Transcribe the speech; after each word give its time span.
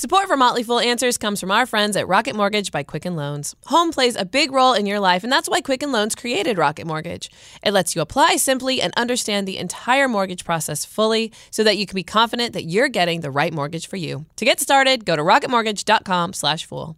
Support 0.00 0.28
for 0.28 0.36
Motley 0.38 0.62
Fool 0.62 0.80
Answers 0.80 1.18
comes 1.18 1.40
from 1.40 1.50
our 1.50 1.66
friends 1.66 1.94
at 1.94 2.08
Rocket 2.08 2.34
Mortgage 2.34 2.72
by 2.72 2.82
Quicken 2.82 3.16
Loans. 3.16 3.54
Home 3.66 3.90
plays 3.90 4.16
a 4.16 4.24
big 4.24 4.50
role 4.50 4.72
in 4.72 4.86
your 4.86 4.98
life, 4.98 5.22
and 5.24 5.30
that's 5.30 5.46
why 5.46 5.60
Quicken 5.60 5.92
Loans 5.92 6.14
created 6.14 6.56
Rocket 6.56 6.86
Mortgage. 6.86 7.30
It 7.62 7.72
lets 7.72 7.94
you 7.94 8.00
apply 8.00 8.36
simply 8.36 8.80
and 8.80 8.94
understand 8.96 9.46
the 9.46 9.58
entire 9.58 10.08
mortgage 10.08 10.42
process 10.42 10.86
fully 10.86 11.30
so 11.50 11.62
that 11.64 11.76
you 11.76 11.84
can 11.84 11.96
be 11.96 12.02
confident 12.02 12.54
that 12.54 12.64
you're 12.64 12.88
getting 12.88 13.20
the 13.20 13.30
right 13.30 13.52
mortgage 13.52 13.86
for 13.86 13.98
you. 13.98 14.24
To 14.36 14.46
get 14.46 14.58
started, 14.58 15.04
go 15.04 15.16
to 15.16 15.22
rocketmortgage.com 15.22 16.32
slash 16.32 16.64
fool. 16.64 16.96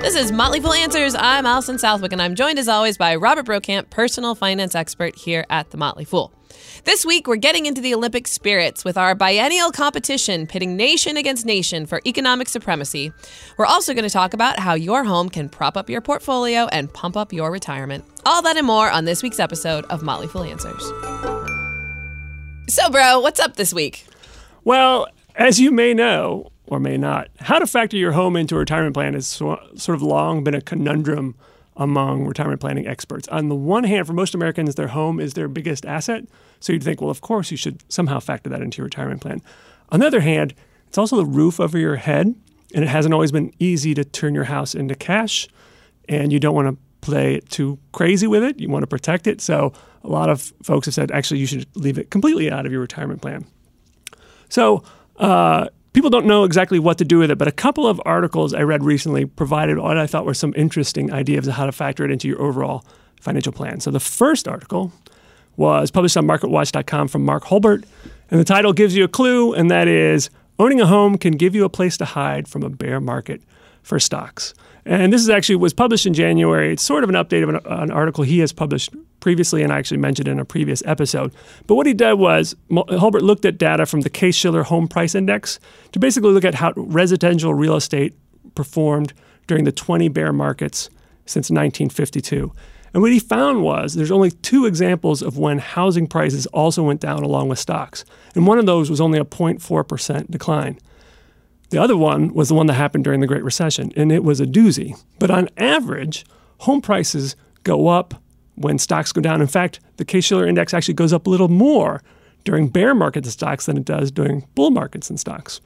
This 0.00 0.14
is 0.14 0.30
Motley 0.30 0.60
Fool 0.60 0.74
Answers. 0.74 1.16
I'm 1.16 1.46
Allison 1.46 1.80
Southwick, 1.80 2.12
and 2.12 2.22
I'm 2.22 2.36
joined 2.36 2.60
as 2.60 2.68
always 2.68 2.96
by 2.96 3.16
Robert 3.16 3.46
Brokamp, 3.46 3.90
personal 3.90 4.36
finance 4.36 4.76
expert 4.76 5.16
here 5.16 5.44
at 5.50 5.70
the 5.70 5.76
Motley 5.76 6.04
Fool. 6.04 6.32
This 6.84 7.04
week, 7.04 7.26
we're 7.26 7.36
getting 7.36 7.66
into 7.66 7.80
the 7.80 7.94
Olympic 7.94 8.26
spirits 8.26 8.84
with 8.84 8.96
our 8.96 9.14
biennial 9.14 9.70
competition 9.70 10.46
pitting 10.46 10.76
nation 10.76 11.16
against 11.16 11.44
nation 11.44 11.86
for 11.86 12.00
economic 12.06 12.48
supremacy. 12.48 13.12
We're 13.56 13.66
also 13.66 13.92
going 13.92 14.04
to 14.04 14.10
talk 14.10 14.34
about 14.34 14.58
how 14.58 14.74
your 14.74 15.04
home 15.04 15.28
can 15.28 15.48
prop 15.48 15.76
up 15.76 15.90
your 15.90 16.00
portfolio 16.00 16.66
and 16.66 16.92
pump 16.92 17.16
up 17.16 17.32
your 17.32 17.50
retirement. 17.50 18.04
All 18.24 18.42
that 18.42 18.56
and 18.56 18.66
more 18.66 18.90
on 18.90 19.04
this 19.04 19.22
week's 19.22 19.40
episode 19.40 19.84
of 19.86 20.02
Motley 20.02 20.26
Fool 20.28 20.44
Answers. 20.44 20.82
So, 22.68 22.88
bro, 22.90 23.20
what's 23.20 23.40
up 23.40 23.56
this 23.56 23.74
week? 23.74 24.06
Well, 24.64 25.08
as 25.34 25.58
you 25.58 25.70
may 25.70 25.94
know, 25.94 26.50
or 26.70 26.78
may 26.78 26.96
not. 26.96 27.28
How 27.40 27.58
to 27.58 27.66
factor 27.66 27.96
your 27.96 28.12
home 28.12 28.36
into 28.36 28.54
a 28.54 28.58
retirement 28.58 28.94
plan 28.94 29.14
has 29.14 29.26
sort 29.26 29.88
of 29.88 30.02
long 30.02 30.44
been 30.44 30.54
a 30.54 30.60
conundrum 30.60 31.34
among 31.80 32.26
retirement 32.26 32.60
planning 32.60 32.86
experts. 32.86 33.26
On 33.28 33.48
the 33.48 33.54
one 33.54 33.84
hand, 33.84 34.06
for 34.06 34.12
most 34.12 34.34
Americans, 34.34 34.74
their 34.74 34.88
home 34.88 35.18
is 35.18 35.32
their 35.32 35.48
biggest 35.48 35.86
asset. 35.86 36.26
So 36.60 36.74
you'd 36.74 36.84
think, 36.84 37.00
well, 37.00 37.10
of 37.10 37.22
course, 37.22 37.50
you 37.50 37.56
should 37.56 37.82
somehow 37.90 38.20
factor 38.20 38.50
that 38.50 38.60
into 38.60 38.78
your 38.78 38.84
retirement 38.84 39.22
plan. 39.22 39.40
On 39.88 39.98
the 39.98 40.06
other 40.06 40.20
hand, 40.20 40.54
it's 40.86 40.98
also 40.98 41.16
the 41.16 41.24
roof 41.24 41.58
over 41.58 41.78
your 41.78 41.96
head, 41.96 42.34
and 42.74 42.84
it 42.84 42.88
hasn't 42.88 43.14
always 43.14 43.32
been 43.32 43.50
easy 43.58 43.94
to 43.94 44.04
turn 44.04 44.34
your 44.34 44.44
house 44.44 44.74
into 44.74 44.94
cash, 44.94 45.48
and 46.06 46.32
you 46.32 46.38
don't 46.38 46.54
want 46.54 46.68
to 46.68 46.76
play 47.00 47.40
too 47.48 47.78
crazy 47.92 48.26
with 48.26 48.42
it. 48.42 48.60
You 48.60 48.68
want 48.68 48.82
to 48.82 48.86
protect 48.86 49.26
it. 49.26 49.40
So 49.40 49.72
a 50.04 50.08
lot 50.08 50.28
of 50.28 50.52
folks 50.62 50.84
have 50.84 50.94
said, 50.94 51.10
actually, 51.10 51.40
you 51.40 51.46
should 51.46 51.66
leave 51.74 51.98
it 51.98 52.10
completely 52.10 52.50
out 52.50 52.66
of 52.66 52.72
your 52.72 52.82
retirement 52.82 53.22
plan. 53.22 53.46
So, 54.50 54.82
uh, 55.16 55.68
people 55.92 56.10
don't 56.10 56.26
know 56.26 56.44
exactly 56.44 56.78
what 56.78 56.98
to 56.98 57.04
do 57.04 57.18
with 57.18 57.30
it, 57.30 57.38
but 57.38 57.48
a 57.48 57.52
couple 57.52 57.86
of 57.86 58.00
articles 58.04 58.54
I 58.54 58.62
read 58.62 58.84
recently 58.84 59.24
provided 59.26 59.78
what 59.78 59.98
I 59.98 60.06
thought 60.06 60.24
were 60.24 60.34
some 60.34 60.54
interesting 60.56 61.12
ideas 61.12 61.46
of 61.46 61.54
how 61.54 61.66
to 61.66 61.72
factor 61.72 62.04
it 62.04 62.10
into 62.10 62.28
your 62.28 62.40
overall 62.40 62.84
financial 63.20 63.52
plan. 63.52 63.80
So 63.80 63.90
the 63.90 64.00
first 64.00 64.48
article 64.48 64.92
was 65.56 65.90
published 65.90 66.16
on 66.16 66.26
marketwatch.com 66.26 67.08
from 67.08 67.24
Mark 67.24 67.44
Hulbert, 67.44 67.84
and 68.30 68.40
the 68.40 68.44
title 68.44 68.72
gives 68.72 68.94
you 68.94 69.04
a 69.04 69.08
clue, 69.08 69.52
and 69.52 69.70
that 69.70 69.88
is 69.88 70.30
owning 70.58 70.80
a 70.80 70.86
home 70.86 71.18
can 71.18 71.32
give 71.32 71.54
you 71.54 71.64
a 71.64 71.68
place 71.68 71.96
to 71.98 72.04
hide 72.04 72.46
from 72.48 72.62
a 72.62 72.70
bear 72.70 73.00
market 73.00 73.42
for 73.82 73.98
stocks. 73.98 74.54
And 74.84 75.12
this 75.12 75.20
is 75.20 75.28
actually 75.28 75.56
was 75.56 75.72
published 75.72 76.06
in 76.06 76.14
January. 76.14 76.72
It's 76.72 76.82
sort 76.82 77.04
of 77.04 77.10
an 77.10 77.16
update 77.16 77.42
of 77.42 77.48
an, 77.50 77.60
an, 77.66 77.90
article 77.90 78.24
he 78.24 78.38
has 78.38 78.52
published 78.52 78.94
previously 79.20 79.62
and 79.62 79.72
I 79.72 79.78
actually 79.78 79.98
mentioned 79.98 80.28
in 80.28 80.38
a 80.38 80.44
previous 80.44 80.82
episode. 80.86 81.32
But 81.66 81.74
what 81.74 81.86
he 81.86 81.92
did 81.92 82.14
was 82.14 82.56
Hulbert 82.70 83.22
looked 83.22 83.44
at 83.44 83.58
data 83.58 83.84
from 83.84 84.00
the 84.00 84.10
Case-Shiller 84.10 84.64
Home 84.64 84.88
Price 84.88 85.14
Index 85.14 85.60
to 85.92 85.98
basically 85.98 86.32
look 86.32 86.44
at 86.44 86.54
how 86.54 86.72
residential 86.76 87.52
real 87.52 87.76
estate 87.76 88.14
performed 88.54 89.12
during 89.46 89.64
the 89.64 89.72
20 89.72 90.08
bear 90.08 90.32
markets 90.32 90.88
since 91.26 91.50
1952. 91.50 92.52
And 92.92 93.02
what 93.02 93.12
he 93.12 93.20
found 93.20 93.62
was 93.62 93.94
there's 93.94 94.10
only 94.10 94.30
two 94.30 94.66
examples 94.66 95.22
of 95.22 95.38
when 95.38 95.58
housing 95.58 96.06
prices 96.06 96.46
also 96.46 96.82
went 96.82 97.00
down 97.00 97.22
along 97.22 97.48
with 97.48 97.58
stocks. 97.58 98.04
And 98.34 98.46
one 98.46 98.58
of 98.58 98.66
those 98.66 98.90
was 98.90 99.00
only 99.00 99.18
a 99.18 99.24
0.4% 99.24 100.30
decline. 100.30 100.78
The 101.70 101.80
other 101.80 101.96
one 101.96 102.34
was 102.34 102.48
the 102.48 102.54
one 102.54 102.66
that 102.66 102.74
happened 102.74 103.04
during 103.04 103.20
the 103.20 103.26
Great 103.26 103.44
Recession, 103.44 103.92
and 103.96 104.10
it 104.12 104.24
was 104.24 104.40
a 104.40 104.46
doozy. 104.46 105.00
But 105.18 105.30
on 105.30 105.48
average, 105.56 106.26
home 106.58 106.80
prices 106.80 107.36
go 107.62 107.88
up 107.88 108.14
when 108.56 108.78
stocks 108.78 109.12
go 109.12 109.20
down. 109.20 109.40
In 109.40 109.46
fact, 109.46 109.80
the 109.96 110.04
Case-Shiller 110.04 110.46
index 110.46 110.74
actually 110.74 110.94
goes 110.94 111.12
up 111.12 111.26
a 111.26 111.30
little 111.30 111.48
more 111.48 112.02
during 112.44 112.68
bear 112.68 112.94
markets 112.94 113.28
in 113.28 113.32
stocks 113.32 113.66
than 113.66 113.76
it 113.76 113.84
does 113.84 114.10
during 114.10 114.46
bull 114.54 114.70
markets 114.70 115.10
in 115.10 115.16
stocks. 115.16 115.60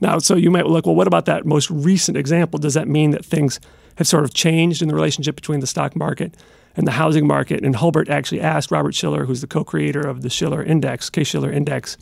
Now, 0.00 0.18
so 0.18 0.34
you 0.34 0.50
might 0.50 0.66
look, 0.66 0.86
well, 0.86 0.94
what 0.94 1.06
about 1.06 1.26
that 1.26 1.46
most 1.46 1.70
recent 1.70 2.16
example? 2.16 2.58
Does 2.58 2.74
that 2.74 2.88
mean 2.88 3.10
that 3.12 3.24
things 3.24 3.60
have 3.96 4.06
sort 4.06 4.24
of 4.24 4.34
changed 4.34 4.82
in 4.82 4.88
the 4.88 4.94
relationship 4.94 5.34
between 5.36 5.60
the 5.60 5.66
stock 5.66 5.96
market 5.96 6.36
and 6.76 6.86
the 6.86 6.92
housing 6.92 7.26
market? 7.26 7.64
And 7.64 7.76
Hulbert 7.76 8.08
actually 8.08 8.40
asked 8.40 8.70
Robert 8.70 8.94
Shiller, 8.94 9.26
who's 9.26 9.40
the 9.40 9.46
co-creator 9.46 10.00
of 10.00 10.22
the 10.22 10.30
Shiller 10.30 10.62
Index, 10.62 11.10
Case-Shiller 11.10 11.52
Index, 11.52 11.96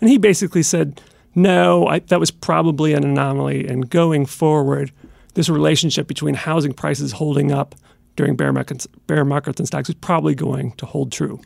and 0.00 0.08
he 0.08 0.18
basically 0.18 0.62
said, 0.62 1.00
no, 1.34 1.86
I, 1.86 2.00
that 2.00 2.20
was 2.20 2.30
probably 2.30 2.92
an 2.92 3.04
anomaly. 3.04 3.66
And 3.66 3.88
going 3.88 4.26
forward, 4.26 4.92
this 5.34 5.48
relationship 5.48 6.06
between 6.06 6.34
housing 6.34 6.72
prices 6.72 7.12
holding 7.12 7.52
up 7.52 7.74
during 8.16 8.36
bear 8.36 8.52
markets, 8.52 8.86
bear 9.06 9.24
markets 9.24 9.60
and 9.60 9.66
stocks 9.66 9.88
is 9.88 9.94
probably 9.96 10.34
going 10.34 10.72
to 10.72 10.86
hold 10.86 11.12
true. 11.12 11.40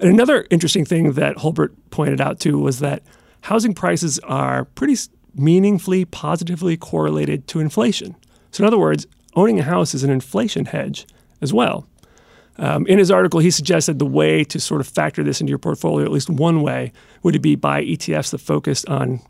And 0.00 0.08
another 0.08 0.46
interesting 0.50 0.84
thing 0.84 1.12
that 1.12 1.38
Hulbert 1.38 1.74
pointed 1.90 2.20
out 2.20 2.40
too 2.40 2.58
was 2.58 2.78
that 2.80 3.02
housing 3.42 3.74
prices 3.74 4.18
are 4.20 4.64
pretty 4.64 4.96
meaningfully 5.34 6.04
positively 6.06 6.76
correlated 6.76 7.46
to 7.48 7.60
inflation. 7.60 8.16
So, 8.50 8.64
in 8.64 8.66
other 8.66 8.78
words, 8.78 9.06
owning 9.34 9.60
a 9.60 9.64
house 9.64 9.94
is 9.94 10.02
an 10.02 10.10
inflation 10.10 10.64
hedge 10.64 11.06
as 11.40 11.52
well. 11.52 11.86
Um, 12.58 12.86
in 12.86 12.98
his 12.98 13.10
article, 13.10 13.40
he 13.40 13.50
suggested 13.50 13.98
the 13.98 14.06
way 14.06 14.44
to 14.44 14.60
sort 14.60 14.80
of 14.80 14.88
factor 14.88 15.22
this 15.22 15.40
into 15.40 15.50
your 15.50 15.58
portfolio, 15.58 16.04
at 16.04 16.12
least 16.12 16.28
one 16.28 16.62
way, 16.62 16.92
would 17.22 17.40
be 17.40 17.54
buy 17.56 17.82
ETFs 17.82 18.30
that 18.30 18.38
focused 18.38 18.88
on 18.88 19.20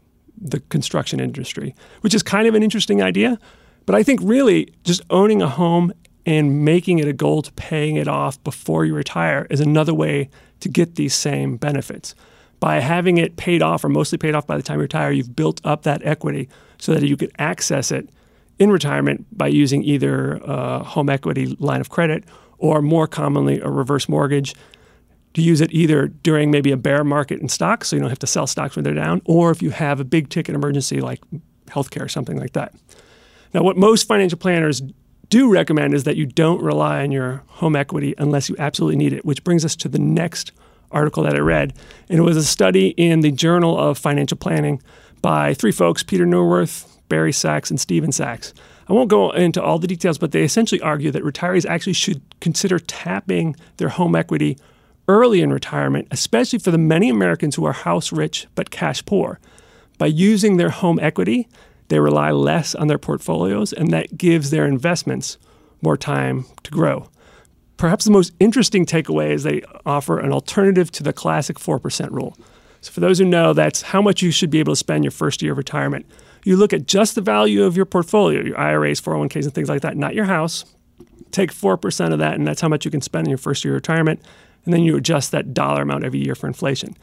the 0.41 0.61
construction 0.61 1.21
industry, 1.21 1.75
which 2.01 2.15
is 2.15 2.23
kind 2.23 2.49
of 2.49 2.55
an 2.55 2.63
interesting 2.63 3.03
idea. 3.03 3.39
But 3.87 3.95
I 3.95 4.03
think 4.03 4.21
really 4.23 4.73
just 4.85 5.03
owning 5.11 5.43
a 5.43 5.49
home 5.49 5.93
and 6.27 6.65
making 6.65 6.99
it 6.99 7.09
a 7.09 7.13
goal 7.13 7.43
to 7.43 7.53
paying 7.53 7.97
it 7.97 8.09
off 8.09 8.43
before 8.45 8.85
you 8.85 8.95
retire 8.95 9.47
is 9.51 9.61
another 9.61 9.95
way 9.95 10.29
to 10.61 10.69
get 10.69 10.97
these 10.97 11.15
same 11.15 11.57
benefits. 11.57 12.15
By 12.59 12.81
having 12.81 13.17
it 13.17 13.37
paid 13.37 13.63
off 13.63 13.85
or 13.85 13.89
mostly 13.89 14.19
paid 14.19 14.35
off 14.35 14.47
by 14.47 14.57
the 14.57 14.63
time 14.63 14.77
you 14.77 14.83
retire, 14.83 15.11
you've 15.11 15.35
built 15.35 15.61
up 15.65 15.83
that 15.85 16.05
equity 16.05 16.49
so 16.79 16.95
that 16.95 17.07
you 17.07 17.17
could 17.17 17.33
access 17.39 17.91
it 17.91 18.09
in 18.59 18.71
retirement 18.71 19.27
by 19.37 19.49
using 19.49 19.83
either 19.83 20.35
a 20.45 20.85
home 20.85 21.09
equity 21.09 21.57
line 21.59 21.81
of 21.81 21.89
credit 21.89 22.25
or 22.60 22.81
more 22.81 23.06
commonly 23.06 23.60
a 23.60 23.69
reverse 23.69 24.09
mortgage 24.09 24.54
to 25.34 25.43
use 25.43 25.60
it 25.60 25.72
either 25.72 26.09
during 26.09 26.50
maybe 26.50 26.71
a 26.72 26.76
bear 26.76 27.04
market 27.04 27.41
in 27.41 27.48
stocks, 27.48 27.88
so 27.88 27.97
you 27.97 28.00
don't 28.00 28.10
have 28.10 28.19
to 28.19 28.26
sell 28.26 28.47
stocks 28.47 28.76
when 28.76 28.84
they're 28.84 28.94
down, 28.94 29.22
or 29.25 29.50
if 29.50 29.62
you 29.62 29.71
have 29.71 30.00
a 30.00 30.04
big 30.04 30.28
ticket 30.28 30.54
emergency 30.54 31.00
like 31.00 31.21
healthcare 31.66 32.03
or 32.03 32.09
something 32.09 32.37
like 32.37 32.53
that. 32.53 32.75
Now, 33.54 33.62
what 33.62 33.76
most 33.76 34.06
financial 34.06 34.38
planners 34.38 34.82
do 35.28 35.50
recommend 35.50 35.94
is 35.94 36.04
that 36.04 36.16
you 36.16 36.26
don't 36.26 36.60
rely 36.60 37.03
on 37.03 37.12
your 37.12 37.44
home 37.47 37.76
equity 37.76 38.15
unless 38.19 38.48
you 38.48 38.56
absolutely 38.59 38.97
need 38.97 39.12
it, 39.12 39.25
which 39.25 39.44
brings 39.44 39.65
us 39.65 39.77
to 39.77 39.88
the 39.88 39.98
next 39.98 40.53
article 40.91 41.22
that 41.22 41.34
I 41.34 41.38
read. 41.38 41.72
And 42.09 42.19
it 42.19 42.22
was 42.22 42.37
a 42.37 42.44
study 42.44 42.88
in 42.88 43.21
the 43.21 43.31
Journal 43.31 43.78
of 43.78 43.97
Financial 43.97 44.37
Planning 44.37 44.82
by 45.22 45.54
three 45.54 45.72
folks 45.72 46.03
Peter 46.03 46.27
Neuwirth, 46.27 46.98
Barry 47.09 47.32
Sachs, 47.32 47.71
and 47.71 47.81
Stephen 47.81 48.10
Sachs. 48.10 48.53
I 48.91 48.93
won't 48.93 49.09
go 49.09 49.31
into 49.31 49.62
all 49.62 49.78
the 49.78 49.87
details, 49.87 50.19
but 50.19 50.33
they 50.33 50.43
essentially 50.43 50.81
argue 50.81 51.12
that 51.12 51.23
retirees 51.23 51.65
actually 51.65 51.93
should 51.93 52.21
consider 52.41 52.81
tapping 52.81 53.55
their 53.77 53.89
home 53.89 54.17
equity 54.17 54.59
early 55.06 55.43
in 55.43 55.53
retirement, 55.53 56.09
especially 56.11 56.59
for 56.59 56.73
the 56.73 56.78
many 56.78 57.09
Americans 57.09 57.55
who 57.55 57.65
are 57.65 57.73
house 57.73 58.11
rich 58.11 58.49
but 58.56 58.71
cash 58.71 59.06
poor. 59.06 59.39
By 59.99 60.06
using 60.06 60.56
their 60.56 60.71
home 60.71 60.99
equity, 60.99 61.49
they 61.87 62.01
rely 62.01 62.33
less 62.33 62.75
on 62.75 62.89
their 62.89 62.99
portfolios, 62.99 63.73
and 63.73 63.93
that 63.93 64.19
gives 64.19 64.51
their 64.51 64.67
investments 64.67 65.39
more 65.83 65.97
time 65.97 66.47
to 66.65 66.72
grow. 66.72 67.09
Perhaps 67.77 68.07
the 68.07 68.11
most 68.11 68.33
interesting 68.41 68.87
takeaway 68.87 69.31
is 69.31 69.45
they 69.45 69.62
offer 69.87 70.19
an 70.19 70.33
alternative 70.33 70.91
to 70.93 71.05
the 71.05 71.12
classic 71.12 71.61
4% 71.61 72.11
rule. 72.11 72.37
So, 72.81 72.91
for 72.91 72.99
those 72.99 73.21
who 73.21 73.25
know, 73.25 73.53
that's 73.53 73.83
how 73.83 74.03
much 74.03 74.21
you 74.21 74.33
should 74.33 74.51
be 74.51 74.59
able 74.59 74.72
to 74.72 74.77
spend 74.77 75.04
your 75.04 75.13
first 75.13 75.42
year 75.42 75.53
of 75.53 75.59
retirement 75.59 76.07
you 76.45 76.57
look 76.57 76.72
at 76.72 76.87
just 76.87 77.15
the 77.15 77.21
value 77.21 77.65
of 77.65 77.77
your 77.77 77.87
portfolio, 77.87 78.42
your 78.42 78.59
IRAs, 78.59 79.01
401ks, 79.01 79.45
and 79.45 79.54
things 79.54 79.69
like 79.69 79.83
that, 79.83 79.97
not 79.97 80.15
your 80.15 80.25
house. 80.25 80.65
Take 81.31 81.53
4% 81.53 82.13
of 82.13 82.19
that, 82.19 82.34
and 82.34 82.47
that's 82.47 82.60
how 82.60 82.69
much 82.69 82.84
you 82.84 82.91
can 82.91 83.01
spend 83.01 83.27
in 83.27 83.31
your 83.31 83.39
first 83.39 83.65
year 83.65 83.75
of 83.75 83.78
retirement. 83.78 84.21
And 84.65 84.75
then 84.75 84.83
you 84.83 84.97
adjust 84.97 85.31
that 85.33 85.54
dollar 85.54 85.83
amount 85.83 86.04
every 86.04 86.25
year 86.25 86.34
for 86.34 86.47
inflation. 86.47 86.97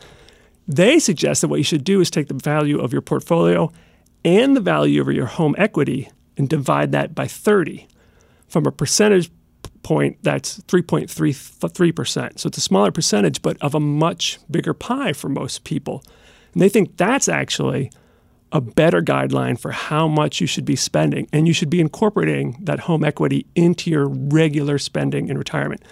They 0.67 0.99
suggest 0.99 1.41
that 1.41 1.47
what 1.47 1.57
you 1.57 1.63
should 1.63 1.83
do 1.83 2.01
is 2.01 2.11
take 2.11 2.27
the 2.27 2.33
value 2.33 2.79
of 2.79 2.91
your 2.91 3.01
portfolio 3.01 3.71
and 4.25 4.55
the 4.55 4.61
value 4.61 5.01
of 5.01 5.07
your 5.11 5.25
home 5.25 5.55
equity 5.57 6.09
and 6.37 6.49
divide 6.49 6.91
that 6.91 7.15
by 7.15 7.27
30. 7.27 7.87
From 8.47 8.65
a 8.65 8.71
percentage 8.71 9.31
point, 9.83 10.17
that's 10.21 10.59
3.33%. 10.61 12.39
So 12.39 12.47
it's 12.47 12.57
a 12.57 12.61
smaller 12.61 12.91
percentage, 12.91 13.41
but 13.41 13.57
of 13.61 13.73
a 13.73 13.79
much 13.79 14.39
bigger 14.51 14.73
pie 14.73 15.13
for 15.13 15.29
most 15.29 15.63
people. 15.63 16.03
And 16.53 16.61
they 16.61 16.69
think 16.69 16.97
that's 16.97 17.29
actually 17.29 17.91
a 18.51 18.61
better 18.61 19.01
guideline 19.01 19.59
for 19.59 19.71
how 19.71 20.07
much 20.07 20.39
you 20.39 20.47
should 20.47 20.65
be 20.65 20.75
spending. 20.75 21.27
And 21.33 21.47
you 21.47 21.53
should 21.53 21.69
be 21.69 21.81
incorporating 21.81 22.57
that 22.61 22.81
home 22.81 23.03
equity 23.03 23.45
into 23.55 23.89
your 23.89 24.07
regular 24.07 24.77
spending 24.77 25.27
in 25.27 25.37
retirement. 25.37 25.83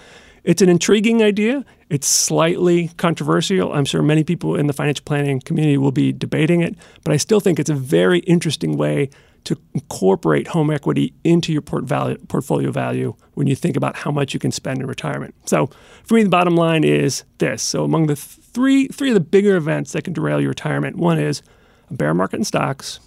It's 0.43 0.61
an 0.61 0.69
intriguing 0.69 1.23
idea. 1.23 1.65
It's 1.89 2.07
slightly 2.07 2.89
controversial. 2.97 3.73
I'm 3.73 3.85
sure 3.85 4.01
many 4.01 4.23
people 4.23 4.55
in 4.55 4.67
the 4.67 4.73
financial 4.73 5.03
planning 5.03 5.39
community 5.41 5.77
will 5.77 5.91
be 5.91 6.13
debating 6.13 6.61
it, 6.61 6.75
but 7.03 7.13
I 7.13 7.17
still 7.17 7.39
think 7.39 7.59
it's 7.59 7.69
a 7.69 7.75
very 7.75 8.19
interesting 8.19 8.77
way 8.77 9.09
to 9.45 9.57
incorporate 9.73 10.47
home 10.47 10.71
equity 10.71 11.13
into 11.23 11.51
your 11.51 11.61
port 11.61 11.83
value, 11.83 12.17
portfolio 12.27 12.71
value 12.71 13.15
when 13.33 13.47
you 13.47 13.55
think 13.55 13.77
about 13.77 13.95
how 13.95 14.11
much 14.11 14.33
you 14.33 14.39
can 14.39 14.51
spend 14.51 14.81
in 14.81 14.87
retirement. 14.87 15.35
So, 15.45 15.69
for 16.03 16.15
me, 16.15 16.23
the 16.23 16.29
bottom 16.29 16.55
line 16.55 16.83
is 16.83 17.23
this. 17.37 17.61
So, 17.61 17.83
among 17.83 18.07
the 18.07 18.15
three 18.15 18.87
three 18.87 19.09
of 19.09 19.13
the 19.13 19.19
bigger 19.19 19.55
events 19.55 19.93
that 19.93 20.03
can 20.03 20.13
derail 20.13 20.41
your 20.41 20.49
retirement, 20.49 20.97
one 20.97 21.19
is 21.19 21.41
a 21.89 21.93
bear 21.93 22.13
market 22.13 22.37
in 22.37 22.43
stocks, 22.43 22.99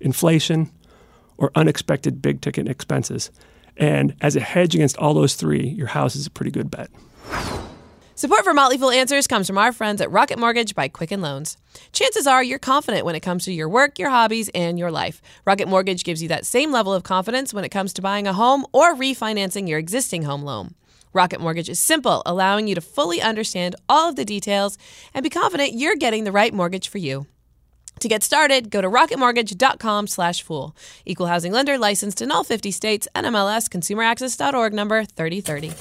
inflation, 0.00 0.70
or 1.36 1.50
unexpected 1.54 2.22
big 2.22 2.40
ticket 2.40 2.68
expenses. 2.68 3.30
And 3.76 4.14
as 4.20 4.36
a 4.36 4.40
hedge 4.40 4.74
against 4.74 4.96
all 4.98 5.14
those 5.14 5.34
three, 5.34 5.66
your 5.66 5.88
house 5.88 6.14
is 6.14 6.26
a 6.26 6.30
pretty 6.30 6.50
good 6.50 6.70
bet. 6.70 6.90
Support 8.16 8.44
for 8.44 8.54
Motley 8.54 8.78
Fool 8.78 8.92
Answers 8.92 9.26
comes 9.26 9.48
from 9.48 9.58
our 9.58 9.72
friends 9.72 10.00
at 10.00 10.10
Rocket 10.12 10.38
Mortgage 10.38 10.76
by 10.76 10.86
Quicken 10.86 11.20
Loans. 11.20 11.56
Chances 11.90 12.28
are 12.28 12.44
you're 12.44 12.60
confident 12.60 13.04
when 13.04 13.16
it 13.16 13.20
comes 13.20 13.44
to 13.44 13.52
your 13.52 13.68
work, 13.68 13.98
your 13.98 14.10
hobbies, 14.10 14.48
and 14.54 14.78
your 14.78 14.92
life. 14.92 15.20
Rocket 15.44 15.66
Mortgage 15.66 16.04
gives 16.04 16.22
you 16.22 16.28
that 16.28 16.46
same 16.46 16.70
level 16.70 16.92
of 16.92 17.02
confidence 17.02 17.52
when 17.52 17.64
it 17.64 17.70
comes 17.70 17.92
to 17.94 18.02
buying 18.02 18.28
a 18.28 18.32
home 18.32 18.64
or 18.72 18.94
refinancing 18.94 19.68
your 19.68 19.80
existing 19.80 20.22
home 20.22 20.42
loan. 20.42 20.76
Rocket 21.12 21.40
Mortgage 21.40 21.68
is 21.68 21.80
simple, 21.80 22.22
allowing 22.24 22.68
you 22.68 22.76
to 22.76 22.80
fully 22.80 23.20
understand 23.20 23.74
all 23.88 24.08
of 24.08 24.14
the 24.14 24.24
details 24.24 24.78
and 25.12 25.24
be 25.24 25.30
confident 25.30 25.72
you're 25.74 25.96
getting 25.96 26.22
the 26.22 26.32
right 26.32 26.54
mortgage 26.54 26.86
for 26.86 26.98
you. 26.98 27.26
To 28.00 28.08
get 28.08 28.22
started, 28.22 28.70
go 28.70 28.80
to 28.82 28.88
rocketmortgage.com 28.88 30.08
slash 30.08 30.42
fool. 30.42 30.76
Equal 31.06 31.26
housing 31.26 31.52
lender 31.52 31.78
licensed 31.78 32.20
in 32.20 32.30
all 32.30 32.44
50 32.44 32.70
states, 32.70 33.08
NMLS 33.14 33.68
consumeraccess.org 33.70 34.72
number 34.74 35.04
3030. 35.04 35.72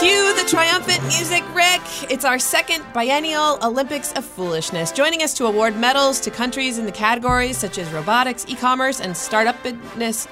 Cue 0.00 0.34
the 0.34 0.44
triumphant 0.48 1.02
music, 1.04 1.44
Rick. 1.54 1.80
It's 2.10 2.24
our 2.24 2.38
second 2.38 2.84
biennial 2.92 3.58
Olympics 3.62 4.12
of 4.14 4.24
Foolishness. 4.24 4.90
Joining 4.90 5.22
us 5.22 5.32
to 5.34 5.46
award 5.46 5.76
medals 5.76 6.18
to 6.20 6.30
countries 6.30 6.78
in 6.78 6.86
the 6.86 6.92
categories 6.92 7.56
such 7.56 7.78
as 7.78 7.88
robotics, 7.92 8.44
e 8.48 8.56
commerce, 8.56 9.00
and 9.00 9.14
startupness 9.14 10.26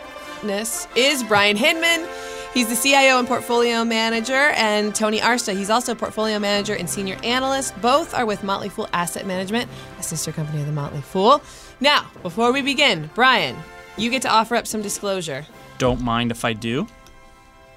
is 0.44 1.22
Brian 1.25 1.56
Hinmon. 1.56 2.08
He's 2.54 2.69
the 2.69 2.75
CIO 2.75 3.19
and 3.19 3.28
portfolio 3.28 3.84
manager, 3.84 4.50
and 4.56 4.94
Tony 4.94 5.20
Arsta. 5.20 5.54
He's 5.54 5.70
also 5.70 5.94
portfolio 5.94 6.38
manager 6.38 6.75
and 6.75 6.88
senior 6.88 7.16
analyst. 7.22 7.81
Both 7.81 8.14
are 8.14 8.26
with 8.26 8.42
Motley 8.42 8.69
Fool 8.69 8.88
Asset 8.92 9.26
Management, 9.26 9.70
a 9.98 10.02
sister 10.02 10.32
company 10.32 10.60
of 10.60 10.66
the 10.66 10.72
Motley 10.72 11.00
Fool. 11.00 11.42
Now, 11.78 12.10
before 12.22 12.52
we 12.52 12.62
begin, 12.62 13.10
Brian, 13.14 13.56
you 13.96 14.10
get 14.10 14.22
to 14.22 14.31
offer 14.31 14.56
up 14.56 14.66
some 14.66 14.82
disclosure. 14.82 15.46
Don't 15.78 16.00
mind 16.00 16.31
if 16.31 16.44
I 16.44 16.52
do. 16.52 16.86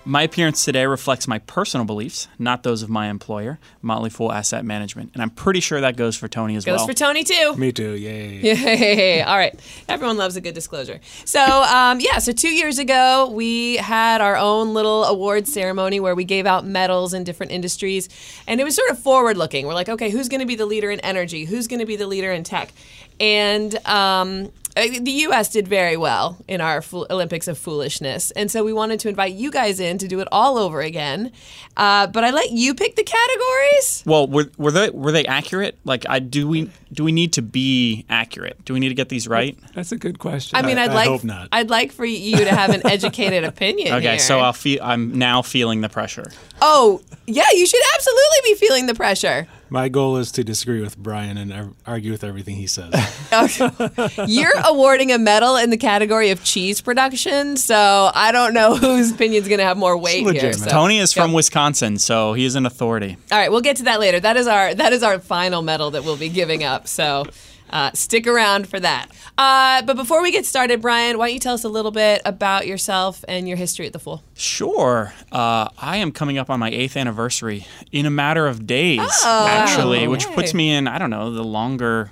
My 0.05 0.23
appearance 0.23 0.65
today 0.65 0.85
reflects 0.85 1.29
my 1.29 1.39
personal 1.39 1.85
beliefs, 1.85 2.27
not 2.37 2.63
those 2.63 2.83
of 2.83 2.89
my 2.89 3.07
employer, 3.07 3.57
Motley 3.81 4.09
Fool 4.09 4.33
Asset 4.33 4.65
Management. 4.65 5.11
And 5.13 5.21
I'm 5.21 5.29
pretty 5.29 5.61
sure 5.61 5.79
that 5.79 5.95
goes 5.95 6.17
for 6.17 6.27
Tony 6.27 6.57
as 6.57 6.65
Goes 6.65 6.79
well. 6.79 6.87
Goes 6.87 6.93
for 6.93 6.99
Tony, 6.99 7.23
too. 7.23 7.55
Me 7.55 7.71
too. 7.71 7.93
Yay. 7.93 8.41
Yay. 8.41 9.21
All 9.21 9.37
right. 9.37 9.57
Everyone 9.87 10.17
loves 10.17 10.35
a 10.35 10.41
good 10.41 10.53
disclosure. 10.53 10.99
So, 11.23 11.39
um, 11.41 12.01
yeah, 12.01 12.17
so 12.17 12.33
two 12.33 12.49
years 12.49 12.79
ago, 12.79 13.29
we 13.31 13.77
had 13.77 14.19
our 14.19 14.35
own 14.35 14.73
little 14.73 15.05
award 15.05 15.47
ceremony 15.47 16.01
where 16.01 16.15
we 16.15 16.25
gave 16.25 16.45
out 16.45 16.65
medals 16.65 17.13
in 17.13 17.23
different 17.23 17.53
industries. 17.53 18.09
And 18.45 18.59
it 18.59 18.65
was 18.65 18.75
sort 18.75 18.89
of 18.89 18.99
forward 18.99 19.37
looking. 19.37 19.65
We're 19.65 19.73
like, 19.73 19.87
okay, 19.87 20.09
who's 20.09 20.27
going 20.27 20.41
to 20.41 20.45
be 20.45 20.55
the 20.55 20.65
leader 20.65 20.91
in 20.91 20.99
energy? 20.99 21.45
Who's 21.45 21.67
going 21.67 21.79
to 21.79 21.85
be 21.85 21.95
the 21.95 22.07
leader 22.07 22.33
in 22.33 22.43
tech? 22.43 22.73
And 23.21 23.73
um, 23.87 24.51
the 24.75 25.11
U.S. 25.27 25.49
did 25.49 25.67
very 25.67 25.97
well 25.97 26.37
in 26.47 26.59
our 26.61 26.81
fool- 26.81 27.05
Olympics 27.09 27.47
of 27.47 27.57
Foolishness, 27.57 28.31
and 28.31 28.49
so 28.49 28.63
we 28.63 28.73
wanted 28.73 28.99
to 29.01 29.09
invite 29.09 29.33
you 29.33 29.51
guys 29.51 29.79
in 29.79 29.97
to 29.99 30.07
do 30.07 30.19
it 30.19 30.27
all 30.31 30.57
over 30.57 30.81
again. 30.81 31.31
Uh, 31.77 32.07
but 32.07 32.23
I 32.23 32.31
let 32.31 32.51
you 32.51 32.73
pick 32.75 32.95
the 32.95 33.03
categories. 33.03 34.03
well, 34.05 34.27
were, 34.27 34.45
were 34.57 34.71
they 34.71 34.89
were 34.89 35.11
they 35.11 35.25
accurate? 35.25 35.77
Like, 35.85 36.05
I 36.09 36.19
do 36.19 36.47
we 36.47 36.69
do 36.91 37.03
we 37.03 37.11
need 37.11 37.33
to 37.33 37.41
be 37.41 38.05
accurate? 38.09 38.63
Do 38.65 38.73
we 38.73 38.79
need 38.79 38.89
to 38.89 38.95
get 38.95 39.09
these 39.09 39.27
right? 39.27 39.57
That's 39.75 39.91
a 39.91 39.97
good 39.97 40.19
question. 40.19 40.57
I 40.57 40.61
mean, 40.63 40.77
I- 40.77 40.83
I'd 40.85 40.91
I 40.91 40.93
like 40.95 41.07
hope 41.07 41.23
not. 41.23 41.49
I'd 41.51 41.69
like 41.69 41.91
for 41.91 42.05
you 42.05 42.37
to 42.37 42.49
have 42.55 42.71
an 42.71 42.85
educated 42.87 43.43
opinion. 43.43 43.93
Okay, 43.95 44.09
here. 44.11 44.19
so 44.19 44.39
I'll 44.39 44.53
feel 44.53 44.79
I'm 44.83 45.17
now 45.17 45.41
feeling 45.41 45.81
the 45.81 45.89
pressure. 45.89 46.31
oh 46.61 47.01
yeah, 47.25 47.45
you 47.53 47.65
should 47.65 47.81
absolutely 47.95 48.37
be 48.43 48.55
feeling 48.55 48.85
the 48.87 48.95
pressure. 48.95 49.47
My 49.73 49.89
goal 49.89 50.17
is 50.17 50.31
to 50.33 50.43
disagree 50.43 50.81
with 50.81 50.95
Brian 50.99 51.35
and 51.35 51.73
argue 51.87 52.11
with 52.11 52.23
everything 52.23 52.57
he 52.57 52.67
says. 52.67 52.93
You're 54.27 54.53
awarding 54.65 55.11
a 55.11 55.17
medal 55.17 55.55
in 55.57 55.71
the 55.71 55.77
category 55.77 56.29
of 56.29 56.43
cheese 56.43 56.79
production, 56.79 57.57
so 57.57 58.11
I 58.13 58.31
don't 58.31 58.53
know 58.53 58.75
whose 58.75 59.11
opinion's 59.13 59.47
going 59.47 59.57
to 59.57 59.65
have 59.65 59.75
more 59.75 59.97
weight 59.97 60.29
here. 60.31 60.53
so- 60.53 60.69
Tony 60.69 60.99
is 60.99 61.11
from 61.11 61.31
Go. 61.31 61.37
Wisconsin, 61.37 61.97
so 61.97 62.33
he 62.33 62.45
is 62.45 62.53
an 62.53 62.67
authority. 62.67 63.17
All 63.31 63.37
right, 63.39 63.49
we'll 63.49 63.61
get 63.61 63.77
to 63.77 63.83
that 63.85 63.99
later. 63.99 64.19
That 64.19 64.37
is 64.37 64.45
our 64.45 64.75
that 64.75 64.93
is 64.93 65.01
our 65.01 65.17
final 65.17 65.63
medal 65.63 65.89
that 65.89 66.03
we'll 66.03 66.17
be 66.17 66.29
giving 66.29 66.63
up. 66.63 66.87
So 66.87 67.25
uh, 67.73 67.91
stick 67.93 68.27
around 68.27 68.69
for 68.69 68.79
that. 68.79 69.07
Uh, 69.37 69.81
but 69.81 69.95
before 69.97 70.21
we 70.21 70.31
get 70.31 70.45
started, 70.45 70.79
Brian, 70.81 71.17
why 71.17 71.27
don't 71.27 71.33
you 71.33 71.39
tell 71.39 71.55
us 71.55 71.63
a 71.63 71.69
little 71.69 71.91
bit 71.91 72.21
about 72.23 72.67
yourself 72.67 73.25
and 73.27 73.47
your 73.47 73.57
history 73.57 73.87
at 73.87 73.93
the 73.93 73.99
Fool? 73.99 74.23
Sure. 74.35 75.13
Uh, 75.31 75.67
I 75.77 75.97
am 75.97 76.11
coming 76.11 76.37
up 76.37 76.49
on 76.49 76.59
my 76.59 76.69
eighth 76.69 76.95
anniversary 76.95 77.65
in 77.91 78.05
a 78.05 78.11
matter 78.11 78.47
of 78.47 78.67
days, 78.67 78.99
Oh, 79.01 79.47
actually, 79.49 80.07
which 80.07 80.25
puts 80.27 80.53
me 80.53 80.71
in, 80.71 80.87
I 80.87 80.99
don't 80.99 81.09
know, 81.09 81.31
the 81.33 81.43
longer 81.43 82.11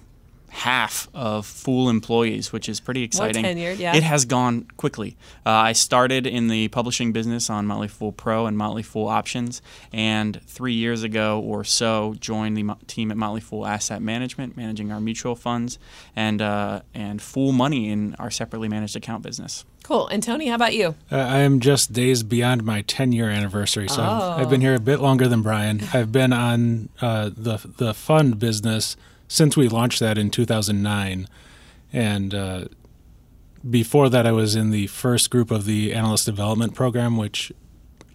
half 0.54 1.08
of 1.14 1.46
full 1.46 1.90
employees, 1.90 2.52
which 2.52 2.68
is 2.68 2.82
pretty 2.82 3.04
exciting. 3.04 3.46
tenured, 3.46 3.80
yeah. 3.80 3.96
It 3.96 4.04
has 4.04 4.26
gone 4.26 4.68
quickly. 4.76 5.16
Uh, 5.46 5.50
I 5.50 5.72
started 5.72 6.28
in 6.28 6.50
the 6.50 6.68
publishing 6.68 7.14
business 7.14 7.50
on 7.50 7.66
Motley 7.66 7.88
Fool 7.88 8.12
Pro 8.12 8.46
and 8.48 8.58
Motley 8.58 8.84
Fool 8.84 9.08
Options, 9.08 9.62
and 9.94 10.42
three 10.46 10.74
years 10.74 11.04
ago 11.04 11.40
or 11.40 11.64
so 11.64 12.16
joined 12.20 12.58
the 12.58 12.76
team 12.88 13.12
at 13.12 13.18
Motley 13.18 13.40
Fool 13.40 13.66
Asset 13.66 14.02
Management, 14.02 14.58
managing 14.58 14.92
our 14.92 15.00
mutual 15.00 15.36
funds 15.36 15.80
and 16.18 16.42
uh, 16.42 16.82
and 16.94 17.22
Fool 17.22 17.54
Money 17.54 17.90
in 17.90 18.14
our 18.20 18.30
separately 18.30 18.68
managed 18.68 18.96
account 18.98 19.24
business. 19.24 19.64
Cool. 19.84 20.08
And 20.10 20.22
Tony, 20.22 20.48
how 20.48 20.56
about 20.56 20.76
you? 20.76 20.96
uh, 21.12 21.16
I 21.16 21.40
am 21.40 21.60
just 21.62 21.92
days 21.94 22.22
beyond 22.24 22.64
my 22.64 22.82
10 22.82 23.14
year 23.14 23.30
anniversary, 23.30 23.88
so 23.88 24.02
I've, 24.04 24.22
Oh. 24.22 24.32
I've 24.42 24.50
been 24.50 24.62
here 24.62 24.76
a 24.76 24.80
bit 24.80 25.00
longer 25.00 25.28
than 25.30 25.42
Brian. 25.42 25.82
I've 25.94 26.12
been 26.12 26.34
on 26.34 26.90
uh, 27.02 27.30
the 27.36 27.58
the 27.78 27.94
fund 27.94 28.38
business 28.38 28.98
since 29.32 29.56
we 29.56 29.70
launched 29.70 30.02
that 30.02 30.18
in 30.18 30.30
2009, 30.30 31.26
and 31.94 32.36
uh, 32.36 32.66
before 33.68 34.10
that, 34.10 34.28
I 34.28 34.34
was 34.34 34.56
in 34.56 34.72
the 34.72 34.88
first 34.88 35.30
group 35.30 35.52
of 35.52 35.64
the 35.64 35.94
analyst 35.94 36.26
development 36.26 36.76
program, 36.76 37.16
which 37.16 37.50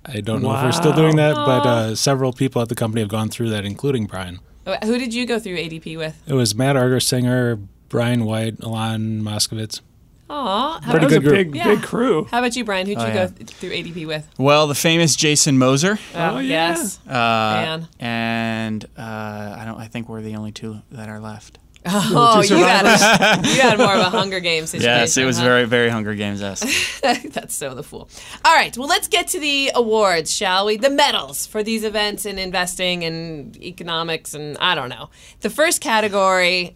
I 0.04 0.20
don't 0.20 0.42
know 0.42 0.54
if 0.54 0.62
we're 0.62 0.73
still 0.73 0.92
doing 0.92 1.16
that, 1.16 1.35
but 1.35 1.66
uh, 1.66 1.94
several 1.94 2.35
people 2.35 2.61
at 2.61 2.68
the 2.68 2.75
company 2.75 3.00
have 3.00 3.08
gone 3.08 3.30
through 3.30 3.49
that, 3.49 3.64
including 3.64 4.04
Brian. 4.04 4.40
Uh, 4.66 4.76
Who 4.85 4.99
did 4.99 5.14
you 5.14 5.25
go 5.25 5.38
through 5.38 5.56
ADP 5.56 5.96
with? 5.96 6.23
It 6.26 6.35
was 6.35 6.54
Matt 6.54 6.76
Argersinger, 6.76 7.66
Brian 7.88 8.26
White, 8.26 8.61
Alon 8.62 9.23
Moskovitz. 9.23 9.80
Aw. 10.28 10.80
How, 10.80 10.90
Pretty 10.90 10.99
that 10.99 11.04
was 11.04 11.12
a 11.12 11.21
good 11.21 11.23
group. 11.25 11.35
big, 11.52 11.54
Yeah. 11.56 11.64
big 11.75 11.83
crew. 11.83 12.25
how 12.30 12.38
about 12.38 12.56
you, 12.56 12.64
Brian? 12.64 12.87
Who'd 12.87 12.99
Oh, 12.99 13.02
you 13.02 13.09
yeah. 13.14 13.26
go 13.26 13.33
th- 13.33 13.50
through 13.50 13.71
ADP 13.71 14.06
with? 14.06 14.28
Well, 14.38 14.66
the 14.66 14.75
famous 14.75 15.14
Jason 15.16 15.56
Moser. 15.59 15.99
Oh, 16.14 16.38
yeah. 16.38 16.71
yes. 16.71 16.99
Uh, 17.06 17.11
Man. 17.12 17.88
and 18.00 18.85
uh, 18.99 19.56
I 19.59 19.62
don't. 19.64 19.78
I 19.78 19.87
think 19.87 20.09
we're 20.09 20.23
the 20.23 20.35
only 20.37 20.52
two 20.52 20.83
that 20.90 21.09
are 21.09 21.21
left. 21.21 21.59
Oh, 21.88 22.42
you 22.42 22.56
had, 22.56 22.85
a, 22.85 23.49
you 23.49 23.61
had 23.61 23.78
more 23.78 23.95
of 23.95 24.00
a 24.00 24.11
Hunger 24.11 24.40
Games 24.40 24.71
situation. 24.71 24.90
Yes, 24.90 25.16
it 25.16 25.25
was 25.25 25.38
huh? 25.38 25.45
very, 25.45 25.66
very 25.66 25.88
Hunger 25.88 26.16
Games 26.16 26.42
esque. 26.42 27.00
That's 27.33 27.54
so 27.54 27.75
the 27.76 27.85
fool. 27.85 28.09
All 28.45 28.52
right, 28.52 28.76
well, 28.76 28.88
let's 28.88 29.06
get 29.06 29.28
to 29.28 29.38
the 29.38 29.71
awards, 29.73 30.33
shall 30.35 30.66
we? 30.66 30.78
The 30.78 30.90
medals 30.90 31.47
for 31.47 31.62
these 31.62 31.85
events 31.85 32.26
in 32.26 32.40
investing 32.40 33.04
and 33.04 33.56
economics, 33.62 34.35
and 34.35 34.59
I 34.59 34.75
don't 34.75 34.88
know. 34.88 35.11
The 35.42 35.50
first 35.50 35.80
category, 35.80 36.75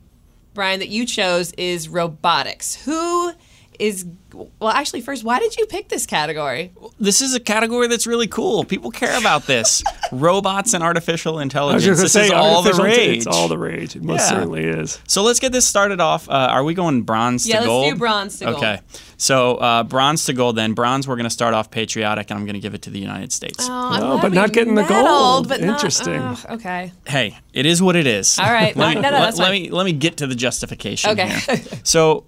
Brian, 0.61 0.81
that 0.81 0.91
you 0.91 1.07
chose 1.07 1.53
is 1.53 1.89
robotics. 1.89 2.75
Who 2.85 3.33
is, 3.81 4.07
well, 4.33 4.71
actually, 4.71 5.01
first, 5.01 5.25
why 5.25 5.39
did 5.39 5.57
you 5.57 5.67
pick 5.67 5.89
this 5.89 6.07
category? 6.07 6.73
this 7.01 7.21
is 7.23 7.35
a 7.35 7.41
category 7.41 7.87
that's 7.89 8.07
really 8.07 8.27
cool. 8.29 8.65
People 8.65 8.91
care 8.91 9.19
about 9.19 9.47
this. 9.47 9.83
Robots 10.13 10.75
and 10.75 10.85
artificial 10.85 11.39
intelligence. 11.41 11.85
just 11.85 12.03
This 12.03 12.13
gonna 12.15 12.25
is 12.25 12.31
say, 12.31 12.37
all 12.37 12.63
the 12.63 12.75
rage. 12.83 13.19
It's 13.19 13.27
all 13.27 13.49
the 13.49 13.59
rage. 13.59 13.97
It 13.97 14.03
most 14.05 14.21
Yeah. 14.21 14.29
certainly 14.29 14.65
is. 14.65 14.99
So 15.09 15.23
let's 15.23 15.41
get 15.41 15.53
this 15.53 15.67
started 15.67 16.01
off. 16.01 16.29
Uh, 16.29 16.33
are 16.33 16.63
we 16.65 16.75
going 16.75 17.03
bronze 17.03 17.47
Yeah, 17.49 17.57
to 17.57 17.61
let's 17.63 17.69
gold? 17.69 17.93
do 17.95 17.99
bronze 17.99 18.39
to 18.41 18.45
gold. 18.47 18.57
Okay. 18.59 18.81
So 19.17 19.57
uh, 19.57 19.83
bronze 19.85 20.25
to 20.27 20.33
gold. 20.33 20.57
Then 20.57 20.75
bronze. 20.75 21.09
We're 21.09 21.17
going 21.17 21.25
to 21.25 21.31
start 21.31 21.55
off 21.55 21.71
patriotic, 21.71 22.31
and 22.31 22.39
I'm 22.39 22.45
going 22.47 22.55
to 22.55 22.61
give 22.61 22.75
it 22.75 22.83
to 22.83 22.91
the 22.91 22.99
United 23.01 23.33
States. 23.33 23.67
Oh, 23.69 23.73
I'm 23.73 24.03
Oh, 24.03 24.19
but 24.21 24.33
not 24.33 24.53
getting 24.53 24.75
the 24.75 24.85
gold. 24.85 25.49
But 25.49 25.61
not- 25.61 25.75
Interesting. 25.75 26.37
okay. 26.51 26.93
hey, 27.07 27.39
it 27.53 27.67
is 27.67 27.81
what 27.83 27.97
it 27.97 28.07
is. 28.07 28.39
All 28.39 28.51
right. 28.53 28.75
let, 28.77 28.89
me, 28.97 29.01
No, 29.01 29.01
no, 29.11 29.11
let, 29.17 29.21
that's 29.25 29.39
let 29.39 29.49
fine. 29.49 29.63
me 29.63 29.71
let 29.71 29.85
me 29.85 29.93
get 29.93 30.19
to 30.19 30.27
the 30.27 30.35
justification 30.35 31.11
Okay. 31.11 31.29
here. 31.29 31.57
So, 31.85 32.25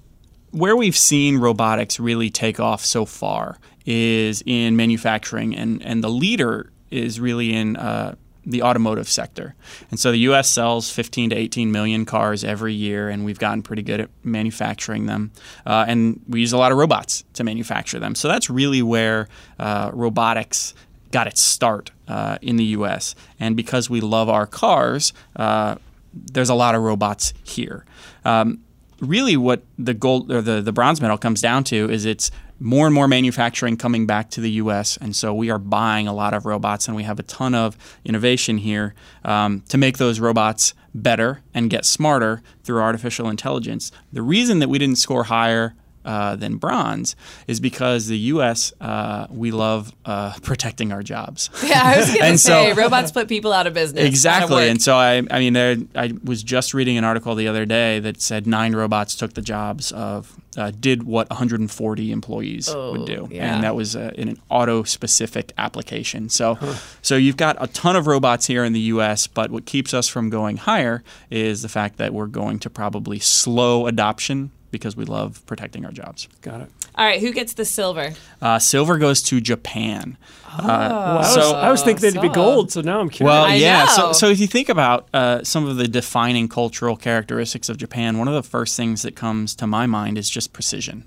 where 0.53 0.77
we've 0.77 0.97
seen 0.97 1.39
robotics 1.39 1.99
really 1.99 2.31
take 2.31 2.61
off 2.61 2.85
so 2.85 3.05
far 3.05 3.59
is 3.85 4.43
in 4.47 4.77
manufacturing, 4.77 5.57
and 5.57 5.83
and 5.83 6.05
the 6.05 6.11
leader 6.11 6.71
is 6.91 7.19
really 7.19 7.53
in 7.53 7.77
uh, 7.77 8.15
the 8.45 8.63
automotive 8.63 9.09
sector. 9.09 9.55
And 9.91 9.99
so 9.99 10.11
the 10.11 10.19
U.S. 10.19 10.49
sells 10.51 10.91
15 10.91 11.31
to 11.31 11.37
18 11.37 11.73
million 11.73 12.05
cars 12.05 12.45
every 12.45 12.75
year, 12.75 13.09
and 13.09 13.25
we've 13.25 13.39
gotten 13.39 13.63
pretty 13.63 13.83
good 13.83 14.01
at 14.01 14.11
manufacturing 14.23 15.07
them. 15.07 15.33
Uh, 15.65 15.85
and 15.89 16.21
we 16.29 16.41
use 16.41 16.53
a 16.53 16.59
lot 16.59 16.73
of 16.73 16.79
robots 16.79 17.25
to 17.35 17.45
manufacture 17.45 17.99
them. 17.99 18.15
So 18.15 18.29
that's 18.29 18.51
really 18.51 18.83
where 18.83 19.29
uh, 19.59 19.91
robotics 19.93 20.75
got 21.13 21.27
its 21.27 21.43
start 21.43 21.93
uh, 22.09 22.39
in 22.43 22.57
the 22.57 22.65
U.S. 22.65 23.15
And 23.39 23.57
because 23.57 23.89
we 23.89 24.01
love 24.01 24.29
our 24.29 24.47
cars, 24.47 25.13
uh, 25.37 25.77
there's 26.13 26.51
a 26.51 26.55
lot 26.55 26.75
of 26.75 26.83
robots 26.83 27.33
here. 27.45 27.85
Um, 28.25 28.61
really, 29.03 29.37
what 29.37 29.63
the 29.79 29.93
gold 29.93 30.31
or 30.31 30.41
the, 30.41 30.63
the 30.63 30.73
bronze 30.73 31.01
medal 31.01 31.19
comes 31.19 31.41
down 31.41 31.65
to 31.65 31.91
is 31.91 32.05
it's 32.07 32.31
more 32.61 32.87
and 32.87 32.95
more 32.95 33.09
manufacturing 33.09 33.77
coming 33.77 34.07
back 34.07 34.31
to 34.31 34.41
the 34.41 34.53
U.S. 34.53 34.97
And 34.97 35.15
so 35.15 35.35
we 35.35 35.51
are 35.51 35.59
buying 35.59 36.07
a 36.07 36.15
lot 36.15 36.33
of 36.33 36.47
robots, 36.47 36.87
and 36.87 36.97
we 36.97 37.03
have 37.03 37.19
a 37.19 37.25
ton 37.25 37.55
of 37.55 37.77
innovation 38.05 38.59
here 38.59 38.95
um, 39.25 39.63
to 39.69 39.77
make 39.77 39.99
those 39.99 40.21
robots 40.21 40.73
better 40.95 41.43
and 41.53 41.69
get 41.69 41.85
smarter 41.85 42.43
through 42.63 42.81
artificial 42.81 43.29
intelligence. 43.29 43.91
The 44.13 44.23
reason 44.23 44.61
that 44.61 44.69
we 44.69 44.79
didn't 44.79 44.97
score 44.97 45.25
higher 45.25 45.75
uh, 46.05 46.37
than 46.37 46.57
bronze 46.57 47.17
is 47.47 47.61
because 47.61 48.07
the 48.07 48.19
U.S. 48.19 48.73
Uh, 48.81 49.27
we 49.31 49.51
love 49.51 49.93
uh, 50.05 50.35
protecting 50.43 50.93
our 50.93 51.03
jobs. 51.03 51.51
Yeah, 51.73 51.81
I 51.85 51.97
was 51.97 52.13
going 52.13 52.33
to 52.33 52.39
say 52.39 52.71
so- 52.71 52.77
robots 52.77 53.13
put 53.13 53.29
people 53.29 53.53
out 53.53 53.67
of 53.67 53.73
business. 53.73 54.05
Exactly, 54.05 54.65
of 54.65 54.71
and 54.71 54.83
so 54.83 54.95
I, 54.95 55.23
I 55.31 55.39
mean, 55.39 55.53
there, 55.55 55.77
I 55.95 56.13
was 56.23 56.43
just 56.43 56.75
reading 56.75 56.99
an 56.99 57.05
article 57.05 57.35
the 57.35 57.49
other 57.49 57.65
day 57.65 57.99
that 58.01 58.21
said 58.21 58.47
nine 58.47 58.75
robots 58.75 59.15
took 59.15 59.35
the 59.35 59.41
jobs 59.41 59.91
of 59.93 60.37
uh, 60.57 60.71
did 60.79 61.05
what 61.05 61.31
140 61.31 62.13
employees 62.13 62.75
would 62.75 63.07
do, 63.07 63.29
yeah. 63.31 63.55
and 63.55 63.65
that 63.65 63.75
was 63.75 63.97
uh, 63.97 64.11
in 64.17 64.29
an 64.29 64.39
auto-specific 64.51 65.53
application. 65.57 66.29
So, 66.29 66.59
so 67.01 67.17
you've 67.17 67.39
got 67.39 67.57
a 67.59 67.69
ton 67.69 67.97
of 67.97 68.07
robots 68.07 68.47
here 68.47 68.65
in 68.65 68.73
the 68.73 68.81
U.S., 68.81 69.27
but 69.27 69.51
what 69.51 69.65
keeps 69.65 69.95
us 69.95 70.09
from 70.09 70.29
going 70.29 70.59
higher 70.59 71.03
is 71.31 71.63
the 71.63 71.69
fact 71.69 71.97
that 71.99 72.13
we're 72.13 72.27
going 72.27 72.59
to 72.59 72.71
probably 72.71 73.19
slow 73.19 73.87
adoption 73.87 74.51
because 74.73 74.97
we 74.97 75.05
love 75.05 75.45
protecting 75.47 75.85
our 75.85 75.93
jobs. 75.93 76.27
Got 76.41 76.63
it. 76.63 76.71
All 76.97 77.05
right, 77.05 77.21
who 77.21 77.33
gets 77.33 77.53
the 77.55 77.65
silver? 77.65 78.13
Uh, 78.41 78.59
silver 78.59 78.99
goes 78.99 79.23
to 79.25 79.41
Japan. 79.41 80.19
Well, 80.59 80.71
I, 80.71 81.17
was, 81.19 81.35
So- 81.35 81.55
I 81.55 81.71
was 81.71 81.83
thinking 81.83 82.07
it'd 82.09 82.21
be 82.21 82.29
gold, 82.29 82.73
so 82.73 82.81
now 82.81 82.99
I'm 83.01 83.09
curious. 83.09 83.33
Well, 83.33 83.45
I 83.45 83.55
yeah. 83.55 83.85
know. 83.85 83.93
So, 83.95 84.13
so 84.13 84.27
if 84.29 84.41
you 84.41 84.47
think 84.49 84.69
about 84.69 85.09
uh, 85.15 85.45
some 85.45 85.67
of 85.67 85.77
the 85.77 85.87
defining 85.87 86.49
cultural 86.49 86.97
characteristics 86.97 87.69
of 87.69 87.77
Japan, 87.77 88.19
one 88.19 88.27
of 88.29 88.35
the 88.35 88.43
first 88.43 88.77
things 88.77 89.03
that 89.03 89.15
comes 89.15 89.55
to 89.57 89.67
my 89.67 89.87
mind 89.87 90.19
is 90.19 90.29
just 90.29 90.53
precision. 90.53 91.05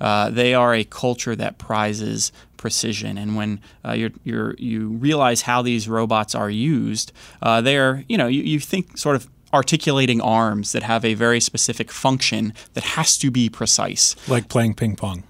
Uh, 0.00 0.30
they 0.30 0.54
are 0.54 0.74
a 0.74 0.84
culture 0.84 1.36
that 1.36 1.58
prizes 1.58 2.32
precision, 2.56 3.18
and 3.18 3.36
when 3.36 3.60
uh, 3.84 3.92
you're, 3.92 4.10
you're, 4.24 4.54
you 4.56 4.88
realize 4.88 5.42
how 5.42 5.60
these 5.60 5.88
robots 5.88 6.34
are 6.34 6.48
used, 6.48 7.12
uh, 7.42 7.60
they're 7.60 8.04
you 8.08 8.16
know 8.16 8.26
you, 8.26 8.42
you 8.42 8.58
think 8.60 8.96
sort 8.96 9.16
of 9.16 9.28
articulating 9.52 10.20
arms 10.20 10.72
that 10.72 10.82
have 10.82 11.04
a 11.04 11.14
very 11.14 11.40
specific 11.40 11.90
function 11.90 12.52
that 12.74 12.84
has 12.84 13.18
to 13.18 13.30
be 13.30 13.48
precise 13.48 14.16
like 14.28 14.48
playing 14.48 14.74
ping 14.74 14.96
pong. 14.96 15.24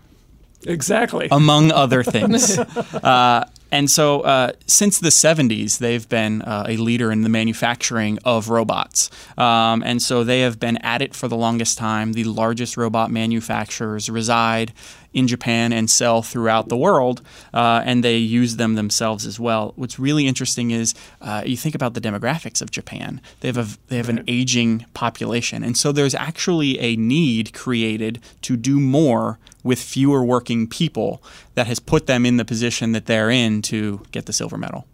exactly. 0.67 1.29
among 1.31 1.73
other 1.73 2.03
things. 2.03 2.59
uh, 2.59 3.49
and 3.73 3.91
so, 3.91 4.21
uh, 4.23 4.53
since 4.67 4.99
the 4.99 5.09
70s, 5.09 5.79
they've 5.79 6.09
been 6.09 6.43
uh, 6.43 6.65
a 6.69 6.77
leader 6.77 7.12
in 7.12 7.23
the 7.23 7.29
manufacturing 7.29 8.19
of 8.25 8.49
robots. 8.49 9.11
Um, 9.39 9.83
and 9.85 10.03
so, 10.03 10.25
they 10.25 10.41
have 10.41 10.59
been 10.59 10.77
at 10.79 11.03
it 11.03 11.15
for 11.15 11.29
the 11.29 11.37
longest 11.37 11.79
time. 11.79 12.12
The 12.12 12.25
largest 12.25 12.77
robot 12.77 13.11
manufacturers 13.11 14.11
reside 14.11 14.73
in 15.12 15.27
Japan 15.27 15.73
and 15.73 15.91
sell 15.91 16.23
throughout 16.23 16.69
the 16.69 16.77
world, 16.77 17.23
uh, 17.53 17.83
and 17.85 18.05
they 18.05 18.17
use 18.17 18.57
them 18.57 18.75
themselves 18.75 19.27
as 19.27 19.41
well. 19.41 19.73
What's 19.77 19.99
really 19.99 20.27
interesting 20.27 20.71
is 20.71 20.95
uh, 21.21 21.43
you 21.45 21.57
think 21.57 21.75
about 21.75 21.95
the 21.95 22.00
demographics 22.00 22.62
of 22.62 22.71
Japan. 22.71 23.21
They 23.41 23.49
have 23.49 23.59
a, 23.59 23.67
they 23.89 23.97
have 23.97 24.09
an 24.09 24.25
aging 24.29 24.87
population, 24.95 25.62
and 25.62 25.77
so 25.77 25.93
there's 25.93 26.15
actually 26.15 26.79
a 26.79 26.97
need 26.97 27.53
created 27.53 28.21
to 28.43 28.57
do 28.57 28.79
more 28.79 29.39
with 29.62 29.81
fewer 29.81 30.25
working 30.25 30.67
people 30.67 31.23
that 31.55 31.67
has 31.67 31.79
put 31.81 32.07
them 32.07 32.25
in 32.26 32.37
the 32.37 32.45
position 32.45 32.93
that 32.93 33.07
they're 33.07 33.31
in 33.31 33.62
to 33.62 34.00
get 34.12 34.26
the 34.26 34.33
silver 34.33 34.57
medal. 34.59 34.87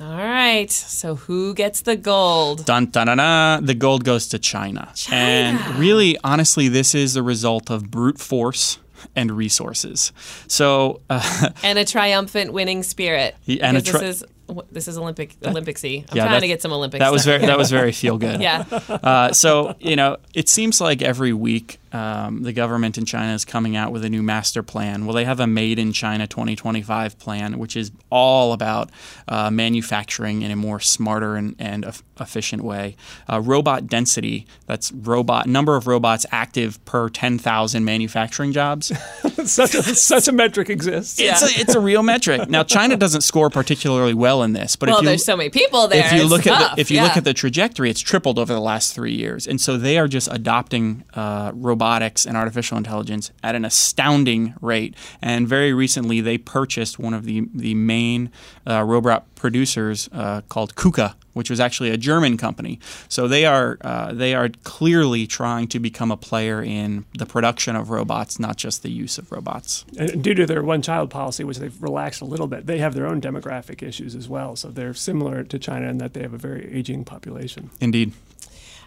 All 0.00 0.16
right, 0.16 0.70
so 0.70 1.16
who 1.16 1.54
gets 1.54 1.80
the 1.80 1.96
gold? 1.96 2.64
Dun 2.64 2.86
dun 2.86 3.08
dun 3.08 3.16
dun. 3.18 3.64
The 3.64 3.74
gold 3.74 4.04
goes 4.04 4.28
to 4.28 4.38
China. 4.38 4.92
China. 4.94 5.16
And 5.20 5.78
really, 5.78 6.16
honestly, 6.22 6.68
this 6.68 6.94
is 6.94 7.14
the 7.14 7.22
result 7.22 7.68
of 7.68 7.90
brute 7.90 8.18
force 8.20 8.78
and 9.16 9.32
resources. 9.32 10.12
So, 10.46 11.00
uh, 11.10 11.48
And 11.64 11.78
a 11.80 11.84
triumphant 11.84 12.52
winning 12.52 12.84
spirit. 12.84 13.34
And 13.48 13.84
tri- 13.84 14.00
this 14.00 14.02
is 14.02 14.24
this 14.70 14.88
is 14.88 14.96
Olympic 14.96 15.38
Olympicsy. 15.40 16.06
I'm 16.10 16.16
Yeah, 16.16 16.26
trying 16.26 16.40
to 16.42 16.46
get 16.48 16.62
some 16.62 16.72
Olympics. 16.72 17.00
that 17.00 17.12
was 17.12 17.24
very 17.24 17.44
that 17.44 17.58
was 17.58 17.70
very 17.70 17.92
feel 18.02 18.18
good. 18.18 18.40
yeah. 18.40 18.64
Uh, 18.88 19.32
so 19.32 19.74
you 19.80 19.96
know, 19.96 20.16
it 20.32 20.48
seems 20.48 20.80
like 20.80 21.02
every 21.02 21.32
week 21.32 21.80
um, 21.92 22.42
the 22.42 22.52
government 22.52 22.98
in 22.98 23.04
China 23.04 23.32
is 23.34 23.44
coming 23.44 23.76
out 23.76 23.92
with 23.92 24.04
a 24.04 24.10
new 24.10 24.22
master 24.22 24.62
plan. 24.62 25.06
Well, 25.06 25.14
they 25.14 25.24
have 25.24 25.40
a 25.40 25.46
Made 25.46 25.78
in 25.78 25.92
China 25.92 26.26
2025 26.26 27.18
plan, 27.18 27.58
which 27.58 27.76
is 27.76 27.90
all 28.10 28.52
about 28.52 28.90
uh, 29.26 29.50
manufacturing 29.50 30.42
in 30.42 30.50
a 30.50 30.56
more 30.56 30.80
smarter 30.80 31.36
and, 31.36 31.54
and 31.58 31.84
eff- 31.84 32.02
efficient 32.20 32.62
way. 32.62 32.96
Uh, 33.30 33.40
robot 33.40 33.86
density, 33.86 34.46
that's 34.66 34.92
robot 34.92 35.46
number 35.46 35.76
of 35.76 35.86
robots 35.86 36.26
active 36.30 36.82
per 36.84 37.08
10,000 37.08 37.84
manufacturing 37.84 38.52
jobs. 38.52 38.86
such 39.44 39.74
a 39.74 39.82
such 39.82 40.28
a 40.28 40.32
metric 40.32 40.68
exists. 40.70 41.18
It's, 41.20 41.42
a, 41.42 41.60
it's 41.60 41.74
a 41.74 41.80
real 41.80 42.02
metric. 42.02 42.48
Now, 42.48 42.62
China 42.62 42.96
doesn't 42.96 43.22
score 43.22 43.50
particularly 43.50 44.14
well 44.14 44.42
in 44.42 44.52
this, 44.52 44.76
but 44.76 44.88
Well, 44.88 44.98
if 44.98 45.02
you 45.02 45.08
there's 45.08 45.24
so 45.24 45.36
many 45.36 45.50
people 45.50 45.88
there. 45.88 46.04
if 46.06 46.12
you 46.12 46.24
look 46.24 46.42
tough. 46.42 46.60
at 46.72 46.74
the, 46.76 46.80
if 46.80 46.90
you 46.90 47.02
look 47.02 47.16
at 47.16 47.24
the 47.24 47.34
trajectory, 47.34 47.90
it's 47.90 48.00
tripled 48.00 48.38
over 48.38 48.52
the 48.52 48.60
last 48.60 48.94
three 48.94 49.14
years, 49.14 49.46
and 49.46 49.60
so 49.60 49.76
they 49.76 49.98
are 49.98 50.08
just 50.08 50.28
adopting 50.30 51.04
uh, 51.14 51.52
robotics 51.78 52.26
and 52.26 52.36
artificial 52.36 52.76
intelligence 52.76 53.30
at 53.44 53.54
an 53.54 53.64
astounding 53.64 54.54
rate. 54.60 54.94
And 55.22 55.46
very 55.46 55.72
recently, 55.72 56.20
they 56.20 56.36
purchased 56.36 56.98
one 56.98 57.14
of 57.14 57.24
the 57.24 57.46
the 57.54 57.74
main 57.74 58.30
uh, 58.66 58.82
robot 58.82 59.24
producers 59.36 60.08
uh, 60.12 60.40
called 60.48 60.74
KUKA, 60.74 61.14
which 61.34 61.50
was 61.50 61.60
actually 61.60 61.90
a 61.90 61.96
German 61.96 62.36
company. 62.36 62.80
So 63.08 63.28
they 63.28 63.46
are 63.46 63.78
uh, 63.82 64.12
they 64.12 64.34
are 64.34 64.48
clearly 64.64 65.26
trying 65.28 65.68
to 65.68 65.78
become 65.78 66.10
a 66.10 66.16
player 66.16 66.60
in 66.60 67.04
the 67.16 67.26
production 67.26 67.76
of 67.76 67.90
robots, 67.90 68.40
not 68.40 68.56
just 68.56 68.82
the 68.82 68.90
use 68.90 69.18
of 69.18 69.30
robots. 69.30 69.84
And 69.96 70.22
due 70.22 70.34
to 70.34 70.46
their 70.46 70.64
one 70.64 70.82
child 70.82 71.10
policy, 71.10 71.44
which 71.44 71.58
they've 71.58 71.82
relaxed 71.82 72.20
a 72.22 72.24
little 72.26 72.48
bit, 72.48 72.66
they 72.66 72.78
have 72.78 72.94
their 72.94 73.06
own 73.06 73.20
demographic 73.20 73.82
issues 73.82 74.16
as 74.16 74.28
well. 74.28 74.56
So 74.56 74.70
they're 74.70 74.94
similar 74.94 75.44
to 75.44 75.58
China 75.58 75.88
in 75.88 75.98
that 75.98 76.12
they 76.14 76.22
have 76.22 76.34
a 76.34 76.38
very 76.38 76.68
aging 76.74 77.04
population. 77.04 77.70
Indeed. 77.80 78.12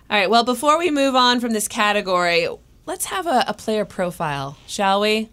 All 0.10 0.18
right. 0.18 0.30
Well, 0.30 0.44
before 0.44 0.78
we 0.78 0.92
move 0.92 1.16
on 1.16 1.40
from 1.40 1.54
this 1.54 1.70
category, 1.70 2.46
let's 2.86 3.06
have 3.06 3.28
a, 3.28 3.46
a 3.48 3.54
player 3.54 3.86
profile, 3.86 4.58
shall 4.68 5.02
we? 5.02 5.30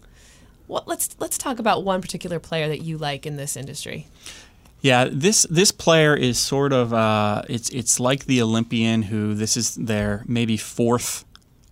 Let's 0.67 1.15
let's 1.19 1.37
talk 1.37 1.57
about 1.57 1.83
one 1.83 2.01
particular 2.01 2.39
player 2.39 2.67
that 2.67 2.81
you 2.81 2.97
like 2.97 3.25
in 3.25 3.37
this 3.37 3.57
industry. 3.57 4.07
Yeah, 4.81 5.09
this 5.11 5.47
this 5.49 5.71
player 5.71 6.15
is 6.15 6.37
sort 6.37 6.73
of 6.73 6.93
uh, 6.93 7.41
it's 7.49 7.69
it's 7.69 7.99
like 7.99 8.25
the 8.25 8.41
Olympian 8.41 9.03
who 9.03 9.33
this 9.33 9.57
is 9.57 9.75
their 9.75 10.23
maybe 10.27 10.57
fourth 10.57 11.25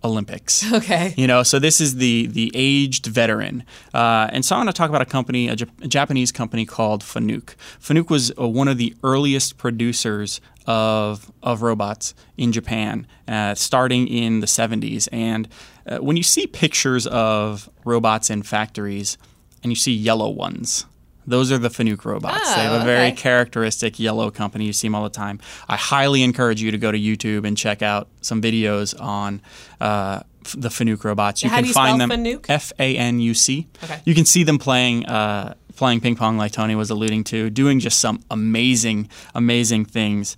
Olympics. 0.04 0.64
Okay. 0.78 1.12
You 1.16 1.26
know, 1.26 1.42
so 1.42 1.58
this 1.58 1.80
is 1.80 1.96
the 1.96 2.26
the 2.28 2.52
aged 2.54 3.06
veteran, 3.06 3.64
uh, 3.92 4.28
and 4.30 4.44
so 4.44 4.54
I 4.54 4.58
want 4.58 4.68
to 4.68 4.72
talk 4.72 4.88
about 4.90 5.02
a 5.02 5.06
company, 5.06 5.48
a, 5.48 5.56
Japanese 5.56 6.30
company 6.30 6.64
called 6.64 7.02
Fanuc. 7.02 7.56
Fanuc 7.80 8.08
was 8.08 8.32
uh, 8.38 8.46
one 8.46 8.68
of 8.68 8.78
the 8.78 8.94
earliest 9.02 9.58
producers 9.58 10.40
of 10.66 11.32
of 11.42 11.62
robots 11.62 12.14
in 12.36 12.52
Japan, 12.52 13.06
uh, 13.26 13.54
starting 13.54 14.06
in 14.06 14.40
the 14.40 14.46
70s. 14.46 15.08
And 15.10 15.48
uh, 15.86 15.98
when 15.98 16.16
you 16.16 16.22
see 16.22 16.46
pictures 16.46 17.06
of 17.08 17.68
robots 17.84 18.30
in 18.30 18.42
factories, 18.42 19.18
and 19.62 19.72
you 19.72 19.76
see 19.76 19.92
yellow 19.92 20.28
ones. 20.28 20.86
Those 21.28 21.52
are 21.52 21.58
the 21.58 21.68
Fanuc 21.68 22.04
robots. 22.04 22.54
they 22.54 22.62
have 22.62 22.72
Oh, 22.72 22.82
a 22.82 22.84
very 22.84 23.08
okay. 23.08 23.16
characteristic 23.16 23.98
yellow 24.00 24.30
company. 24.30 24.64
You 24.66 24.72
see 24.72 24.86
them 24.88 24.94
all 24.94 25.04
the 25.04 25.10
time. 25.10 25.38
I 25.68 25.76
highly 25.76 26.22
encourage 26.22 26.60
you 26.62 26.70
to 26.70 26.78
go 26.78 26.90
to 26.90 26.98
YouTube 26.98 27.46
and 27.46 27.56
check 27.56 27.82
out 27.82 28.08
some 28.20 28.40
videos 28.40 28.98
on 29.00 29.40
uh, 29.80 30.20
the 30.56 30.68
Fanuc 30.70 31.04
robots. 31.04 31.42
You 31.42 31.50
How 31.50 31.56
can 31.56 31.64
do 31.64 31.68
you 31.68 31.74
find 31.74 31.96
spell 32.00 32.08
them 32.08 32.24
Fanuc? 32.24 32.46
F 32.48 32.72
A 32.78 32.96
N 32.96 33.20
U 33.20 33.34
C. 33.34 33.66
Okay. 33.84 34.00
You 34.04 34.14
can 34.14 34.24
see 34.24 34.42
them 34.42 34.58
playing 34.58 35.06
uh, 35.06 35.54
playing 35.76 36.00
ping 36.00 36.16
pong, 36.16 36.38
like 36.38 36.50
Tony 36.52 36.74
was 36.74 36.90
alluding 36.90 37.22
to, 37.24 37.50
doing 37.50 37.78
just 37.78 37.98
some 38.00 38.22
amazing, 38.30 39.08
amazing 39.34 39.84
things. 39.84 40.36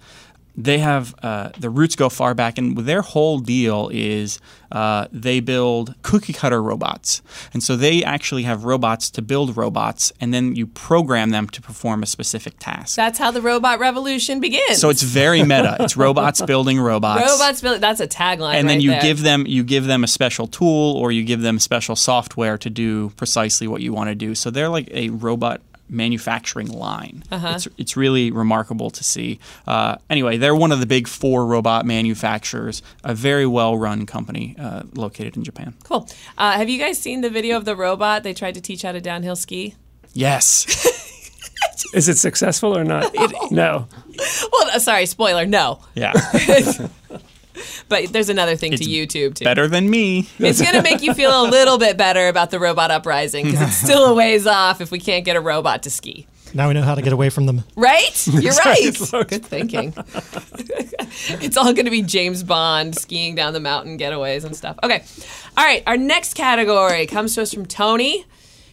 They 0.56 0.78
have 0.78 1.14
uh, 1.22 1.50
the 1.58 1.70
roots 1.70 1.96
go 1.96 2.08
far 2.08 2.34
back, 2.34 2.58
and 2.58 2.76
their 2.76 3.02
whole 3.02 3.38
deal 3.38 3.88
is 3.92 4.40
uh, 4.72 5.06
they 5.12 5.40
build 5.40 5.94
cookie 6.02 6.32
cutter 6.32 6.62
robots, 6.62 7.22
and 7.52 7.62
so 7.62 7.76
they 7.76 8.04
actually 8.04 8.42
have 8.42 8.64
robots 8.64 9.10
to 9.10 9.22
build 9.22 9.56
robots, 9.56 10.12
and 10.20 10.34
then 10.34 10.56
you 10.56 10.66
program 10.66 11.30
them 11.30 11.48
to 11.48 11.62
perform 11.62 12.02
a 12.02 12.06
specific 12.06 12.54
task. 12.58 12.96
That's 12.96 13.18
how 13.18 13.30
the 13.30 13.40
robot 13.40 13.78
revolution 13.78 14.40
begins. 14.40 14.78
so 14.78 14.90
it's 14.90 15.02
very 15.02 15.42
meta. 15.42 15.76
It's 15.80 15.96
robots 15.96 16.42
building 16.42 16.80
robots. 16.80 17.22
robots 17.22 17.60
build. 17.60 17.80
That's 17.80 18.00
a 18.00 18.08
tagline. 18.08 18.54
and 18.54 18.68
then 18.68 18.80
you 18.80 18.90
there. 18.90 19.02
give 19.02 19.22
them 19.22 19.46
you 19.46 19.64
give 19.64 19.86
them 19.86 20.04
a 20.04 20.08
special 20.08 20.46
tool 20.46 20.94
or 20.96 21.12
you 21.12 21.24
give 21.24 21.40
them 21.40 21.58
special 21.58 21.96
software 21.96 22.58
to 22.58 22.70
do 22.70 23.10
precisely 23.10 23.66
what 23.66 23.80
you 23.80 23.92
want 23.92 24.08
to 24.08 24.14
do. 24.14 24.34
So 24.34 24.50
they're 24.50 24.68
like 24.68 24.88
a 24.92 25.10
robot 25.10 25.60
manufacturing 25.90 26.68
line. 26.68 27.24
It's, 27.30 27.68
it's 27.76 27.96
really 27.96 28.30
remarkable 28.30 28.90
to 28.90 29.04
see. 29.04 29.38
Uh, 29.66 29.96
anyway, 30.08 30.36
they're 30.36 30.54
one 30.54 30.72
of 30.72 30.80
the 30.80 30.86
big 30.86 31.08
four 31.08 31.46
robot 31.46 31.84
manufacturers, 31.84 32.82
a 33.04 33.14
very 33.14 33.46
well 33.46 33.76
run 33.76 34.06
company 34.06 34.56
uh, 34.58 34.82
located 34.94 35.36
in 35.36 35.44
Japan. 35.44 35.74
Cool. 35.84 36.08
Uh, 36.38 36.52
have 36.52 36.68
you 36.68 36.78
guys 36.78 36.98
seen 36.98 37.20
the 37.20 37.30
video 37.30 37.56
of 37.56 37.64
the 37.64 37.76
robot 37.76 38.22
they 38.22 38.34
tried 38.34 38.54
to 38.54 38.60
teach 38.60 38.82
how 38.82 38.92
to 38.92 39.00
downhill 39.00 39.36
ski? 39.36 39.74
Yes. 40.12 40.86
Is 41.94 42.08
it 42.08 42.18
successful 42.18 42.76
or 42.76 42.84
not? 42.84 43.14
no. 43.50 43.88
Well, 44.52 44.70
uh, 44.70 44.78
sorry, 44.78 45.06
spoiler, 45.06 45.46
no. 45.46 45.80
yeah. 45.94 46.12
But 47.88 48.12
there's 48.12 48.28
another 48.28 48.56
thing 48.56 48.72
It's 48.72 48.82
to 48.82 48.88
YouTube 48.88 49.34
too. 49.34 49.44
Better 49.44 49.66
than 49.68 49.90
me. 49.90 50.28
It's 50.38 50.60
going 50.60 50.74
to 50.74 50.82
make 50.82 51.02
you 51.02 51.14
feel 51.14 51.42
a 51.42 51.46
little 51.48 51.78
bit 51.78 51.96
better 51.96 52.28
about 52.28 52.50
the 52.50 52.60
robot 52.60 52.90
uprising 52.90 53.44
because 53.46 53.60
it's 53.60 53.76
still 53.76 54.06
a 54.06 54.14
ways 54.14 54.46
off 54.46 54.80
if 54.80 54.90
we 54.90 54.98
can't 54.98 55.24
get 55.24 55.36
a 55.36 55.40
robot 55.40 55.82
to 55.84 55.90
ski. 55.90 56.26
Now 56.52 56.68
we 56.68 56.74
know 56.74 56.82
how 56.82 56.94
to 56.94 57.02
get 57.02 57.12
away 57.12 57.30
from 57.30 57.46
them. 57.46 57.62
Right? 57.76 58.26
You're 58.32 58.52
right. 58.54 58.82
Good 59.28 59.44
thinking. 59.44 59.94
it's 61.40 61.56
all 61.56 61.72
going 61.72 61.84
to 61.84 61.90
be 61.90 62.02
James 62.02 62.42
Bond 62.42 62.96
skiing 62.96 63.34
down 63.34 63.52
the 63.52 63.60
mountain 63.60 63.98
getaways 63.98 64.44
and 64.44 64.56
stuff. 64.56 64.78
Okay. 64.82 65.04
All 65.56 65.64
right. 65.64 65.82
Our 65.86 65.96
next 65.96 66.34
category 66.34 67.06
comes 67.06 67.34
to 67.36 67.42
us 67.42 67.54
from 67.54 67.66
Tony. 67.66 68.24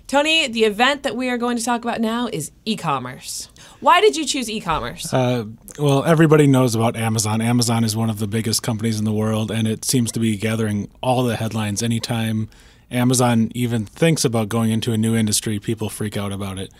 Tony, 0.07 0.47
the 0.47 0.63
event 0.63 1.03
that 1.03 1.15
we 1.15 1.29
are 1.29 1.37
going 1.37 1.57
to 1.57 1.63
talk 1.63 1.83
about 1.83 1.99
now 1.99 2.29
is 2.31 2.51
e 2.65 2.75
commerce. 2.75 3.49
Why 3.79 4.01
did 4.01 4.15
you 4.15 4.25
choose 4.25 4.49
e 4.49 4.59
commerce? 4.59 5.13
Uh, 5.13 5.45
well, 5.77 6.03
everybody 6.03 6.47
knows 6.47 6.73
about 6.73 6.95
Amazon. 6.95 7.41
Amazon 7.41 7.83
is 7.83 7.95
one 7.95 8.09
of 8.09 8.19
the 8.19 8.27
biggest 8.27 8.63
companies 8.63 8.97
in 8.97 9.05
the 9.05 9.13
world, 9.13 9.51
and 9.51 9.67
it 9.67 9.85
seems 9.85 10.11
to 10.13 10.19
be 10.19 10.35
gathering 10.35 10.89
all 11.01 11.23
the 11.23 11.35
headlines. 11.35 11.83
Anytime 11.83 12.49
Amazon 12.89 13.51
even 13.53 13.85
thinks 13.85 14.25
about 14.25 14.49
going 14.49 14.71
into 14.71 14.93
a 14.93 14.97
new 14.97 15.15
industry, 15.15 15.59
people 15.59 15.89
freak 15.89 16.17
out 16.17 16.31
about 16.31 16.57
it. 16.57 16.73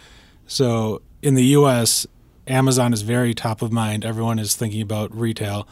So 0.48 1.01
in 1.22 1.36
the 1.36 1.44
US, 1.44 2.08
Amazon 2.48 2.94
is 2.94 3.01
very 3.01 3.34
top 3.34 3.62
of 3.62 3.72
mind. 3.72 4.04
Everyone 4.04 4.39
is 4.39 4.56
thinking 4.56 4.82
about 4.82 5.16
retail. 5.16 5.68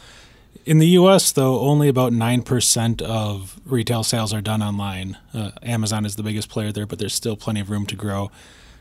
In 0.66 0.80
the 0.80 0.88
US, 0.88 1.32
though, 1.32 1.60
only 1.60 1.88
about 1.88 2.12
9% 2.12 3.02
of 3.02 3.60
retail 3.66 4.04
sales 4.04 4.34
are 4.34 4.42
done 4.42 4.62
online. 4.62 5.18
Uh, 5.34 5.52
Amazon 5.64 6.06
is 6.06 6.16
the 6.16 6.24
biggest 6.24 6.50
player 6.50 6.72
there, 6.72 6.86
but 6.86 7.00
there's 7.00 7.14
still 7.14 7.36
plenty 7.36 7.62
of 7.62 7.70
room 7.70 7.86
to 7.88 7.96
grow. 7.96 8.30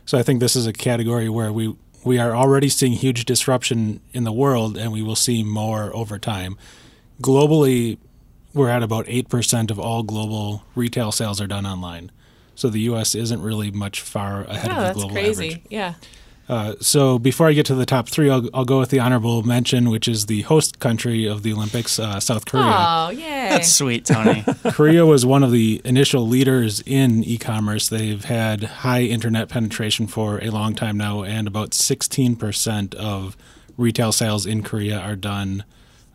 So 0.07 0.19
I 0.19 0.23
think 0.23 0.41
this 0.41 0.57
is 0.57 0.67
a 0.67 0.73
category 0.73 1.29
where 1.29 1.53
we 1.53 1.77
we 2.05 2.19
are 2.19 2.35
already 2.35 2.69
seeing 2.69 2.93
huge 2.93 3.25
disruption 3.25 4.01
in 4.13 4.25
the 4.25 4.33
world, 4.33 4.77
and 4.77 4.93
we 4.93 5.03
will 5.03 5.17
see 5.17 5.43
more 5.43 5.95
over 5.95 6.19
time. 6.19 6.57
Globally, 7.23 7.99
we're 8.53 8.69
at 8.69 8.83
about 8.83 9.07
eight 9.09 9.29
percent 9.29 9.71
of 9.71 9.79
all 9.79 10.03
global 10.03 10.65
retail 10.75 11.13
sales 11.13 11.41
are 11.41 11.47
done 11.47 11.67
online. 11.67 12.11
So 12.55 12.69
the 12.69 12.81
U.S. 12.81 13.15
isn't 13.15 13.43
really 13.43 13.71
much 13.71 14.01
far 14.01 14.43
ahead 14.43 14.71
oh, 14.71 14.75
of 14.75 14.77
the 14.77 14.83
that's 14.83 14.99
global 14.99 15.15
crazy. 15.15 15.47
average. 15.49 15.67
Yeah. 15.71 15.95
Uh, 16.49 16.75
so 16.81 17.19
before 17.19 17.49
I 17.49 17.53
get 17.55 17.67
to 17.67 17.75
the 17.75 17.87
top 17.87 18.09
three, 18.09 18.29
I'll, 18.29 18.49
I'll 18.53 18.65
go 18.65 18.79
with 18.79 18.91
the 18.91 19.01
honorable 19.01 19.43
mention, 19.43 19.89
which 19.89 20.07
is 20.07 20.27
the 20.27 20.43
host 20.43 20.79
country 20.79 21.27
of 21.27 21.43
the 21.43 21.53
Olympics, 21.53 21.99
uh, 21.99 22.21
South 22.21 22.45
Korea. 22.45 22.75
Oh, 22.77 23.11
yay. 23.11 23.49
That's 23.49 23.73
sweet, 23.73 24.05
Tony. 24.05 24.45
Korea 24.65 25.07
was 25.07 25.25
one 25.25 25.43
of 25.43 25.51
the 25.53 25.81
initial 25.85 26.27
leaders 26.27 26.83
in 26.85 27.25
e-commerce. 27.25 27.89
They've 27.89 28.25
had 28.25 28.63
high 28.65 29.03
internet 29.03 29.49
penetration 29.49 30.07
for 30.07 30.43
a 30.43 30.51
long 30.51 30.75
time 30.75 30.99
now, 30.99 31.23
and 31.23 31.49
about 31.49 31.71
16% 31.71 32.95
of 32.95 33.37
retail 33.77 34.13
sales 34.13 34.45
in 34.45 34.63
Korea 34.63 34.99
are 34.99 35.17
done 35.17 35.65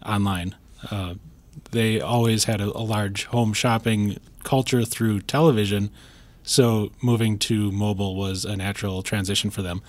online. 0.06 0.56
Uh, 0.92 1.16
they 1.72 2.00
always 2.00 2.46
had 2.46 2.62
a, 2.62 2.66
a 2.66 2.84
large 2.84 3.26
home 3.26 3.54
shopping 3.54 4.18
culture 4.44 4.86
through 4.86 5.22
television, 5.22 5.90
so 6.44 6.92
moving 7.02 7.38
to 7.40 7.72
mobile 7.72 8.16
was 8.16 8.46
a 8.46 8.56
natural 8.56 9.02
transition 9.02 9.50
for 9.50 9.62
them. 9.62 9.82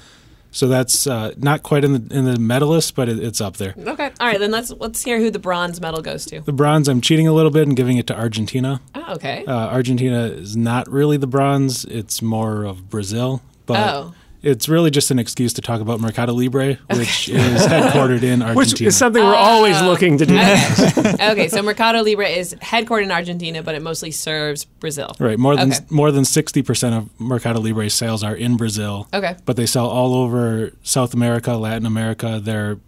So 0.52 0.66
that's 0.68 1.06
uh, 1.06 1.32
not 1.36 1.62
quite 1.62 1.84
in 1.84 1.92
the 1.92 2.14
in 2.16 2.24
the 2.24 2.38
medalist, 2.38 2.94
but 2.96 3.08
it, 3.08 3.18
it's 3.20 3.40
up 3.40 3.56
there. 3.56 3.74
Okay. 3.78 4.10
All 4.18 4.26
right, 4.26 4.38
then 4.38 4.50
let's 4.50 4.70
let's 4.70 5.02
hear 5.04 5.18
who 5.18 5.30
the 5.30 5.38
bronze 5.38 5.80
medal 5.80 6.02
goes 6.02 6.26
to. 6.26 6.40
The 6.40 6.52
bronze, 6.52 6.88
I'm 6.88 7.00
cheating 7.00 7.28
a 7.28 7.32
little 7.32 7.52
bit 7.52 7.68
and 7.68 7.76
giving 7.76 7.98
it 7.98 8.06
to 8.08 8.18
Argentina. 8.18 8.80
Oh, 8.94 9.14
okay. 9.14 9.44
Uh, 9.46 9.52
Argentina 9.68 10.24
is 10.24 10.56
not 10.56 10.90
really 10.90 11.16
the 11.16 11.26
bronze; 11.28 11.84
it's 11.84 12.20
more 12.20 12.64
of 12.64 12.90
Brazil. 12.90 13.42
But 13.66 13.78
Oh. 13.88 14.14
It's 14.42 14.68
really 14.68 14.90
just 14.90 15.10
an 15.10 15.18
excuse 15.18 15.52
to 15.54 15.60
talk 15.60 15.80
about 15.80 16.00
Mercado 16.00 16.32
Libre, 16.32 16.74
which 16.94 17.28
is 17.28 17.66
headquartered 17.66 18.22
in 18.22 18.42
Argentina. 18.42 18.54
Which 18.56 18.80
is 18.80 18.96
something 18.96 19.22
we're 19.22 19.34
always 19.34 19.76
oh. 19.80 19.86
looking 19.86 20.18
to 20.18 20.26
do. 20.26 20.34
okay, 20.38 21.48
so 21.48 21.62
Mercado 21.62 22.02
Libre 22.02 22.28
is 22.28 22.54
headquartered 22.54 23.04
in 23.04 23.10
Argentina, 23.10 23.62
but 23.62 23.74
it 23.74 23.82
mostly 23.82 24.10
serves 24.10 24.64
Brazil. 24.64 25.14
right, 25.18 25.38
more 25.38 25.56
than 25.56 25.72
Okay. 25.72 25.84
more 25.90 26.10
than 26.10 26.24
sixty 26.24 26.62
percent 26.62 26.94
of 26.94 27.20
Mercado 27.20 27.60
Libre 27.60 27.90
sales 27.90 28.22
are 28.24 28.34
in 28.34 28.56
Brazil. 28.56 29.08
Okay. 29.12 29.36
but 29.44 29.56
they 29.56 29.66
sell 29.66 29.86
all 29.88 30.14
over 30.14 30.72
South 30.82 31.14
America, 31.14 31.54
Latin 31.54 31.86
America. 31.86 32.40
They're 32.42 32.78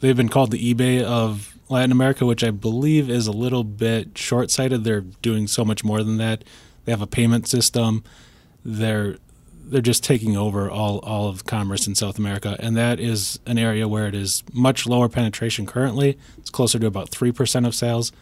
they've 0.00 0.16
been 0.16 0.28
called 0.28 0.50
the 0.50 0.74
eBay 0.74 1.02
of 1.02 1.56
Latin 1.68 1.92
America, 1.92 2.24
which 2.26 2.44
I 2.44 2.50
believe 2.50 3.10
is 3.10 3.26
a 3.26 3.32
little 3.32 3.64
bit 3.64 4.16
short 4.16 4.50
sighted. 4.50 4.84
They're 4.84 5.00
doing 5.00 5.46
so 5.46 5.64
much 5.64 5.84
more 5.84 6.02
than 6.02 6.16
that. 6.18 6.44
They 6.84 6.92
have 6.92 7.02
a 7.02 7.06
payment 7.06 7.48
system. 7.48 8.04
They're 8.64 9.16
they're 9.70 9.80
just 9.80 10.02
taking 10.02 10.36
over 10.36 10.70
all, 10.70 10.98
all 11.00 11.28
of 11.28 11.44
commerce 11.44 11.86
in 11.86 11.94
South 11.94 12.18
America, 12.18 12.56
and 12.58 12.76
that 12.76 12.98
is 12.98 13.38
an 13.46 13.58
area 13.58 13.86
where 13.86 14.06
it 14.06 14.14
is 14.14 14.42
much 14.52 14.86
lower 14.86 15.08
penetration 15.08 15.66
currently. 15.66 16.18
It's 16.38 16.50
closer 16.50 16.78
to 16.78 16.86
about 16.86 17.10
three 17.10 17.32
percent 17.32 17.66
of 17.66 17.74
sales, 17.74 18.12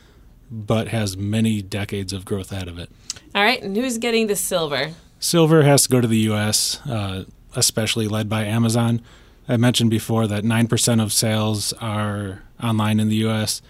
but 0.51 0.89
has 0.89 1.17
many 1.17 1.63
decades 1.63 2.13
of 2.13 2.25
growth 2.25 2.53
ahead 2.53 2.69
of 2.69 2.79
it. 2.79 2.91
All 3.35 3.43
right, 3.43 3.63
and 3.63 3.77
who's 3.77 3.99
getting 3.99 4.27
the 4.27 4.37
silver? 4.37 4.93
Silver 5.19 5.63
has 5.63 5.85
to 5.85 5.89
go 5.89 6.01
to 6.01 6.07
the 6.09 6.19
U.S., 6.19 6.81
uh, 6.87 7.25
especially 7.55 8.07
led 8.07 8.29
by 8.29 8.45
Amazon. 8.45 9.01
I 9.49 9.57
mentioned 9.57 9.91
before 9.91 10.27
that 10.27 10.45
9% 10.45 11.03
of 11.03 11.13
sales 11.13 11.73
are 11.75 12.43
online 12.63 13.01
in 13.01 13.09
the 13.09 13.17
U.S. 13.17 13.63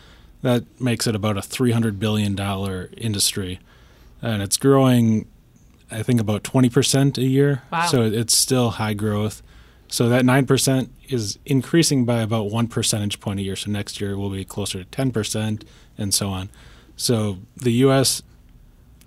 That 0.42 0.64
makes 0.80 1.06
it 1.06 1.14
about 1.14 1.36
a 1.36 1.40
$300 1.40 1.98
billion 1.98 2.38
industry. 2.96 3.60
And 4.22 4.42
it's 4.42 4.56
growing, 4.56 5.28
I 5.90 6.02
think, 6.02 6.20
about 6.20 6.42
20% 6.42 7.18
a 7.18 7.22
year. 7.22 7.62
Wow. 7.72 7.86
So 7.86 8.02
it's 8.02 8.36
still 8.36 8.70
high 8.70 8.94
growth. 8.94 9.42
So 9.88 10.08
that 10.08 10.24
9% 10.24 10.88
is 11.08 11.38
increasing 11.46 12.04
by 12.04 12.20
about 12.20 12.50
one 12.50 12.66
percentage 12.66 13.20
point 13.20 13.38
a 13.38 13.42
year. 13.42 13.54
So 13.56 13.70
next 13.70 14.00
year 14.00 14.16
will 14.16 14.30
be 14.30 14.44
closer 14.44 14.82
to 14.82 14.90
10% 14.90 15.62
and 15.96 16.12
so 16.12 16.28
on. 16.30 16.48
So 16.96 17.38
the 17.56 17.70
U.S., 17.72 18.22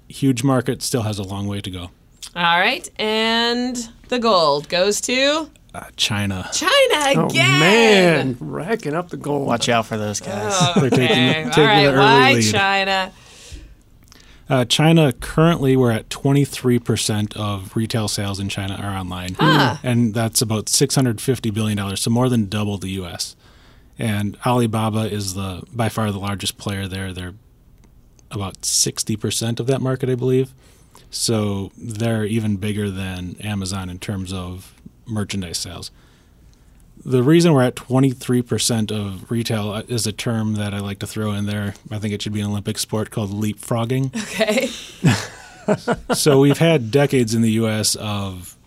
huge 0.08 0.44
market, 0.44 0.82
still 0.82 1.02
has 1.04 1.20
a 1.20 1.24
long 1.24 1.48
way 1.48 1.60
to 1.62 1.70
go. 1.70 1.90
All 2.36 2.60
right, 2.60 2.88
and 3.00 3.76
the 4.10 4.20
gold 4.20 4.70
goes 4.70 5.02
to 5.02 5.50
Uh, 5.74 5.86
China. 5.98 6.48
China 6.54 6.74
Oh 7.22 7.26
again. 7.30 7.60
man, 7.60 8.38
racking 8.40 8.94
up 8.94 9.10
the 9.10 9.18
gold. 9.18 9.48
Watch 9.48 9.68
out 9.68 9.86
for 9.88 9.98
those 9.98 10.20
guys. 10.20 10.54
They're 10.76 10.90
taking, 10.90 11.10
Okay, 11.18 11.44
taking 11.50 11.62
all 11.64 11.66
right, 11.66 11.84
the 11.84 11.88
early 11.92 11.98
why 11.98 12.34
lead. 12.34 12.52
China? 12.52 13.12
Uh, 14.50 14.66
China 14.66 15.14
currently 15.14 15.78
we're 15.78 15.92
at 15.92 16.10
23% 16.10 17.38
of 17.38 17.76
retail 17.76 18.08
sales 18.08 18.40
in 18.40 18.50
China 18.50 18.76
are 18.76 18.98
online, 18.98 19.36
and 19.84 20.14
that's 20.14 20.42
about 20.42 20.68
650 20.68 21.52
billion 21.52 21.78
dollars, 21.78 22.02
so 22.02 22.10
more 22.10 22.30
than 22.30 22.48
double 22.48 22.78
the 22.80 22.90
U.S. 22.92 23.36
And 24.00 24.38
Alibaba 24.46 25.02
is 25.02 25.36
the 25.36 25.64
by 25.72 25.90
far 25.90 26.12
the 26.12 26.20
largest 26.20 26.58
player 26.58 26.88
there. 26.88 27.14
They're 27.14 27.36
about 28.32 28.62
60% 28.62 29.60
of 29.60 29.68
that 29.68 29.82
market, 29.82 30.10
I 30.10 30.16
believe. 30.16 30.54
So 31.12 31.72
they're 31.78 32.26
even 32.26 32.58
bigger 32.58 32.90
than 32.90 33.36
Amazon 33.42 33.90
in 33.90 34.00
terms 34.00 34.32
of 34.32 34.74
merchandise 35.06 35.58
sales. 35.58 35.92
The 37.06 37.24
reason 37.24 37.54
we're 37.54 37.64
at 37.64 37.76
23% 37.76 38.92
of 38.92 39.32
retail 39.32 39.72
uh, 39.72 39.84
is 39.88 40.06
a 40.06 40.12
term 40.12 40.56
that 40.56 40.74
I 40.74 40.80
like 40.80 41.00
to 41.00 41.08
throw 41.08 41.32
in 41.32 41.46
there. 41.46 41.76
I 41.90 41.98
think 41.98 42.14
it 42.14 42.22
should 42.22 42.34
be 42.34 42.42
an 42.42 42.48
Olympic 42.48 42.78
sport 42.78 43.10
called 43.12 43.32
leapfrogging. 43.32 44.12
Okay. 44.40 44.70
so 46.16 46.40
we've 46.40 46.58
had 46.58 46.90
decades 46.90 47.36
in 47.36 47.42
the 47.42 47.52
U.S. 47.52 47.96
of 47.96 48.58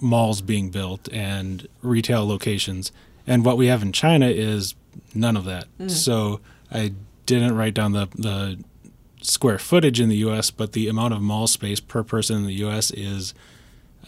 malls 0.00 0.40
being 0.40 0.70
built 0.70 1.08
and 1.12 1.68
retail 1.82 2.26
locations, 2.26 2.90
and 3.26 3.44
what 3.44 3.56
we 3.56 3.68
have 3.68 3.80
in 3.82 3.92
China 3.92 4.26
is 4.26 4.74
none 5.14 5.36
of 5.36 5.44
that. 5.44 5.66
Mm. 5.78 5.90
So 5.90 6.40
I 6.70 6.94
didn't 7.26 7.54
write 7.54 7.74
down 7.74 7.92
the 7.92 8.08
the 8.14 8.58
square 9.22 9.58
footage 9.58 10.00
in 10.00 10.08
the 10.08 10.16
U.S., 10.16 10.50
but 10.50 10.72
the 10.72 10.88
amount 10.88 11.14
of 11.14 11.20
mall 11.20 11.46
space 11.46 11.80
per 11.80 12.02
person 12.02 12.36
in 12.36 12.46
the 12.46 12.54
U.S. 12.54 12.90
is, 12.90 13.34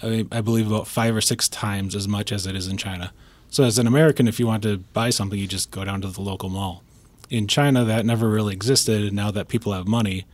I, 0.02 0.26
I 0.30 0.40
believe, 0.40 0.66
about 0.66 0.86
five 0.86 1.14
or 1.14 1.20
six 1.20 1.48
times 1.48 1.94
as 1.94 2.06
much 2.06 2.32
as 2.32 2.46
it 2.46 2.54
is 2.54 2.68
in 2.68 2.76
China. 2.76 3.12
So 3.50 3.64
as 3.64 3.78
an 3.78 3.86
American, 3.86 4.28
if 4.28 4.38
you 4.38 4.46
want 4.46 4.62
to 4.64 4.78
buy 4.78 5.10
something, 5.10 5.38
you 5.38 5.46
just 5.46 5.70
go 5.70 5.84
down 5.84 6.00
to 6.02 6.08
the 6.08 6.20
local 6.20 6.48
mall. 6.48 6.82
In 7.30 7.46
China, 7.46 7.84
that 7.84 8.06
never 8.06 8.28
really 8.28 8.54
existed, 8.54 9.04
and 9.04 9.12
now 9.12 9.30
that 9.30 9.48
people 9.48 9.72
have 9.72 9.86
money, 9.86 10.26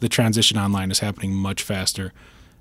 the 0.00 0.08
transition 0.08 0.58
online 0.58 0.90
is 0.90 0.98
happening 0.98 1.32
much 1.32 1.62
faster. 1.62 2.12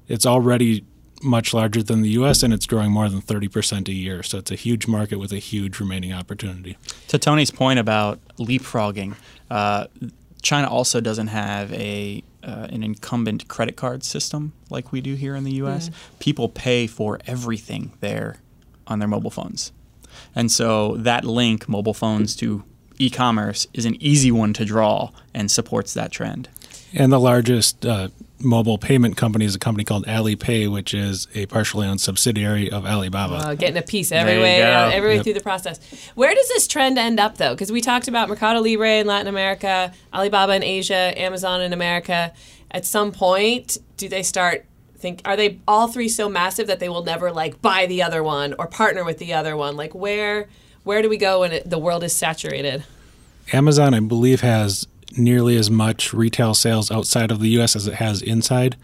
It's 0.07 0.25
already 0.25 0.85
much 1.23 1.53
larger 1.53 1.81
than 1.81 2.01
the 2.01 2.09
US 2.09 2.43
and 2.43 2.53
it's 2.53 2.65
growing 2.65 2.91
more 2.91 3.09
than 3.09 3.21
30% 3.21 3.87
a 3.87 3.93
year. 3.93 4.23
So 4.23 4.37
it's 4.37 4.51
a 4.51 4.55
huge 4.55 4.87
market 4.87 5.17
with 5.17 5.31
a 5.31 5.37
huge 5.37 5.79
remaining 5.79 6.13
opportunity. 6.13 6.77
To 7.07 7.17
Tony's 7.17 7.51
point 7.51 7.79
about 7.79 8.19
leapfrogging, 8.37 9.15
uh, 9.49 9.87
China 10.41 10.69
also 10.69 10.99
doesn't 10.99 11.27
have 11.27 11.71
a 11.73 12.23
uh, 12.43 12.67
an 12.69 12.83
incumbent 12.83 13.47
credit 13.47 13.77
card 13.77 14.03
system 14.03 14.51
like 14.69 14.91
we 14.91 14.99
do 14.99 15.15
here 15.15 15.33
in 15.33 15.45
the 15.45 15.53
U.S. 15.53 15.89
People 16.19 16.49
pay 16.49 16.87
for 16.87 17.17
everything 17.25 17.93
there 18.01 18.35
on 18.85 18.99
their 18.99 19.07
mobile 19.07 19.31
phones. 19.31 19.71
And 20.35 20.51
so 20.51 20.95
that 20.97 21.23
link, 21.25 21.67
mobile 21.69 21.93
phones 21.93 22.35
to 22.37 22.63
e 22.99 23.09
commerce, 23.09 23.67
is 23.73 23.85
an 23.85 23.95
easy 24.01 24.31
one 24.31 24.53
to 24.53 24.65
draw 24.65 25.09
and 25.33 25.49
supports 25.49 25.93
that 25.93 26.11
trend. 26.11 26.49
And 26.93 27.11
the 27.11 27.19
largest 27.19 27.85
uh, 27.85 28.09
mobile 28.39 28.77
payment 28.77 29.17
company 29.17 29.45
is 29.45 29.55
a 29.55 29.59
company 29.59 29.83
called 29.83 30.05
Alipay, 30.05 30.71
which 30.71 30.93
is 30.93 31.27
a 31.33 31.47
partially 31.47 31.87
owned 31.87 32.01
subsidiary 32.01 32.69
of 32.69 32.85
Alibaba. 32.85 33.35
Uh, 33.35 33.55
getting 33.55 33.77
a 33.77 33.81
piece 33.81 34.11
every 34.11 34.37
way, 34.37 34.61
uh, 34.61 34.89
every 34.91 35.09
way 35.09 35.15
Yep. 35.15 35.23
through 35.23 35.33
the 35.33 35.41
process. 35.41 35.79
Where 36.13 36.35
does 36.35 36.47
this 36.49 36.67
trend 36.67 36.99
end 36.99 37.19
up, 37.19 37.37
though? 37.37 37.55
Because 37.55 37.71
we 37.71 37.81
talked 37.81 38.07
about 38.07 38.29
Mercado 38.29 38.59
Libre 38.59 38.99
in 38.99 39.07
Latin 39.07 39.27
America, 39.27 39.91
Alibaba 40.13 40.53
in 40.53 40.61
Asia, 40.63 41.13
Amazon 41.19 41.61
in 41.61 41.73
America. 41.73 42.31
At 42.69 42.85
some 42.85 43.11
point, 43.11 43.77
do 43.97 44.07
they 44.07 44.21
start 44.23 44.65
think? 45.03 45.21
Are 45.25 45.35
they 45.35 45.59
all 45.67 45.87
three 45.87 46.09
so 46.09 46.27
massive 46.27 46.65
that 46.65 46.79
they 46.79 46.89
will 46.89 47.03
never 47.03 47.31
like 47.31 47.61
buy 47.61 47.85
the 47.85 48.01
other 48.01 48.23
one 48.23 48.55
or 48.57 48.65
partner 48.65 49.03
with 49.03 49.19
the 49.19 49.33
other 49.33 49.55
one? 49.55 49.75
Like 49.75 49.93
where 49.93 50.47
where 50.83 51.03
do 51.03 51.09
we 51.09 51.17
go 51.17 51.41
when 51.41 51.51
it, 51.51 51.69
the 51.69 51.77
world 51.77 52.03
is 52.03 52.15
saturated? 52.15 52.83
Amazon, 53.51 53.93
I 53.93 53.99
believe, 53.99 54.41
has 54.41 54.87
nearly 55.15 55.57
as 55.57 55.69
much 55.69 56.13
retail 56.13 56.53
sales 56.53 56.89
outside 56.89 57.29
of 57.29 57.39
the 57.39 57.49
U.S. 57.49 57.75
as 57.75 57.85
it 57.87 57.95
has 57.95 58.21
inside. 58.21 58.75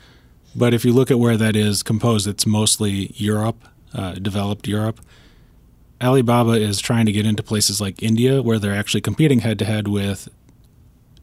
But 0.56 0.74
if 0.74 0.86
you 0.86 0.94
look 0.94 1.10
at 1.10 1.20
where 1.20 1.38
that 1.38 1.56
is 1.56 1.82
composed, 1.82 2.28
it's 2.28 2.46
mostly 2.46 3.12
Europe, 3.16 3.68
uh, 3.94 4.14
developed 4.14 4.68
Europe. 4.68 5.00
Alibaba 6.02 6.52
is 6.52 6.80
trying 6.80 7.06
to 7.06 7.12
get 7.12 7.26
into 7.26 7.44
places 7.44 7.82
like 7.82 8.04
India, 8.04 8.42
where 8.42 8.60
they're 8.60 8.76
actually 8.76 9.02
competing 9.02 9.40
head 9.40 9.60
to 9.60 9.66
head 9.66 9.88
with 9.88 10.30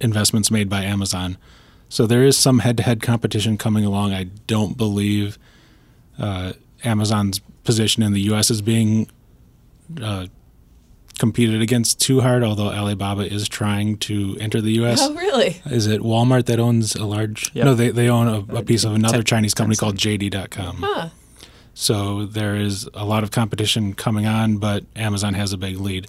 investments 0.01 0.51
made 0.51 0.69
by 0.69 0.83
Amazon. 0.83 1.37
So 1.97 2.07
there 2.07 2.25
is 2.25 2.37
some 2.37 2.59
head 2.59 2.77
to 2.77 2.83
head 2.83 3.01
competition 3.01 3.57
coming 3.57 3.87
along. 3.87 4.13
I 4.13 4.25
don't 4.25 4.77
believe 4.77 5.39
uh, 6.19 6.53
Amazon's 6.85 7.39
position 7.65 8.03
in 8.03 8.13
the 8.13 8.21
U.S. 8.33 8.51
is 8.51 8.61
being 8.61 9.09
uh, 10.03 10.27
competed 11.19 11.63
against 11.63 11.99
too 11.99 12.21
hard, 12.21 12.45
although 12.45 12.69
Alibaba 12.69 13.23
is 13.23 13.49
trying 13.49 13.97
to 14.01 14.37
enter 14.39 14.61
the 14.61 14.73
U.S. 14.73 14.99
Oh, 15.01 15.15
really? 15.15 15.63
Is 15.65 15.87
it 15.87 16.03
Walmart 16.03 16.45
that 16.45 16.61
owns 16.61 16.97
a 16.97 17.07
large? 17.07 17.51
Yep. 17.55 17.65
No, 17.65 17.75
they, 17.75 17.89
they 17.89 18.11
own 18.11 18.29
a, 18.29 18.57
a 18.57 18.63
piece 18.63 18.85
of 18.85 18.93
another 18.93 19.23
Ten- 19.23 19.25
Chinese 19.25 19.55
company 19.55 19.77
called 19.77 19.97
JD.com. 19.97 20.77
Huh. 20.83 21.09
So 21.73 22.27
there 22.27 22.57
is 22.57 22.87
a 22.93 23.07
lot 23.07 23.23
of 23.23 23.31
competition 23.31 23.95
coming 23.95 24.27
on, 24.27 24.59
but 24.59 24.85
Amazon 24.97 25.33
has 25.33 25.55
a 25.55 25.57
big 25.57 25.79
lead. 25.79 26.09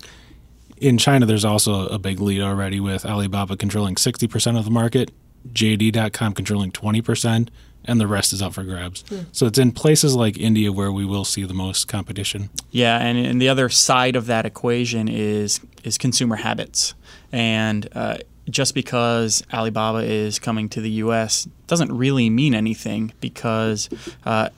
In 0.76 0.97
China, 0.97 1.26
there's 1.26 1.45
also 1.45 1.88
a 1.88 1.97
big 1.97 2.19
lead 2.19 2.41
already 2.41 2.82
with 2.82 3.06
Alibaba 3.06 3.56
controlling 3.56 3.95
60% 3.95 4.60
of 4.60 4.65
the 4.65 4.71
market, 4.71 5.12
JD.com 5.52 6.34
controlling 6.34 6.71
20%, 6.71 7.50
and 7.86 8.00
the 8.00 8.08
rest 8.08 8.34
is 8.34 8.41
up 8.41 8.54
for 8.54 8.63
grabs. 8.63 9.04
So 9.32 9.45
it's 9.45 9.58
in 9.58 9.71
places 9.71 10.15
like 10.15 10.38
India 10.38 10.71
where 10.71 10.91
we 10.91 11.06
will 11.06 11.26
see 11.26 11.43
the 11.43 11.54
most 11.54 11.88
competition. 11.88 12.50
Yeah, 12.71 12.97
and, 12.97 13.17
and 13.17 13.41
the 13.41 13.50
other 13.50 13.69
side 13.69 14.15
of 14.15 14.26
that 14.28 14.45
equation 14.45 15.08
is 15.08 15.60
is 15.84 15.97
consumer 15.97 16.36
habits, 16.36 16.95
and 17.32 17.88
uh, 17.95 18.17
just 18.50 18.73
because 18.73 19.43
Alibaba 19.54 20.00
is 20.00 20.38
coming 20.39 20.67
to 20.69 20.82
the 20.82 20.91
U.S. 20.91 21.47
doesn't 21.67 21.91
really 21.91 22.30
mean 22.30 22.54
anything 22.54 23.13
because. 23.21 23.89
Uh, 24.26 24.50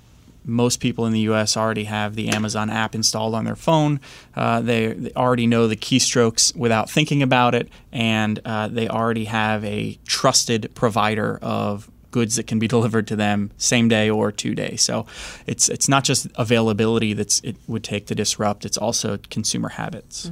most 0.50 0.80
people 0.80 1.06
in 1.06 1.14
the 1.14 1.22
U.S. 1.22 1.56
already 1.56 1.86
have 1.86 2.16
the 2.16 2.30
Amazon 2.30 2.70
app 2.70 2.96
installed 2.96 3.36
on 3.36 3.46
their 3.46 3.56
phone. 3.56 4.00
Uh, 4.36 4.62
they, 4.62 4.94
they 4.94 5.12
already 5.14 5.48
know 5.48 5.68
the 5.68 5.76
keystrokes 5.76 6.56
without 6.56 6.90
thinking 6.90 7.24
about 7.24 7.56
it, 7.56 7.70
and 7.92 8.40
uh, 8.46 8.68
they 8.68 8.88
already 8.88 9.26
have 9.26 9.64
a 9.64 9.98
trusted 10.06 10.72
provider 10.76 11.40
of 11.42 11.90
goods 12.12 12.36
that 12.36 12.48
can 12.48 12.60
be 12.60 12.68
delivered 12.76 13.08
to 13.08 13.16
them 13.16 13.52
same 13.58 13.88
day 13.88 14.10
or 14.10 14.32
two 14.32 14.56
day. 14.56 14.76
So 14.76 15.06
it's 15.46 15.70
it's 15.70 15.88
not 15.88 16.04
just 16.04 16.28
availability 16.36 17.14
that's 17.14 17.40
it 17.42 17.56
would 17.68 17.84
take 17.84 18.08
to 18.08 18.16
disrupt. 18.16 18.66
It's 18.66 18.78
also 18.78 19.20
consumer 19.30 19.70
habits. 19.70 20.32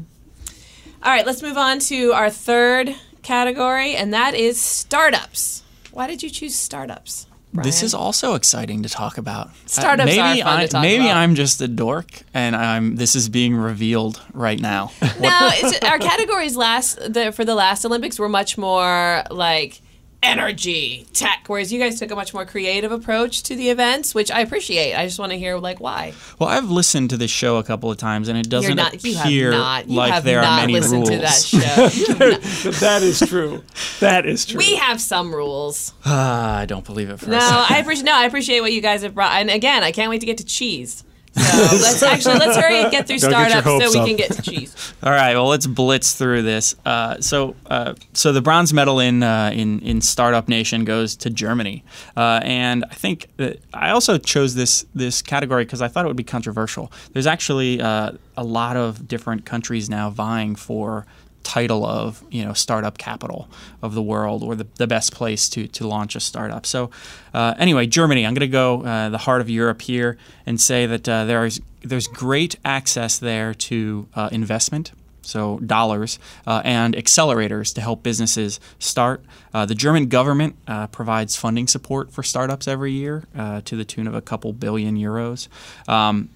All 1.03 1.11
right, 1.11 1.25
let's 1.25 1.43
move 1.43 1.57
on 1.57 1.79
to 1.79 2.11
our 2.13 2.29
third 2.29 2.95
category, 3.21 3.95
and 3.95 4.13
that 4.13 4.33
is 4.33 4.59
startups. 4.59 5.63
Why 5.91 6.07
did 6.07 6.23
you 6.23 6.29
choose 6.29 6.55
startups? 6.55 7.27
This 7.63 7.83
is 7.83 7.93
also 7.93 8.35
exciting 8.35 8.83
to 8.83 8.89
talk 8.89 9.17
about. 9.17 9.47
Uh, 9.47 9.51
Startups 9.65 10.05
maybe 10.07 10.41
are 10.41 10.45
fun 10.45 10.57
to 10.57 10.63
I, 10.63 10.67
talk 10.67 10.81
maybe 10.81 11.05
about. 11.05 11.17
I'm 11.17 11.35
just 11.35 11.61
a 11.61 11.67
dork, 11.67 12.23
and 12.33 12.55
I'm 12.55 12.95
this 12.95 13.15
is 13.15 13.29
being 13.29 13.55
revealed 13.55 14.21
right 14.33 14.59
now. 14.59 14.91
no, 15.19 15.51
our 15.83 15.99
categories 15.99 16.55
last 16.55 16.97
the, 17.13 17.31
for 17.31 17.45
the 17.45 17.55
last 17.55 17.85
Olympics 17.85 18.19
were 18.19 18.29
much 18.29 18.57
more 18.57 19.23
like 19.29 19.81
energy, 20.23 21.05
tech, 21.13 21.43
whereas 21.47 21.71
you 21.71 21.79
guys 21.79 21.99
took 21.99 22.11
a 22.11 22.15
much 22.15 22.33
more 22.33 22.45
creative 22.45 22.91
approach 22.91 23.43
to 23.43 23.55
the 23.55 23.69
events, 23.69 24.13
which 24.15 24.31
I 24.31 24.41
appreciate. 24.41 24.95
I 24.95 25.05
just 25.05 25.19
want 25.19 25.31
to 25.31 25.37
hear 25.37 25.57
like 25.57 25.79
why. 25.79 26.13
Well, 26.39 26.49
I've 26.49 26.69
listened 26.69 27.09
to 27.11 27.17
this 27.17 27.31
show 27.31 27.57
a 27.57 27.63
couple 27.63 27.91
of 27.91 27.97
times, 27.97 28.27
and 28.27 28.37
it 28.37 28.49
doesn't 28.49 28.69
You're 28.69 28.75
not. 28.75 29.03
You 29.03 29.19
appear 29.19 29.51
not. 29.51 29.87
You 29.89 29.95
like 29.97 30.23
there 30.23 30.41
not 30.41 30.51
are 30.51 30.61
many 30.61 30.73
listened 30.73 31.07
rules. 31.07 31.09
to 31.09 31.17
that 31.19 31.91
show. 31.91 32.67
You 32.67 32.71
that 32.79 33.01
is 33.03 33.19
true. 33.19 33.63
That 33.99 34.25
is 34.25 34.45
true. 34.45 34.57
we 34.57 34.75
have 34.75 34.99
some 34.99 35.33
rules. 35.33 35.93
Ah, 36.05 36.57
I 36.57 36.65
don't 36.65 36.85
believe 36.85 37.09
it 37.09 37.19
for 37.19 37.29
No, 37.29 37.37
a 37.37 37.41
second. 37.41 37.75
I 37.75 37.79
appreciate. 37.79 38.05
No, 38.05 38.13
I 38.15 38.25
appreciate 38.25 38.61
what 38.61 38.73
you 38.73 38.81
guys 38.81 39.03
have 39.03 39.13
brought. 39.15 39.33
And 39.33 39.49
again, 39.49 39.83
I 39.83 39.91
can't 39.91 40.09
wait 40.09 40.19
to 40.19 40.25
get 40.25 40.37
to 40.39 40.45
cheese. 40.45 41.03
So 41.33 41.41
let's 41.81 42.03
actually 42.03 42.39
let's 42.39 42.57
hurry 42.57 42.81
and 42.81 42.91
get 42.91 43.07
through 43.07 43.19
Don't 43.19 43.31
get 43.31 43.51
your 43.51 43.61
startups 43.61 43.85
so 43.85 43.91
we 43.93 43.99
up. 43.99 44.07
can 44.07 44.15
get 44.15 44.31
to 44.33 44.41
cheese. 44.41 44.93
All 45.03 45.11
right, 45.11 45.33
well, 45.35 45.47
let's 45.47 45.67
blitz 45.67 46.13
through 46.13 46.41
this. 46.41 46.75
Uh, 46.85 47.19
so, 47.21 47.55
uh, 47.67 47.93
so 48.13 48.31
the 48.31 48.41
bronze 48.41 48.73
medal 48.73 48.99
in 48.99 49.23
uh, 49.23 49.51
in 49.53 49.79
in 49.79 50.01
Startup 50.01 50.47
Nation 50.47 50.85
goes 50.85 51.15
to 51.17 51.29
Germany, 51.29 51.83
uh, 52.15 52.39
and 52.43 52.85
I 52.89 52.95
think 52.95 53.27
that 53.37 53.59
I 53.73 53.91
also 53.91 54.17
chose 54.17 54.55
this 54.55 54.85
this 54.95 55.21
category 55.21 55.65
because 55.65 55.81
I 55.81 55.87
thought 55.87 56.05
it 56.05 56.07
would 56.07 56.17
be 56.17 56.23
controversial. 56.23 56.91
There's 57.13 57.27
actually 57.27 57.81
uh, 57.81 58.13
a 58.35 58.43
lot 58.43 58.77
of 58.77 59.07
different 59.07 59.45
countries 59.45 59.89
now 59.89 60.09
vying 60.09 60.55
for 60.55 61.05
title 61.47 61.85
of 61.85 62.21
you 62.29 62.43
know 62.43 62.51
startup 62.51 62.97
capital 62.97 63.47
of 63.81 63.93
the 63.93 64.01
world 64.01 64.43
or 64.43 64.53
the, 64.53 64.67
the 64.75 64.85
best 64.85 65.13
place 65.13 65.47
to 65.47 65.65
to 65.67 65.87
launch 65.87 66.13
a 66.15 66.19
startup. 66.19 66.65
So 66.65 66.91
uh, 67.33 67.53
anyway, 67.57 67.87
Germany. 67.87 68.25
I'm 68.25 68.33
going 68.33 68.41
to 68.41 68.47
go 68.47 68.81
uh, 68.81 69.09
the 69.09 69.17
heart 69.17 69.39
of 69.39 69.49
Europe 69.49 69.81
here 69.81 70.17
and 70.45 70.59
say 70.59 70.85
that 70.85 71.07
uh, 71.07 71.23
there 71.23 71.45
is 71.45 71.61
there's 71.81 72.07
great 72.07 72.57
access 72.65 73.17
there 73.17 73.53
to 73.53 74.07
uh, 74.13 74.29
investment. 74.31 74.91
So 75.21 75.59
dollars 75.59 76.19
uh, 76.45 76.61
and 76.63 76.95
accelerators 76.95 77.73
to 77.75 77.81
help 77.81 78.01
businesses 78.01 78.59
start. 78.79 79.23
Uh, 79.53 79.65
the 79.65 79.75
German 79.75 80.07
government 80.07 80.55
provides 80.91 81.35
funding 81.35 81.67
support 81.67 82.11
for 82.11 82.23
startups 82.23 82.67
every 82.67 82.93
year 82.93 83.25
to 83.65 83.75
the 83.75 83.83
tune 83.83 84.07
of 84.07 84.15
a 84.15 84.21
couple 84.21 84.53
billion 84.53 84.95
euros. 84.95 85.49
Um, 85.87 86.29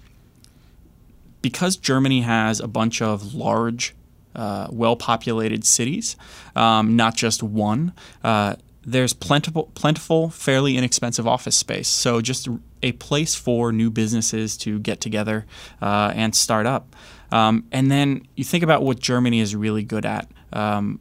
because 1.41 1.78
Germany 1.78 2.21
has 2.21 2.60
a 2.60 2.67
bunch 2.67 3.02
of 3.02 3.34
large, 3.34 3.95
uh, 4.36 4.67
well 4.72 4.96
populated 4.96 5.65
cities, 5.65 6.15
um, 6.56 6.96
not 6.96 7.15
just 7.15 7.44
one, 7.44 7.94
uh, 8.24 8.56
there's 8.84 9.13
plentiful, 9.13 9.72
plentiful, 9.76 10.30
fairly 10.30 10.78
inexpensive 10.78 11.28
office 11.28 11.56
space. 11.56 11.88
So 11.88 12.20
just 12.22 12.48
a 12.82 12.94
place 12.94 13.36
for 13.36 13.72
new 13.72 13.91
businesses 13.91 14.58
to 14.58 14.80
get 14.80 15.00
together 15.00 15.46
uh, 15.82 16.12
and 16.15 16.36
start 16.36 16.65
up. 16.65 16.96
Um, 17.32 17.65
and 17.72 17.91
then 17.91 18.28
you 18.36 18.44
think 18.44 18.63
about 18.63 18.82
what 18.84 19.00
Germany 19.00 19.39
is 19.39 19.56
really 19.56 19.84
good 19.84 20.06
at. 20.06 20.30
Um, 20.52 21.00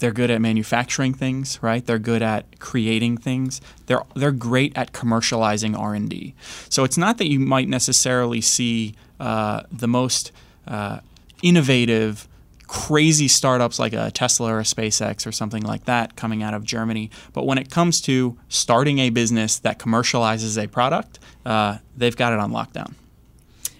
they're 0.00 0.12
good 0.12 0.30
at 0.30 0.40
manufacturing 0.40 1.14
things, 1.14 1.62
right? 1.62 1.84
They're 1.84 1.98
good 1.98 2.22
at 2.22 2.58
creating 2.58 3.18
things. 3.18 3.60
They're 3.86 4.02
they're 4.16 4.32
great 4.32 4.76
at 4.76 4.92
commercializing 4.92 5.78
R 5.78 5.94
and 5.94 6.08
D. 6.08 6.34
So 6.68 6.84
it's 6.84 6.96
not 6.96 7.18
that 7.18 7.28
you 7.28 7.38
might 7.38 7.68
necessarily 7.68 8.40
see 8.40 8.94
uh, 9.20 9.62
the 9.70 9.86
most 9.86 10.32
uh, 10.66 11.00
innovative, 11.42 12.26
crazy 12.70 13.26
startups 13.26 13.80
like 13.80 13.92
a 13.92 14.12
Tesla 14.12 14.54
or 14.54 14.60
a 14.60 14.62
SpaceX 14.62 15.26
or 15.26 15.32
something 15.32 15.64
like 15.64 15.86
that 15.86 16.14
coming 16.14 16.40
out 16.40 16.54
of 16.54 16.62
Germany. 16.62 17.10
But 17.32 17.44
when 17.44 17.58
it 17.58 17.68
comes 17.68 18.00
to 18.02 18.38
starting 18.48 19.00
a 19.00 19.10
business 19.10 19.58
that 19.58 19.80
commercializes 19.80 20.62
a 20.62 20.68
product, 20.68 21.18
uh, 21.44 21.78
they've 21.96 22.16
got 22.16 22.32
it 22.32 22.38
on 22.38 22.52
lockdown. 22.52 22.94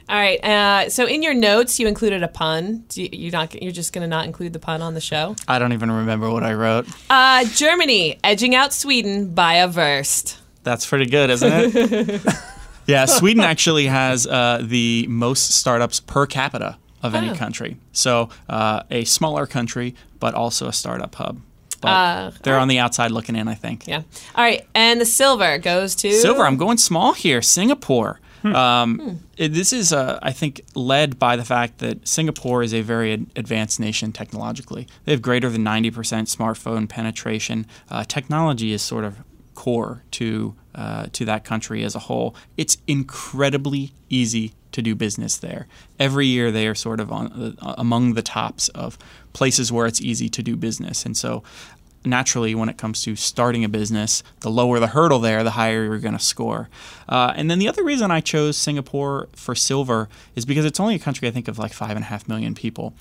All 0.08 0.16
right. 0.16 0.44
Uh, 0.44 0.90
so 0.90 1.06
in 1.06 1.22
your 1.22 1.34
notes, 1.34 1.78
you 1.78 1.86
included 1.86 2.24
a 2.24 2.28
pun. 2.28 2.84
Do 2.88 3.04
you, 3.04 3.10
you're 3.12 3.30
not. 3.30 3.62
You're 3.62 3.70
just 3.70 3.92
going 3.92 4.02
to 4.02 4.08
not 4.08 4.24
include 4.26 4.54
the 4.54 4.58
pun 4.58 4.82
on 4.82 4.94
the 4.94 5.00
show. 5.00 5.36
I 5.46 5.60
don't 5.60 5.72
even 5.72 5.92
remember 5.92 6.28
what 6.28 6.42
I 6.42 6.54
wrote. 6.54 6.88
Uh, 7.08 7.44
Germany 7.44 8.18
edging 8.24 8.56
out 8.56 8.72
Sweden 8.72 9.32
by 9.32 9.54
a 9.54 9.68
verst. 9.68 10.36
That's 10.64 10.84
pretty 10.84 11.06
good, 11.06 11.30
isn't 11.30 11.52
it? 11.52 12.22
yeah, 12.88 13.04
Sweden 13.04 13.44
actually 13.44 13.86
has 13.86 14.26
uh, 14.26 14.60
the 14.64 15.06
most 15.08 15.52
startups 15.52 16.00
per 16.00 16.26
capita 16.26 16.76
of 17.02 17.14
any 17.14 17.30
Oh. 17.30 17.34
country. 17.34 17.76
So 17.92 18.28
uh, 18.48 18.82
a 18.90 19.04
smaller 19.04 19.46
country, 19.46 19.94
but 20.18 20.34
also 20.34 20.68
a 20.68 20.72
startup 20.72 21.14
hub. 21.14 21.40
But 21.80 21.88
Uh, 21.88 22.30
they're 22.42 22.58
on 22.58 22.68
the 22.68 22.78
outside 22.78 23.10
looking 23.10 23.36
in, 23.36 23.48
I 23.48 23.54
think. 23.54 23.86
Yeah. 23.86 24.02
All 24.34 24.44
right. 24.44 24.66
And 24.74 25.00
the 25.00 25.06
silver 25.06 25.56
goes 25.58 25.94
to 25.96 26.12
Silver, 26.12 26.44
I'm 26.46 26.56
going 26.58 26.76
small 26.78 27.14
here. 27.14 27.40
Singapore. 27.42 28.20
Um, 28.44 29.20
it- 29.36 29.52
this 29.52 29.70
is, 29.72 29.92
uh, 29.92 30.18
I 30.22 30.32
think, 30.32 30.62
led 30.74 31.18
by 31.18 31.36
the 31.36 31.44
fact 31.44 31.78
that 31.78 32.06
Singapore 32.08 32.62
is 32.62 32.72
a 32.74 32.80
very 32.80 33.12
ad- 33.12 33.26
advanced 33.36 33.78
nation 33.80 34.12
technologically. 34.12 34.86
They 35.04 35.12
have 35.12 35.20
greater 35.22 35.50
than 35.50 35.62
90% 35.62 36.28
smartphone 36.28 36.88
penetration. 36.88 37.66
Uh, 37.90 38.04
technology 38.04 38.72
is 38.72 38.80
sort 38.82 39.04
of 39.04 39.16
core 39.54 40.02
to 40.12 40.54
uh, 40.74 41.06
to 41.12 41.24
that 41.24 41.44
country 41.44 41.82
as 41.84 41.94
a 41.94 42.00
whole. 42.00 42.34
It's 42.56 42.78
incredibly 42.86 43.92
easy 44.08 44.52
to 44.72 44.82
do 44.82 44.94
business 44.94 45.36
there. 45.36 45.66
Every 45.98 46.26
year 46.26 46.50
they 46.50 46.66
are 46.66 46.74
sort 46.74 47.00
of 47.00 47.10
on 47.10 47.56
uh, 47.60 47.74
among 47.76 48.14
the 48.14 48.22
tops 48.22 48.68
of 48.68 48.98
places 49.32 49.72
where 49.72 49.86
it's 49.86 50.00
easy 50.00 50.28
to 50.28 50.42
do 50.42 50.56
business. 50.56 51.04
And 51.04 51.16
so 51.16 51.42
naturally, 52.04 52.54
when 52.54 52.68
it 52.68 52.78
comes 52.78 53.02
to 53.02 53.16
starting 53.16 53.64
a 53.64 53.68
business, 53.68 54.22
the 54.40 54.50
lower 54.50 54.78
the 54.78 54.88
hurdle 54.88 55.18
there, 55.18 55.44
the 55.44 55.52
higher 55.52 55.84
you're 55.84 55.98
going 55.98 56.16
to 56.16 56.24
score. 56.24 56.68
Uh, 57.08 57.32
and 57.36 57.50
then 57.50 57.58
the 57.58 57.68
other 57.68 57.84
reason 57.84 58.10
I 58.10 58.20
chose 58.20 58.56
Singapore 58.56 59.28
for 59.34 59.54
silver 59.54 60.08
is 60.34 60.44
because 60.44 60.64
it's 60.64 60.80
only 60.80 60.94
a 60.94 60.98
country 60.98 61.28
I 61.28 61.30
think 61.30 61.48
of 61.48 61.58
like 61.58 61.72
five 61.72 61.96
and 61.96 62.04
a 62.04 62.08
half 62.08 62.28
million 62.28 62.54
people. 62.54 62.94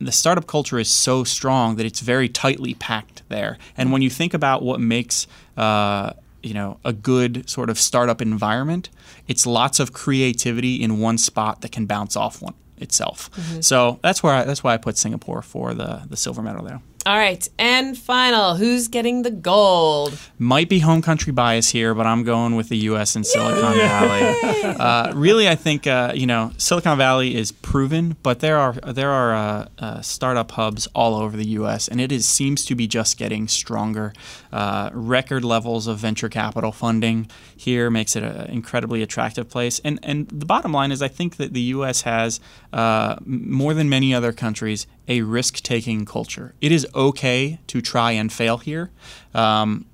The 0.00 0.12
startup 0.12 0.46
culture 0.46 0.78
is 0.78 0.90
so 0.90 1.22
strong 1.22 1.76
that 1.76 1.86
it's 1.86 2.00
very 2.00 2.28
tightly 2.28 2.74
packed 2.74 3.22
there. 3.28 3.58
And 3.76 3.92
when 3.92 4.02
you 4.02 4.10
think 4.10 4.34
about 4.34 4.62
what 4.62 4.80
makes 4.80 5.26
uh, 5.56 6.14
you 6.44 6.54
know 6.54 6.78
a 6.84 6.92
good 6.92 7.48
sort 7.48 7.70
of 7.70 7.78
startup 7.78 8.20
environment, 8.20 8.90
it's 9.26 9.46
lots 9.46 9.80
of 9.80 9.92
creativity 9.92 10.82
in 10.82 11.00
one 11.00 11.18
spot 11.18 11.60
that 11.62 11.72
can 11.72 11.86
bounce 11.86 12.16
off 12.16 12.42
one 12.42 12.54
itself. 12.78 13.30
Mm-hmm. 13.32 13.60
So 13.60 13.98
that's 14.02 14.22
where 14.22 14.34
I, 14.34 14.44
that's 14.44 14.62
why 14.62 14.74
I 14.74 14.76
put 14.76 14.96
Singapore 14.96 15.42
for 15.42 15.74
the 15.74 16.02
the 16.08 16.16
silver 16.16 16.42
medal 16.42 16.64
there. 16.64 16.80
All 17.06 17.18
right, 17.18 17.46
and 17.58 17.98
final, 17.98 18.54
who's 18.56 18.88
getting 18.88 19.22
the 19.22 19.30
gold? 19.30 20.18
Might 20.38 20.70
be 20.70 20.78
home 20.78 21.02
country 21.02 21.34
bias 21.34 21.68
here, 21.68 21.94
but 21.94 22.06
I'm 22.06 22.24
going 22.24 22.56
with 22.56 22.70
the 22.70 22.78
U.S. 22.78 23.14
and 23.14 23.26
Silicon 23.26 23.76
Yay! 23.76 23.86
Valley. 23.86 24.74
Uh, 24.74 25.12
really, 25.14 25.46
I 25.46 25.54
think 25.54 25.86
uh, 25.86 26.12
you 26.14 26.26
know 26.26 26.52
Silicon 26.56 26.96
Valley 26.96 27.34
is 27.34 27.52
proven, 27.52 28.16
but 28.22 28.40
there 28.40 28.56
are 28.56 28.72
there 28.72 29.10
are 29.10 29.34
uh, 29.34 29.68
uh 29.78 30.00
startup 30.00 30.52
hubs 30.52 30.88
all 30.94 31.14
over 31.14 31.36
the 31.36 31.46
U.S. 31.48 31.88
and 31.88 32.00
it 32.00 32.10
is 32.10 32.26
seems 32.26 32.64
to 32.64 32.74
be 32.74 32.86
just 32.86 33.18
getting 33.18 33.48
stronger. 33.48 34.14
Uh, 34.50 34.88
record 34.94 35.44
levels 35.44 35.86
of 35.86 35.98
venture 35.98 36.30
capital 36.30 36.72
funding 36.72 37.28
here 37.56 37.90
makes 37.90 38.16
it 38.16 38.22
an 38.22 38.46
incredibly 38.50 39.02
attractive 39.02 39.48
place. 39.48 39.80
And 39.84 39.98
and 40.02 40.28
the 40.28 40.46
bottom 40.46 40.72
line 40.72 40.92
is, 40.92 41.02
I 41.02 41.08
think 41.08 41.36
that 41.36 41.52
the 41.52 41.60
U.S. 41.60 42.02
has 42.02 42.40
uh, 42.72 43.16
more 43.24 43.74
than 43.74 43.88
many 43.88 44.14
other 44.14 44.32
countries 44.32 44.86
a 45.08 45.22
risk 45.22 45.56
taking 45.62 46.04
culture. 46.04 46.54
It 46.60 46.72
is 46.72 46.86
okay 46.94 47.58
to 47.68 47.80
try 47.80 48.12
and 48.12 48.32
fail 48.32 48.58
here. 48.58 48.90
Um, 49.34 49.86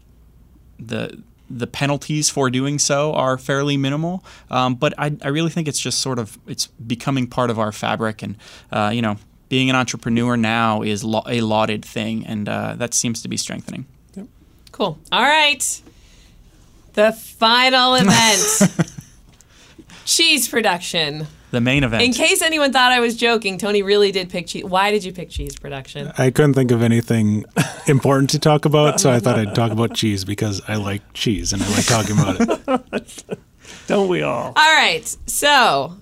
the 0.78 1.22
the 1.50 1.66
penalties 1.66 2.30
for 2.30 2.48
doing 2.48 2.78
so 2.78 3.12
are 3.14 3.36
fairly 3.36 3.76
minimal, 3.76 4.24
um, 4.50 4.76
but 4.76 4.94
I, 4.96 5.16
I, 5.20 5.28
really 5.28 5.50
think 5.50 5.66
it's 5.66 5.80
just 5.80 6.00
sort 6.00 6.20
of 6.20 6.38
it's 6.46 6.68
becoming 6.68 7.26
part 7.26 7.50
of 7.50 7.58
our 7.58 7.72
fabric, 7.72 8.22
and 8.22 8.36
uh, 8.70 8.92
you 8.94 9.02
know, 9.02 9.16
being 9.48 9.68
an 9.68 9.74
entrepreneur 9.74 10.36
now 10.36 10.82
is 10.82 11.02
lo- 11.02 11.24
a 11.26 11.40
lauded 11.40 11.84
thing, 11.84 12.24
and 12.24 12.48
uh, 12.48 12.74
that 12.76 12.94
seems 12.94 13.20
to 13.22 13.28
be 13.28 13.36
strengthening. 13.36 13.86
Yep. 14.14 14.28
Cool. 14.70 14.98
All 15.10 15.22
right, 15.22 15.82
the 16.94 17.12
final 17.12 17.94
event: 17.94 18.92
cheese 20.04 20.48
production 20.48 21.26
the 21.50 21.60
main 21.60 21.84
event. 21.84 22.02
In 22.02 22.12
case 22.12 22.42
anyone 22.42 22.72
thought 22.72 22.92
I 22.92 23.00
was 23.00 23.16
joking, 23.16 23.58
Tony 23.58 23.82
really 23.82 24.12
did 24.12 24.30
pick 24.30 24.46
cheese. 24.46 24.64
Why 24.64 24.90
did 24.90 25.04
you 25.04 25.12
pick 25.12 25.30
cheese 25.30 25.56
production? 25.56 26.12
I 26.16 26.30
couldn't 26.30 26.54
think 26.54 26.70
of 26.70 26.82
anything 26.82 27.44
important 27.86 28.30
to 28.30 28.38
talk 28.38 28.64
about, 28.64 29.00
so 29.00 29.10
I 29.10 29.18
thought 29.18 29.38
I'd 29.38 29.54
talk 29.54 29.72
about 29.72 29.94
cheese 29.94 30.24
because 30.24 30.62
I 30.68 30.76
like 30.76 31.02
cheese 31.12 31.52
and 31.52 31.62
I 31.62 31.68
like 31.70 31.86
talking 31.86 32.18
about 32.18 32.92
it. 32.92 33.24
Don't 33.86 34.08
we 34.08 34.22
all? 34.22 34.52
All 34.56 34.74
right. 34.74 35.04
So, 35.26 35.96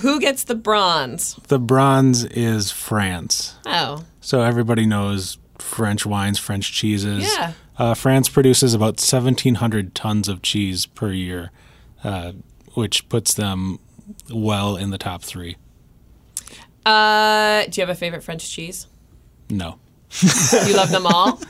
who 0.00 0.20
gets 0.20 0.44
the 0.44 0.54
bronze? 0.54 1.36
The 1.48 1.58
bronze 1.58 2.24
is 2.24 2.70
France. 2.70 3.56
Oh. 3.64 4.04
So 4.20 4.42
everybody 4.42 4.84
knows 4.84 5.38
French 5.58 6.04
wines, 6.04 6.38
French 6.38 6.72
cheeses. 6.72 7.32
Yeah. 7.34 7.52
Uh, 7.76 7.94
France 7.94 8.28
produces 8.28 8.74
about 8.74 9.00
1,700 9.00 9.94
tons 9.94 10.28
of 10.28 10.42
cheese 10.42 10.86
per 10.86 11.10
year, 11.10 11.50
uh, 12.04 12.32
which 12.74 13.08
puts 13.08 13.34
them 13.34 13.80
well 14.32 14.76
in 14.76 14.90
the 14.90 14.98
top 14.98 15.22
three. 15.22 15.56
Uh, 16.86 17.64
do 17.64 17.80
you 17.80 17.86
have 17.86 17.88
a 17.88 17.94
favorite 17.98 18.22
French 18.22 18.48
cheese? 18.50 18.86
No. 19.50 19.78
You 20.22 20.76
love 20.76 20.90
them 20.90 21.06
all? 21.06 21.40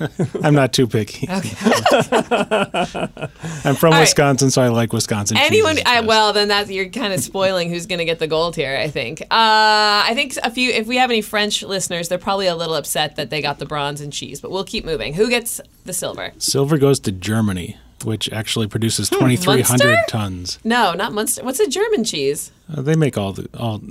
I'm 0.42 0.54
not 0.54 0.72
too 0.72 0.86
picky. 0.86 1.28
Okay. 1.30 1.56
I'm 3.64 3.76
from 3.76 3.92
all 3.92 4.00
Wisconsin, 4.00 4.46
right. 4.46 4.52
so 4.52 4.62
I 4.62 4.68
like 4.68 4.92
Wisconsin. 4.92 5.36
Anyone? 5.36 5.76
I, 5.86 6.00
well, 6.00 6.32
then 6.32 6.48
that 6.48 6.68
you're 6.68 6.88
kind 6.88 7.12
of 7.12 7.20
spoiling 7.20 7.70
who's 7.70 7.86
going 7.86 7.98
to 7.98 8.04
get 8.04 8.18
the 8.18 8.26
gold 8.26 8.56
here. 8.56 8.76
I 8.76 8.88
think. 8.88 9.20
Uh, 9.22 9.26
I 9.30 10.12
think 10.14 10.36
a 10.42 10.50
few. 10.50 10.70
If 10.70 10.86
we 10.86 10.96
have 10.96 11.10
any 11.10 11.22
French 11.22 11.62
listeners, 11.62 12.08
they're 12.08 12.18
probably 12.18 12.46
a 12.46 12.56
little 12.56 12.74
upset 12.74 13.16
that 13.16 13.30
they 13.30 13.42
got 13.42 13.58
the 13.58 13.66
bronze 13.66 14.00
and 14.00 14.12
cheese. 14.12 14.40
But 14.40 14.50
we'll 14.50 14.64
keep 14.64 14.84
moving. 14.84 15.14
Who 15.14 15.28
gets 15.28 15.60
the 15.84 15.92
silver? 15.92 16.32
Silver 16.38 16.78
goes 16.78 17.00
to 17.00 17.12
Germany 17.12 17.76
which 18.04 18.32
actually 18.32 18.66
produces 18.66 19.10
2,300 19.10 19.94
hmm, 19.94 20.00
tons. 20.08 20.58
No, 20.64 20.94
not 20.94 21.12
Munster. 21.12 21.44
What's 21.44 21.60
a 21.60 21.68
German 21.68 22.02
cheese? 22.02 22.50
Uh, 22.74 22.80
they 22.80 22.96
make 22.96 23.18
all 23.18 23.34
the 23.34 23.48
all. 23.58 23.82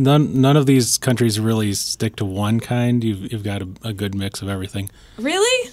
None 0.00 0.40
none 0.40 0.56
of 0.56 0.64
these 0.64 0.96
countries 0.96 1.38
really 1.38 1.74
stick 1.74 2.16
to 2.16 2.24
one 2.24 2.58
kind. 2.58 3.04
You've 3.04 3.30
you've 3.30 3.44
got 3.44 3.60
a, 3.60 3.68
a 3.82 3.92
good 3.92 4.14
mix 4.14 4.40
of 4.40 4.48
everything. 4.48 4.88
Really? 5.18 5.70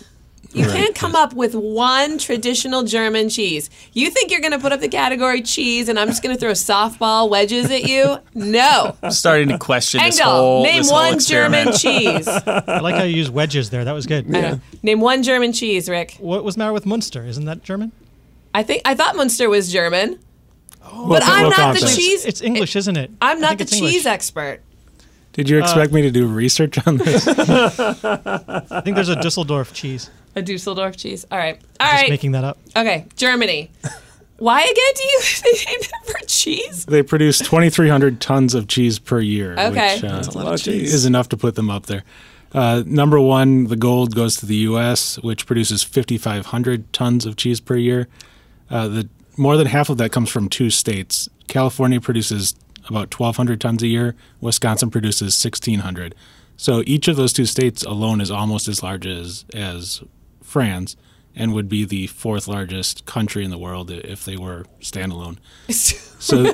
You 0.53 0.65
right. 0.65 0.75
can't 0.75 0.95
come 0.95 1.15
up 1.15 1.33
with 1.33 1.55
one 1.55 2.17
traditional 2.17 2.83
German 2.83 3.29
cheese. 3.29 3.69
You 3.93 4.09
think 4.09 4.31
you're 4.31 4.41
going 4.41 4.53
to 4.53 4.59
put 4.59 4.71
up 4.71 4.79
the 4.79 4.87
category 4.87 5.41
cheese 5.41 5.89
and 5.89 5.99
I'm 5.99 6.07
just 6.07 6.23
going 6.23 6.35
to 6.35 6.39
throw 6.39 6.51
softball 6.51 7.29
wedges 7.29 7.69
at 7.69 7.83
you? 7.83 8.17
No. 8.33 8.95
I'm 9.03 9.11
starting 9.23 9.49
to 9.49 9.57
question 9.57 9.99
Engdahl, 9.99 10.11
this 10.11 10.19
whole 10.19 10.63
name 10.63 10.81
this 10.83 10.91
one 10.91 11.11
whole 11.11 11.19
German 11.19 11.73
cheese. 11.77 12.27
I 12.27 12.79
like 12.79 12.95
how 12.95 13.03
you 13.03 13.15
use 13.17 13.29
wedges 13.29 13.69
there. 13.69 13.83
That 13.83 13.91
was 13.91 14.05
good. 14.05 14.25
Yeah. 14.27 14.57
Name 14.83 15.01
one 15.01 15.21
German 15.21 15.51
cheese, 15.53 15.89
Rick. 15.89 16.15
What 16.19 16.43
was 16.43 16.55
the 16.55 16.59
matter 16.59 16.73
with 16.73 16.85
Munster? 16.85 17.25
Isn't 17.25 17.45
that 17.45 17.63
German? 17.63 17.91
I 18.53 18.63
think 18.63 18.81
I 18.85 18.95
thought 18.95 19.15
Munster 19.15 19.49
was 19.49 19.71
German. 19.71 20.19
Oh, 20.89 21.07
but 21.09 21.23
I'm 21.25 21.49
not 21.49 21.75
the 21.75 21.87
cheese. 21.87 22.25
It's 22.25 22.41
English, 22.41 22.75
isn't 22.75 22.97
it? 22.97 23.11
I'm 23.21 23.39
not 23.39 23.57
the 23.57 23.65
cheese 23.65 23.81
English. 23.81 24.05
expert. 24.05 24.61
Did 25.33 25.49
you 25.49 25.59
expect 25.59 25.91
uh, 25.91 25.95
me 25.95 26.01
to 26.01 26.11
do 26.11 26.25
research 26.25 26.85
on 26.87 26.97
this? 26.97 27.27
I 27.27 28.81
think 28.83 28.95
there's 28.95 29.09
a 29.09 29.21
Dusseldorf 29.21 29.71
cheese. 29.71 30.09
A 30.35 30.41
Dusseldorf 30.41 30.97
cheese. 30.97 31.25
All 31.31 31.37
right. 31.37 31.55
All 31.79 31.87
I'm 31.87 31.93
right. 31.93 31.99
Just 32.01 32.09
making 32.09 32.31
that 32.31 32.43
up. 32.43 32.57
Okay. 32.75 33.05
Germany. 33.15 33.69
Why 34.39 34.61
again 34.61 34.73
do 34.95 35.03
you 35.03 35.65
name 35.67 35.79
them 35.81 36.13
for 36.13 36.25
cheese? 36.27 36.85
They 36.85 37.03
produce 37.03 37.39
2,300 37.39 38.21
tons 38.21 38.53
of 38.53 38.67
cheese 38.67 38.99
per 38.99 39.19
year. 39.19 39.53
Okay. 39.57 39.95
Which, 39.95 40.03
uh, 40.03 40.15
That's 40.15 40.27
a 40.27 40.37
lot 40.37 40.53
of 40.53 40.61
cheese. 40.61 40.93
is 40.93 41.05
enough 41.05 41.29
to 41.29 41.37
put 41.37 41.55
them 41.55 41.69
up 41.69 41.87
there. 41.87 42.03
Uh, 42.53 42.83
number 42.85 43.19
one, 43.19 43.65
the 43.65 43.75
gold 43.75 44.15
goes 44.15 44.37
to 44.37 44.45
the 44.45 44.55
U.S., 44.55 45.19
which 45.21 45.45
produces 45.45 45.83
5,500 45.83 46.93
tons 46.93 47.25
of 47.25 47.35
cheese 47.35 47.59
per 47.59 47.75
year. 47.75 48.07
Uh, 48.69 48.87
the 48.87 49.09
more 49.37 49.57
than 49.57 49.67
half 49.67 49.89
of 49.89 49.97
that 49.97 50.11
comes 50.11 50.29
from 50.29 50.49
two 50.49 50.69
states. 50.69 51.29
California 51.47 52.01
produces 52.01 52.55
about 52.89 53.17
1,200 53.17 53.61
tons 53.61 53.83
a 53.83 53.87
year. 53.87 54.15
Wisconsin 54.41 54.89
produces 54.89 55.43
1,600. 55.43 56.15
So 56.55 56.83
each 56.85 57.07
of 57.07 57.15
those 57.15 57.33
two 57.33 57.45
states 57.45 57.83
alone 57.83 58.19
is 58.19 58.31
almost 58.31 58.67
as 58.67 58.81
large 58.81 59.05
as 59.05 59.45
as 59.53 60.03
France, 60.41 60.95
and 61.35 61.53
would 61.53 61.69
be 61.69 61.85
the 61.85 62.07
fourth 62.07 62.47
largest 62.47 63.05
country 63.05 63.43
in 63.43 63.51
the 63.51 63.57
world 63.57 63.91
if 63.91 64.25
they 64.25 64.37
were 64.37 64.65
standalone. 64.81 65.37
so. 65.69 66.53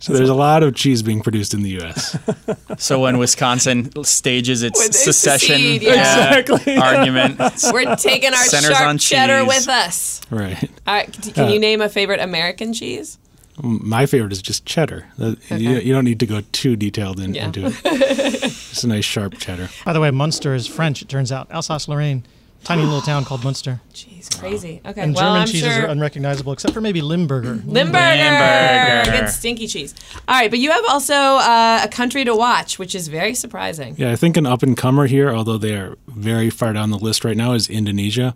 So 0.00 0.14
there's 0.14 0.30
a 0.30 0.34
lot 0.34 0.62
of 0.62 0.74
cheese 0.74 1.02
being 1.02 1.20
produced 1.20 1.52
in 1.52 1.62
the 1.62 1.70
U.S. 1.70 2.18
so 2.78 3.00
when 3.00 3.18
Wisconsin 3.18 3.92
stages 4.02 4.62
its 4.62 4.82
secession 4.96 5.56
secede, 5.56 5.82
yeah. 5.82 6.38
exactly. 6.38 6.76
argument, 6.78 7.38
we're 7.72 7.94
taking 7.96 8.32
our 8.32 8.44
sharp 8.46 8.98
cheddar 8.98 9.44
with 9.44 9.68
us. 9.68 10.22
Right. 10.30 10.70
All 10.86 10.94
right. 10.94 11.12
Can 11.34 11.44
uh, 11.44 11.48
you 11.48 11.58
name 11.58 11.82
a 11.82 11.90
favorite 11.90 12.20
American 12.20 12.72
cheese? 12.72 13.18
My 13.62 14.06
favorite 14.06 14.32
is 14.32 14.40
just 14.40 14.64
cheddar. 14.64 15.06
Okay. 15.20 15.58
You, 15.58 15.72
you, 15.72 15.92
don't 15.92 16.06
need 16.06 16.20
to 16.20 16.26
go 16.26 16.40
too 16.52 16.76
detailed 16.76 17.20
in, 17.20 17.34
yeah. 17.34 17.44
into 17.44 17.66
it. 17.66 17.74
It's 17.84 18.82
a 18.82 18.88
nice 18.88 19.04
sharp 19.04 19.34
cheddar. 19.34 19.68
By 19.84 19.92
the 19.92 20.00
way, 20.00 20.10
Munster 20.10 20.54
is 20.54 20.66
French. 20.66 21.02
It 21.02 21.10
turns 21.10 21.30
out 21.30 21.50
Alsace-Lorraine, 21.50 22.24
tiny 22.64 22.82
little 22.82 23.00
town 23.00 23.24
called 23.24 23.42
Munster. 23.44 23.80
Jeez, 23.92 24.38
crazy. 24.38 24.80
Okay, 24.84 25.00
and 25.00 25.14
well, 25.14 25.24
German 25.24 25.42
I'm 25.42 25.48
cheeses 25.48 25.72
sure... 25.74 25.86
are 25.86 25.88
unrecognizable 25.88 26.52
except 26.52 26.74
for 26.74 26.80
maybe 26.80 27.00
Limburger. 27.00 27.54
Limburger, 27.64 27.84
Limburger. 27.84 29.10
good 29.10 29.28
stinky 29.28 29.66
cheese. 29.66 29.94
All 30.28 30.36
right, 30.36 30.50
but 30.50 30.58
you 30.58 30.70
have 30.70 30.84
also 30.88 31.14
uh, 31.14 31.80
a 31.82 31.88
country 31.88 32.24
to 32.24 32.34
watch, 32.34 32.78
which 32.78 32.94
is 32.94 33.08
very 33.08 33.34
surprising. 33.34 33.94
Yeah, 33.96 34.12
I 34.12 34.16
think 34.16 34.36
an 34.36 34.46
up 34.46 34.62
and 34.62 34.76
comer 34.76 35.06
here, 35.06 35.30
although 35.30 35.58
they 35.58 35.76
are 35.76 35.96
very 36.08 36.50
far 36.50 36.72
down 36.72 36.90
the 36.90 36.98
list 36.98 37.24
right 37.24 37.36
now, 37.36 37.52
is 37.52 37.68
Indonesia. 37.68 38.34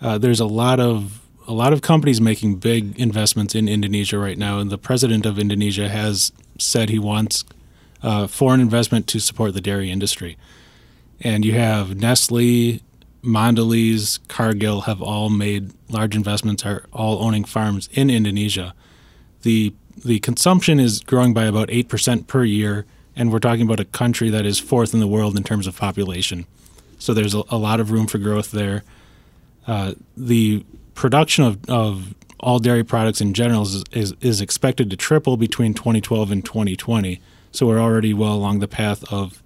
Uh, 0.00 0.18
there's 0.18 0.40
a 0.40 0.46
lot 0.46 0.80
of 0.80 1.20
a 1.46 1.52
lot 1.52 1.72
of 1.72 1.82
companies 1.82 2.20
making 2.20 2.56
big 2.56 2.98
investments 2.98 3.54
in 3.54 3.68
Indonesia 3.68 4.18
right 4.18 4.38
now, 4.38 4.58
and 4.58 4.70
the 4.70 4.78
president 4.78 5.26
of 5.26 5.38
Indonesia 5.38 5.88
has 5.88 6.32
said 6.58 6.88
he 6.88 6.98
wants 6.98 7.44
uh, 8.02 8.26
foreign 8.26 8.60
investment 8.60 9.06
to 9.08 9.18
support 9.18 9.54
the 9.54 9.60
dairy 9.60 9.90
industry. 9.90 10.36
And 11.20 11.44
you 11.44 11.52
have 11.54 11.96
Nestle, 11.96 12.80
Mondelez, 13.24 14.18
Cargill 14.28 14.82
have 14.82 15.00
all 15.00 15.30
made 15.30 15.72
large 15.88 16.14
investments, 16.14 16.64
are 16.64 16.84
all 16.92 17.22
owning 17.22 17.44
farms 17.44 17.88
in 17.92 18.10
Indonesia. 18.10 18.74
The 19.42 19.74
the 20.04 20.18
consumption 20.20 20.80
is 20.80 21.00
growing 21.00 21.32
by 21.32 21.44
about 21.44 21.70
eight 21.70 21.88
percent 21.88 22.26
per 22.26 22.44
year, 22.44 22.84
and 23.16 23.32
we're 23.32 23.38
talking 23.38 23.62
about 23.62 23.80
a 23.80 23.84
country 23.84 24.28
that 24.30 24.44
is 24.44 24.58
fourth 24.58 24.92
in 24.92 25.00
the 25.00 25.06
world 25.06 25.36
in 25.36 25.44
terms 25.44 25.66
of 25.66 25.76
population. 25.76 26.46
So 26.98 27.14
there's 27.14 27.34
a, 27.34 27.42
a 27.48 27.58
lot 27.58 27.80
of 27.80 27.90
room 27.90 28.06
for 28.06 28.18
growth 28.18 28.50
there. 28.50 28.82
Uh, 29.66 29.94
the 30.16 30.64
production 30.94 31.44
of, 31.44 31.70
of 31.70 32.14
all 32.40 32.58
dairy 32.58 32.84
products 32.84 33.20
in 33.20 33.34
general 33.34 33.62
is, 33.62 33.84
is, 33.92 34.14
is 34.20 34.40
expected 34.40 34.90
to 34.90 34.96
triple 34.96 35.36
between 35.36 35.74
2012 35.74 36.30
and 36.30 36.44
2020. 36.44 37.20
So 37.52 37.66
we're 37.66 37.80
already 37.80 38.12
well 38.12 38.34
along 38.34 38.58
the 38.58 38.68
path 38.68 39.04
of 39.12 39.42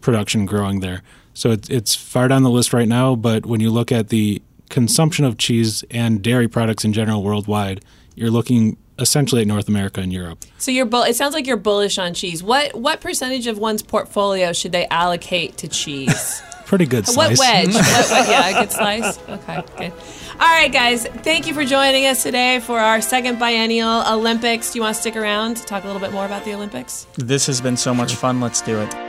production 0.00 0.46
growing 0.46 0.80
there. 0.80 1.02
So 1.36 1.50
it's, 1.50 1.68
it's 1.68 1.94
far 1.94 2.28
down 2.28 2.42
the 2.44 2.50
list 2.50 2.72
right 2.72 2.88
now, 2.88 3.14
but 3.14 3.44
when 3.44 3.60
you 3.60 3.70
look 3.70 3.92
at 3.92 4.08
the 4.08 4.40
consumption 4.70 5.26
of 5.26 5.36
cheese 5.36 5.84
and 5.90 6.22
dairy 6.22 6.48
products 6.48 6.82
in 6.82 6.94
general 6.94 7.22
worldwide, 7.22 7.84
you're 8.14 8.30
looking 8.30 8.78
essentially 8.98 9.42
at 9.42 9.46
North 9.46 9.68
America 9.68 10.00
and 10.00 10.10
Europe. 10.10 10.38
So 10.56 10.70
you're 10.70 10.86
bull- 10.86 11.02
it 11.02 11.14
sounds 11.14 11.34
like 11.34 11.46
you're 11.46 11.58
bullish 11.58 11.98
on 11.98 12.14
cheese. 12.14 12.42
What 12.42 12.74
what 12.74 13.02
percentage 13.02 13.46
of 13.46 13.58
one's 13.58 13.82
portfolio 13.82 14.54
should 14.54 14.72
they 14.72 14.86
allocate 14.88 15.58
to 15.58 15.68
cheese? 15.68 16.42
Pretty 16.64 16.86
good 16.86 17.06
What 17.08 17.36
slice. 17.36 17.38
wedge? 17.38 17.74
what, 17.74 18.10
what, 18.10 18.28
yeah, 18.28 18.48
a 18.48 18.60
good 18.62 18.72
slice. 18.72 19.18
Okay, 19.28 19.62
good. 19.78 19.92
All 20.40 20.48
right, 20.48 20.72
guys. 20.72 21.06
Thank 21.06 21.46
you 21.46 21.52
for 21.54 21.64
joining 21.66 22.06
us 22.06 22.22
today 22.24 22.58
for 22.60 22.80
our 22.80 23.00
second 23.02 23.38
biennial 23.38 24.02
Olympics. 24.10 24.72
Do 24.72 24.78
you 24.78 24.82
want 24.82 24.96
to 24.96 25.00
stick 25.02 25.14
around 25.16 25.58
to 25.58 25.64
talk 25.66 25.84
a 25.84 25.86
little 25.86 26.00
bit 26.00 26.12
more 26.12 26.24
about 26.24 26.44
the 26.46 26.54
Olympics? 26.54 27.06
This 27.14 27.46
has 27.46 27.60
been 27.60 27.76
so 27.76 27.94
much 27.94 28.14
fun. 28.16 28.40
Let's 28.40 28.62
do 28.62 28.80
it. 28.80 29.05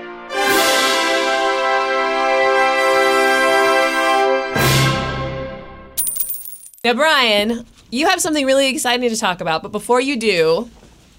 Now, 6.88 6.94
Brian, 6.94 7.66
you 7.92 8.08
have 8.08 8.22
something 8.22 8.46
really 8.46 8.70
exciting 8.70 9.10
to 9.10 9.18
talk 9.18 9.42
about, 9.42 9.62
but 9.62 9.74
before 9.74 10.00
you 10.00 10.18
do, 10.18 10.70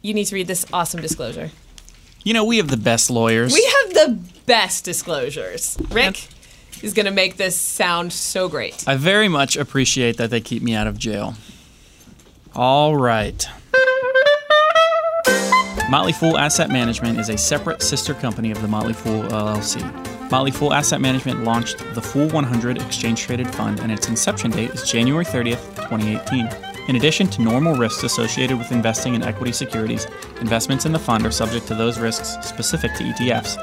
you 0.01 0.15
need 0.15 0.25
to 0.25 0.35
read 0.35 0.47
this 0.47 0.65
awesome 0.73 1.03
disclosure. 1.03 1.51
You 2.25 2.33
know, 2.33 2.43
we 2.43 2.57
have 2.57 2.69
the 2.69 2.79
best 2.79 3.11
lawyers. 3.11 3.53
We 3.53 3.63
have 3.83 3.93
the 3.93 4.19
best 4.47 4.87
disclosures. 4.87 5.77
Rick 5.91 6.27
is 6.81 6.95
going 6.95 7.05
to 7.05 7.13
make 7.13 7.37
this 7.37 7.55
sound 7.55 8.15
so 8.15 8.49
great. 8.49 8.89
I 8.89 8.97
very 8.97 9.29
much 9.29 9.59
appreciate 9.59 10.17
that 10.17 10.31
they 10.31 10.41
keep 10.41 10.63
me 10.63 10.73
out 10.73 10.87
of 10.87 10.99
jail. 10.99 11.35
All 12.55 12.97
right. 12.97 13.47
Motley 15.91 16.15
Fool 16.15 16.39
Asset 16.39 16.71
Management 16.71 17.19
is 17.19 17.29
a 17.29 17.37
separate 17.37 17.83
sister 17.83 18.15
company 18.15 18.51
of 18.51 18.63
the 18.63 18.69
Motley 18.69 18.95
Fool 18.95 19.23
LLC. 19.25 20.18
Motley 20.31 20.51
Fool 20.51 20.75
Asset 20.75 21.01
Management 21.01 21.43
launched 21.43 21.79
the 21.95 22.03
Fool 22.03 22.29
100 22.29 22.83
exchange 22.83 23.23
traded 23.23 23.49
fund, 23.49 23.81
and 23.81 23.91
its 23.91 24.09
inception 24.09 24.51
date 24.51 24.71
is 24.71 24.89
January 24.89 25.25
30th, 25.25 25.75
2018. 25.89 26.49
In 26.89 26.97
addition 26.97 27.29
to 27.29 27.43
normal 27.43 27.75
risks 27.77 28.03
associated 28.03 28.59
with 28.59 28.71
investing 28.71 29.15
in 29.15 29.23
equity 29.23 29.53
securities, 29.53 30.07
investments 30.41 30.85
in 30.85 30.93
the 30.93 30.99
fund 30.99 31.25
are 31.25 31.31
subject 31.31 31.67
to 31.69 31.75
those 31.75 31.99
risks 31.99 32.37
specific 32.47 32.93
to 32.95 33.05
ETFs. 33.05 33.57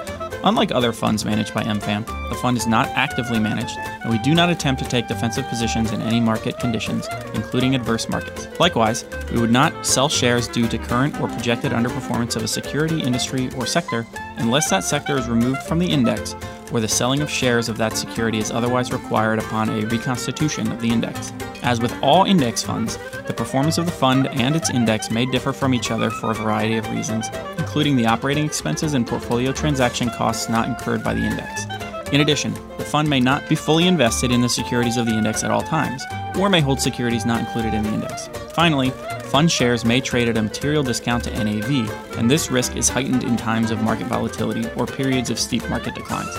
Unlike 0.44 0.72
other 0.72 0.92
funds 0.92 1.24
managed 1.24 1.54
by 1.54 1.64
MFAM, 1.64 2.06
the 2.30 2.36
fund 2.36 2.58
is 2.58 2.66
not 2.66 2.88
actively 2.90 3.40
managed, 3.40 3.78
and 3.78 4.12
we 4.12 4.18
do 4.20 4.34
not 4.34 4.50
attempt 4.50 4.82
to 4.84 4.90
take 4.90 5.08
defensive 5.08 5.48
positions 5.48 5.92
in 5.92 6.02
any 6.02 6.20
market 6.20 6.60
conditions, 6.60 7.08
including 7.36 7.76
adverse 7.76 8.10
markets. 8.10 8.48
Likewise, 8.60 9.06
we 9.32 9.40
would 9.40 9.52
not 9.52 9.86
sell 9.86 10.10
shares 10.10 10.48
due 10.48 10.68
to 10.68 10.78
current 10.80 11.20
or 11.22 11.28
projected 11.28 11.72
underperformance 11.72 12.36
of 12.36 12.44
a 12.44 12.48
security, 12.48 13.02
industry, 13.02 13.50
or 13.56 13.68
sector 13.68 14.06
unless 14.38 14.70
that 14.70 14.84
sector 14.84 15.18
is 15.18 15.28
removed 15.28 15.62
from 15.64 15.80
the 15.80 15.88
index 15.88 16.36
or 16.72 16.80
the 16.80 16.88
selling 16.88 17.22
of 17.22 17.30
shares 17.30 17.70
of 17.70 17.78
that 17.78 17.98
security 17.98 18.38
is 18.38 18.52
otherwise 18.52 18.92
required 18.92 19.40
upon 19.40 19.70
a 19.70 19.86
reconstitution 19.86 20.72
of 20.72 20.82
the 20.82 20.90
index. 20.90 21.32
As 21.64 21.80
with 21.80 21.94
all 22.02 22.26
index 22.26 22.64
funds, 22.64 22.98
the 23.28 23.34
performance 23.34 23.78
of 23.78 23.86
the 23.86 23.92
fund 23.92 24.28
and 24.28 24.56
its 24.56 24.70
index 24.70 25.10
may 25.10 25.26
differ 25.26 25.54
from 25.54 25.74
each 25.74 25.92
other 25.92 26.10
for 26.10 26.32
a 26.32 26.36
variety 26.36 26.78
of 26.78 26.90
reasons, 26.92 27.28
including 27.58 27.96
the 27.96 28.06
operating 28.06 28.46
expenses 28.46 28.94
and 28.94 29.08
portfolio 29.08 29.52
transaction 29.52 30.10
costs 30.12 30.50
not 30.50 30.68
incurred 30.68 31.04
by 31.04 31.14
the 31.14 31.24
index. 31.24 31.66
In 32.12 32.22
addition, 32.22 32.54
the 32.78 32.86
fund 32.86 33.10
may 33.10 33.20
not 33.20 33.50
be 33.50 33.56
fully 33.56 33.88
invested 33.88 34.32
in 34.32 34.42
the 34.42 34.50
securities 34.50 34.98
of 34.98 35.08
the 35.08 35.18
index 35.18 35.44
at 35.44 35.52
all 35.52 35.64
times, 35.64 36.04
or 36.38 36.50
may 36.50 36.62
hold 36.62 36.80
securities 36.80 37.26
not 37.26 37.40
included 37.40 37.74
in 37.74 37.84
the 37.84 37.94
index. 37.94 38.28
Finally, 38.54 38.92
fund 39.26 39.52
shares 39.52 39.84
may 39.84 40.00
trade 40.00 40.30
at 40.30 40.38
a 40.38 40.42
material 40.42 40.84
discount 40.84 41.24
to 41.24 41.32
NAV, 41.32 41.90
and 42.18 42.30
this 42.30 42.52
risk 42.52 42.76
is 42.76 42.88
heightened 42.88 43.24
in 43.24 43.36
times 43.36 43.72
of 43.72 43.82
market 43.82 44.08
volatility 44.08 44.70
or 44.76 44.86
periods 44.86 45.30
of 45.30 45.40
steep 45.40 45.68
market 45.68 45.96
declines. 45.96 46.34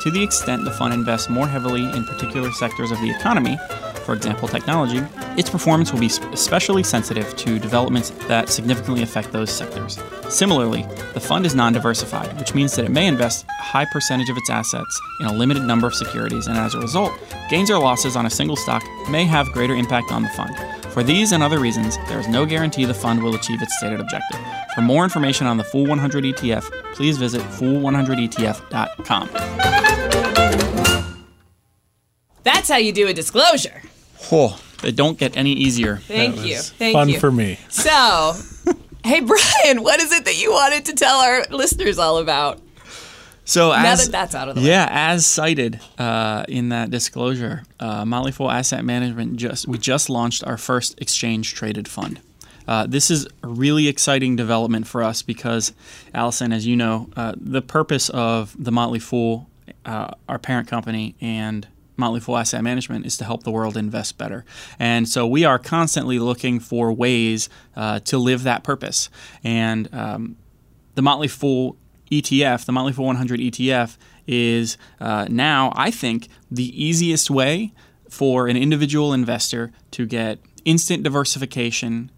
To 0.00 0.10
the 0.10 0.22
extent 0.22 0.64
the 0.64 0.70
fund 0.70 0.94
invests 0.94 1.28
more 1.28 1.46
heavily 1.46 1.82
in 1.82 2.04
particular 2.04 2.50
sectors 2.52 2.90
of 2.90 2.98
the 3.02 3.10
economy, 3.10 3.58
for 4.06 4.14
example 4.14 4.48
technology, 4.48 5.02
its 5.36 5.50
performance 5.50 5.92
will 5.92 6.00
be 6.00 6.10
especially 6.32 6.82
sensitive 6.82 7.36
to 7.36 7.58
developments 7.58 8.08
that 8.26 8.48
significantly 8.48 9.02
affect 9.02 9.30
those 9.30 9.50
sectors. 9.50 9.98
Similarly, 10.30 10.86
the 11.12 11.20
fund 11.20 11.44
is 11.44 11.54
non 11.54 11.74
diversified, 11.74 12.34
which 12.38 12.54
means 12.54 12.74
that 12.76 12.86
it 12.86 12.90
may 12.90 13.08
invest 13.08 13.44
a 13.44 13.62
high 13.62 13.84
percentage 13.92 14.30
of 14.30 14.38
its 14.38 14.48
assets 14.48 14.98
in 15.20 15.26
a 15.26 15.34
limited 15.34 15.64
number 15.64 15.86
of 15.86 15.94
securities, 15.94 16.46
and 16.46 16.56
as 16.56 16.74
a 16.74 16.80
result, 16.80 17.12
gains 17.50 17.70
or 17.70 17.78
losses 17.78 18.16
on 18.16 18.24
a 18.24 18.30
single 18.30 18.56
stock 18.56 18.82
may 19.10 19.24
have 19.24 19.52
greater 19.52 19.74
impact 19.74 20.12
on 20.12 20.22
the 20.22 20.30
fund. 20.30 20.56
For 20.92 21.02
these 21.02 21.32
and 21.32 21.42
other 21.42 21.60
reasons, 21.60 21.98
there 22.08 22.18
is 22.18 22.26
no 22.26 22.46
guarantee 22.46 22.86
the 22.86 22.94
fund 22.94 23.22
will 23.22 23.34
achieve 23.34 23.60
its 23.60 23.76
stated 23.76 24.00
objective. 24.00 24.40
For 24.74 24.80
more 24.80 25.04
information 25.04 25.46
on 25.46 25.58
the 25.58 25.64
Fool 25.64 25.86
100 25.86 26.24
ETF, 26.24 26.94
please 26.94 27.18
visit 27.18 27.42
fool100etf.com. 27.42 29.89
That's 32.70 32.78
how 32.78 32.86
you 32.86 32.92
do 32.92 33.08
a 33.08 33.12
disclosure. 33.12 33.82
Oh, 34.30 34.56
they 34.80 34.92
don't 34.92 35.18
get 35.18 35.36
any 35.36 35.52
easier. 35.54 35.96
Thank 35.96 36.36
That 36.36 36.46
you. 36.46 36.54
was 36.54 36.70
Thank 36.70 36.92
fun 36.92 37.08
you. 37.08 37.14
Fun 37.14 37.20
for 37.20 37.32
me. 37.32 37.58
So, 37.68 38.34
hey, 39.04 39.18
Brian, 39.18 39.82
what 39.82 39.98
is 39.98 40.12
it 40.12 40.24
that 40.24 40.40
you 40.40 40.52
wanted 40.52 40.84
to 40.84 40.92
tell 40.92 41.18
our 41.18 41.44
listeners 41.50 41.98
all 41.98 42.18
about? 42.18 42.60
So 43.44 43.70
Now 43.70 43.86
as 43.86 44.04
that 44.04 44.12
that's 44.12 44.34
out 44.36 44.48
of 44.48 44.54
the 44.54 44.60
way. 44.60 44.68
yeah, 44.68 44.86
as 44.88 45.26
cited 45.26 45.80
uh, 45.98 46.44
in 46.48 46.68
that 46.68 46.90
disclosure, 46.90 47.64
uh, 47.80 48.04
Motley 48.04 48.30
Fool 48.30 48.48
Asset 48.52 48.84
Management 48.84 49.34
just 49.36 49.66
we 49.66 49.76
just 49.76 50.08
launched 50.08 50.44
our 50.46 50.56
first 50.56 51.00
exchange 51.00 51.54
traded 51.54 51.88
fund. 51.88 52.20
Uh, 52.68 52.86
this 52.86 53.10
is 53.10 53.26
a 53.42 53.48
really 53.48 53.88
exciting 53.88 54.36
development 54.36 54.86
for 54.86 55.02
us 55.02 55.22
because, 55.22 55.72
Allison, 56.14 56.52
as 56.52 56.68
you 56.68 56.76
know, 56.76 57.08
uh, 57.16 57.32
the 57.36 57.62
purpose 57.62 58.10
of 58.10 58.54
the 58.62 58.70
Motley 58.70 59.00
Fool, 59.00 59.48
uh, 59.84 60.12
our 60.28 60.38
parent 60.38 60.68
company, 60.68 61.16
and 61.20 61.66
Motley 62.00 62.20
Fool 62.20 62.36
Asset 62.36 62.64
Management 62.64 63.06
is 63.06 63.16
to 63.18 63.24
help 63.24 63.44
the 63.44 63.50
world 63.50 63.76
invest 63.76 64.18
better. 64.18 64.44
And 64.78 65.08
so 65.08 65.26
we 65.26 65.44
are 65.44 65.58
constantly 65.58 66.18
looking 66.18 66.58
for 66.58 66.92
ways 66.92 67.48
uh, 67.76 68.00
to 68.00 68.18
live 68.18 68.42
that 68.42 68.64
purpose. 68.64 69.10
And 69.44 69.92
um, 69.94 70.36
the 70.94 71.02
Motley 71.02 71.28
Fool 71.28 71.76
ETF, 72.10 72.64
the 72.64 72.72
Motley 72.72 72.92
Fool 72.92 73.06
100 73.06 73.38
ETF, 73.40 73.96
is 74.26 74.76
uh, 75.00 75.26
now, 75.30 75.72
I 75.76 75.90
think, 75.90 76.28
the 76.50 76.84
easiest 76.84 77.30
way 77.30 77.72
for 78.08 78.48
an 78.48 78.56
individual 78.56 79.12
investor 79.12 79.70
to 79.92 80.06
get 80.06 80.40
instant 80.64 81.02
diversification 81.02 82.10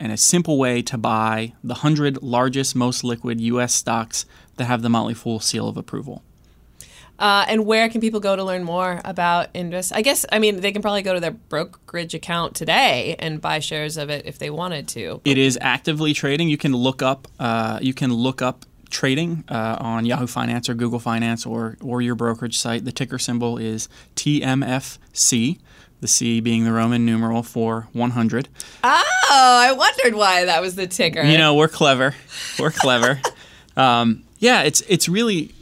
and 0.00 0.12
a 0.12 0.16
simple 0.16 0.58
way 0.58 0.82
to 0.82 0.96
buy 0.96 1.54
the 1.62 1.74
100 1.74 2.22
largest, 2.22 2.76
most 2.76 3.02
liquid 3.02 3.40
U.S. 3.40 3.74
stocks 3.74 4.26
that 4.56 4.64
have 4.64 4.82
the 4.82 4.88
Motley 4.88 5.14
Fool 5.14 5.40
seal 5.40 5.68
of 5.68 5.76
approval. 5.76 6.22
Uh, 7.18 7.44
and 7.48 7.66
where 7.66 7.88
can 7.88 8.00
people 8.00 8.20
go 8.20 8.36
to 8.36 8.44
learn 8.44 8.62
more 8.62 9.00
about 9.04 9.48
Invest? 9.54 9.92
I 9.94 10.02
guess, 10.02 10.24
I 10.30 10.38
mean, 10.38 10.60
they 10.60 10.72
can 10.72 10.82
probably 10.82 11.02
go 11.02 11.14
to 11.14 11.20
their 11.20 11.32
brokerage 11.32 12.14
account 12.14 12.54
today 12.54 13.16
and 13.18 13.40
buy 13.40 13.58
shares 13.58 13.96
of 13.96 14.08
it 14.08 14.26
if 14.26 14.38
they 14.38 14.50
wanted 14.50 14.86
to. 14.88 15.20
It 15.24 15.38
is 15.38 15.58
actively 15.60 16.12
trading. 16.12 16.48
You 16.48 16.58
can 16.58 16.72
look 16.72 17.02
up. 17.02 17.26
Uh, 17.40 17.78
you 17.82 17.92
can 17.92 18.12
look 18.12 18.40
up 18.40 18.64
trading 18.90 19.44
uh, 19.48 19.76
on 19.80 20.06
Yahoo 20.06 20.26
Finance 20.26 20.68
or 20.68 20.74
Google 20.74 20.98
Finance 20.98 21.44
or 21.44 21.76
or 21.82 22.00
your 22.00 22.14
brokerage 22.14 22.58
site. 22.58 22.84
The 22.84 22.92
ticker 22.92 23.18
symbol 23.18 23.58
is 23.58 23.88
TMFC. 24.16 25.58
The 26.00 26.08
C 26.08 26.40
being 26.40 26.64
the 26.64 26.72
Roman 26.72 27.04
numeral 27.04 27.42
for 27.42 27.88
100. 27.92 28.48
Oh, 28.84 29.02
I 29.30 29.72
wondered 29.72 30.14
why 30.16 30.44
that 30.44 30.62
was 30.62 30.76
the 30.76 30.86
ticker. 30.86 31.22
You 31.22 31.36
know, 31.36 31.54
we're 31.54 31.66
clever. 31.66 32.14
We're 32.56 32.70
clever. 32.70 33.20
um, 33.76 34.22
yeah, 34.38 34.62
it's 34.62 34.80
it's 34.82 35.08
really 35.08 35.52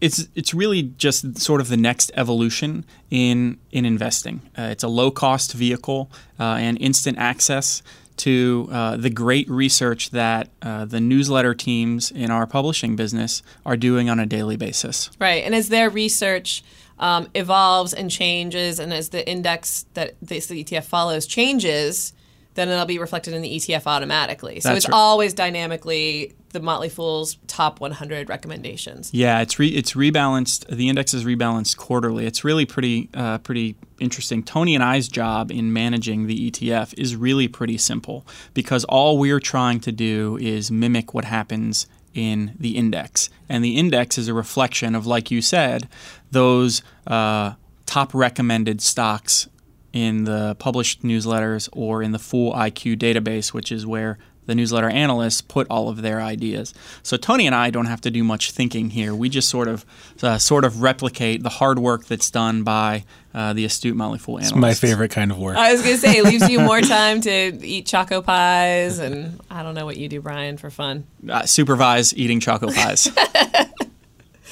it's 0.00 0.28
it's 0.34 0.54
really 0.54 0.82
just 0.82 1.38
sort 1.38 1.60
of 1.60 1.68
the 1.68 1.76
next 1.76 2.10
evolution 2.14 2.84
in 3.10 3.58
in 3.70 3.84
investing. 3.84 4.42
Uh, 4.58 4.62
it's 4.62 4.82
a 4.82 4.88
low 4.88 5.10
cost 5.10 5.52
vehicle 5.52 6.10
uh, 6.38 6.54
and 6.54 6.80
instant 6.80 7.18
access 7.18 7.82
to 8.16 8.68
uh, 8.70 8.96
the 8.96 9.08
great 9.08 9.48
research 9.48 10.10
that 10.10 10.48
uh, 10.60 10.84
the 10.84 11.00
newsletter 11.00 11.54
teams 11.54 12.10
in 12.10 12.30
our 12.30 12.46
publishing 12.46 12.94
business 12.94 13.42
are 13.64 13.78
doing 13.78 14.10
on 14.10 14.20
a 14.20 14.26
daily 14.26 14.56
basis. 14.56 15.10
Right. 15.18 15.42
And 15.42 15.54
as 15.54 15.70
their 15.70 15.88
research 15.88 16.62
um, 16.98 17.28
evolves 17.34 17.94
and 17.94 18.10
changes, 18.10 18.78
and 18.78 18.92
as 18.92 19.08
the 19.08 19.26
index 19.28 19.86
that 19.94 20.16
this 20.20 20.46
the 20.46 20.62
ETF 20.62 20.84
follows 20.84 21.26
changes, 21.26 22.12
then 22.54 22.68
it'll 22.68 22.84
be 22.84 22.98
reflected 22.98 23.32
in 23.32 23.40
the 23.42 23.56
ETF 23.56 23.86
automatically. 23.86 24.60
So 24.60 24.68
That's 24.68 24.84
it's 24.84 24.88
right. 24.90 24.98
always 24.98 25.32
dynamically 25.32 26.34
the 26.52 26.60
Motley 26.60 26.88
Fool's 26.88 27.36
top 27.46 27.80
100 27.80 28.28
recommendations. 28.28 29.10
Yeah, 29.12 29.40
it's 29.40 29.58
re- 29.58 29.68
it's 29.68 29.92
rebalanced. 29.92 30.66
The 30.68 30.88
index 30.88 31.14
is 31.14 31.24
rebalanced 31.24 31.76
quarterly. 31.76 32.26
It's 32.26 32.44
really 32.44 32.66
pretty 32.66 33.08
uh, 33.14 33.38
pretty 33.38 33.76
interesting. 33.98 34.42
Tony 34.42 34.74
and 34.74 34.82
I's 34.82 35.08
job 35.08 35.50
in 35.50 35.72
managing 35.72 36.26
the 36.26 36.50
ETF 36.50 36.94
is 36.98 37.16
really 37.16 37.48
pretty 37.48 37.78
simple 37.78 38.26
because 38.54 38.84
all 38.84 39.18
we're 39.18 39.40
trying 39.40 39.80
to 39.80 39.92
do 39.92 40.36
is 40.40 40.70
mimic 40.70 41.14
what 41.14 41.24
happens 41.24 41.86
in 42.12 42.56
the 42.58 42.76
index, 42.76 43.30
and 43.48 43.64
the 43.64 43.76
index 43.76 44.18
is 44.18 44.26
a 44.26 44.34
reflection 44.34 44.96
of, 44.96 45.06
like 45.06 45.30
you 45.30 45.40
said, 45.40 45.88
those 46.32 46.82
uh, 47.06 47.52
top 47.86 48.12
recommended 48.12 48.80
stocks 48.80 49.48
in 49.92 50.24
the 50.24 50.56
published 50.58 51.02
newsletters 51.02 51.68
or 51.72 52.02
in 52.02 52.12
the 52.12 52.18
Fool 52.18 52.52
IQ 52.52 52.96
database, 52.96 53.52
which 53.52 53.72
is 53.72 53.86
where 53.86 54.18
the 54.50 54.54
newsletter 54.56 54.90
analysts 54.90 55.40
put 55.40 55.64
all 55.70 55.88
of 55.88 56.02
their 56.02 56.20
ideas. 56.20 56.74
So 57.04 57.16
Tony 57.16 57.46
and 57.46 57.54
I 57.54 57.70
don't 57.70 57.86
have 57.86 58.00
to 58.00 58.10
do 58.10 58.24
much 58.24 58.50
thinking 58.50 58.90
here. 58.90 59.14
We 59.14 59.28
just 59.28 59.48
sort 59.48 59.68
of 59.68 59.86
uh, 60.22 60.38
sort 60.38 60.64
of 60.64 60.82
replicate 60.82 61.44
the 61.44 61.48
hard 61.48 61.78
work 61.78 62.06
that's 62.06 62.30
done 62.30 62.64
by 62.64 63.04
uh, 63.32 63.52
the 63.52 63.64
astute 63.64 63.94
Motley 63.94 64.18
Fool 64.18 64.38
analysts. 64.38 64.50
It's 64.50 64.60
my 64.60 64.74
favorite 64.74 65.12
kind 65.12 65.30
of 65.30 65.38
work. 65.38 65.56
I 65.56 65.72
was 65.72 65.82
gonna 65.82 65.98
say 65.98 66.18
it 66.18 66.24
leaves 66.24 66.48
you 66.48 66.58
more 66.72 66.80
time 66.80 67.20
to 67.20 67.30
eat 67.64 67.86
choco 67.86 68.22
pies, 68.22 68.98
and 68.98 69.40
I 69.48 69.62
don't 69.62 69.76
know 69.76 69.84
what 69.84 69.96
you 69.96 70.08
do, 70.08 70.20
Brian, 70.20 70.56
for 70.56 70.68
fun. 70.68 71.06
Uh, 71.28 71.46
supervise 71.46 72.12
eating 72.16 72.40
choco 72.40 72.72
pies. 72.72 73.08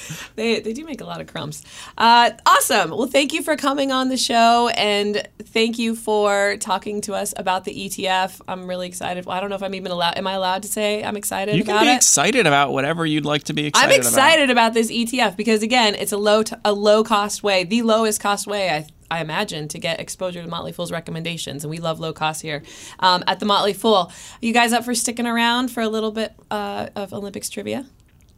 They, 0.36 0.60
they 0.60 0.72
do 0.72 0.84
make 0.84 1.00
a 1.00 1.04
lot 1.04 1.20
of 1.20 1.26
crumbs. 1.26 1.64
Uh, 1.96 2.30
awesome. 2.46 2.90
Well, 2.90 3.06
thank 3.08 3.32
you 3.32 3.42
for 3.42 3.56
coming 3.56 3.90
on 3.90 4.08
the 4.08 4.16
show, 4.16 4.68
and 4.68 5.26
thank 5.42 5.78
you 5.78 5.96
for 5.96 6.56
talking 6.58 7.00
to 7.02 7.14
us 7.14 7.34
about 7.36 7.64
the 7.64 7.72
ETF. 7.74 8.40
I'm 8.46 8.66
really 8.68 8.86
excited. 8.86 9.26
Well, 9.26 9.36
I 9.36 9.40
don't 9.40 9.50
know 9.50 9.56
if 9.56 9.62
I'm 9.62 9.74
even 9.74 9.90
allowed. 9.90 10.16
Am 10.16 10.26
I 10.28 10.34
allowed 10.34 10.62
to 10.62 10.68
say 10.68 11.02
I'm 11.02 11.16
excited 11.16 11.56
you 11.56 11.62
about 11.62 11.78
can 11.78 11.86
be 11.86 11.92
it? 11.92 11.96
excited 11.96 12.46
about 12.46 12.72
whatever 12.72 13.04
you'd 13.04 13.24
like 13.24 13.44
to 13.44 13.52
be 13.52 13.66
excited 13.66 13.86
about. 13.86 13.94
I'm 13.94 14.00
excited 14.00 14.50
about. 14.50 14.74
this 14.74 14.90
ETF 14.92 15.36
because 15.36 15.62
again, 15.62 15.94
it's 15.94 16.12
a 16.12 16.16
low 16.18 16.42
t- 16.42 16.54
a 16.64 16.72
low 16.72 17.02
cost 17.02 17.42
way, 17.42 17.64
the 17.64 17.82
lowest 17.82 18.20
cost 18.20 18.46
way 18.46 18.70
I 18.70 18.86
I 19.10 19.20
imagine 19.22 19.68
to 19.68 19.78
get 19.78 20.00
exposure 20.00 20.42
to 20.42 20.48
Motley 20.48 20.72
Fool's 20.72 20.92
recommendations, 20.92 21.64
and 21.64 21.70
we 21.70 21.78
love 21.78 21.98
low 21.98 22.12
cost 22.12 22.42
here 22.42 22.62
um, 23.00 23.24
at 23.26 23.40
the 23.40 23.46
Motley 23.46 23.72
Fool. 23.72 24.12
You 24.42 24.52
guys 24.52 24.72
up 24.72 24.84
for 24.84 24.94
sticking 24.94 25.26
around 25.26 25.70
for 25.70 25.80
a 25.80 25.88
little 25.88 26.12
bit 26.12 26.34
uh, 26.50 26.88
of 26.94 27.12
Olympics 27.14 27.48
trivia? 27.48 27.86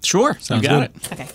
Sure, 0.02 0.36
Sounds 0.40 0.62
you 0.62 0.68
got 0.68 0.92
good. 0.92 1.02
it. 1.02 1.12
Okay. 1.12 1.28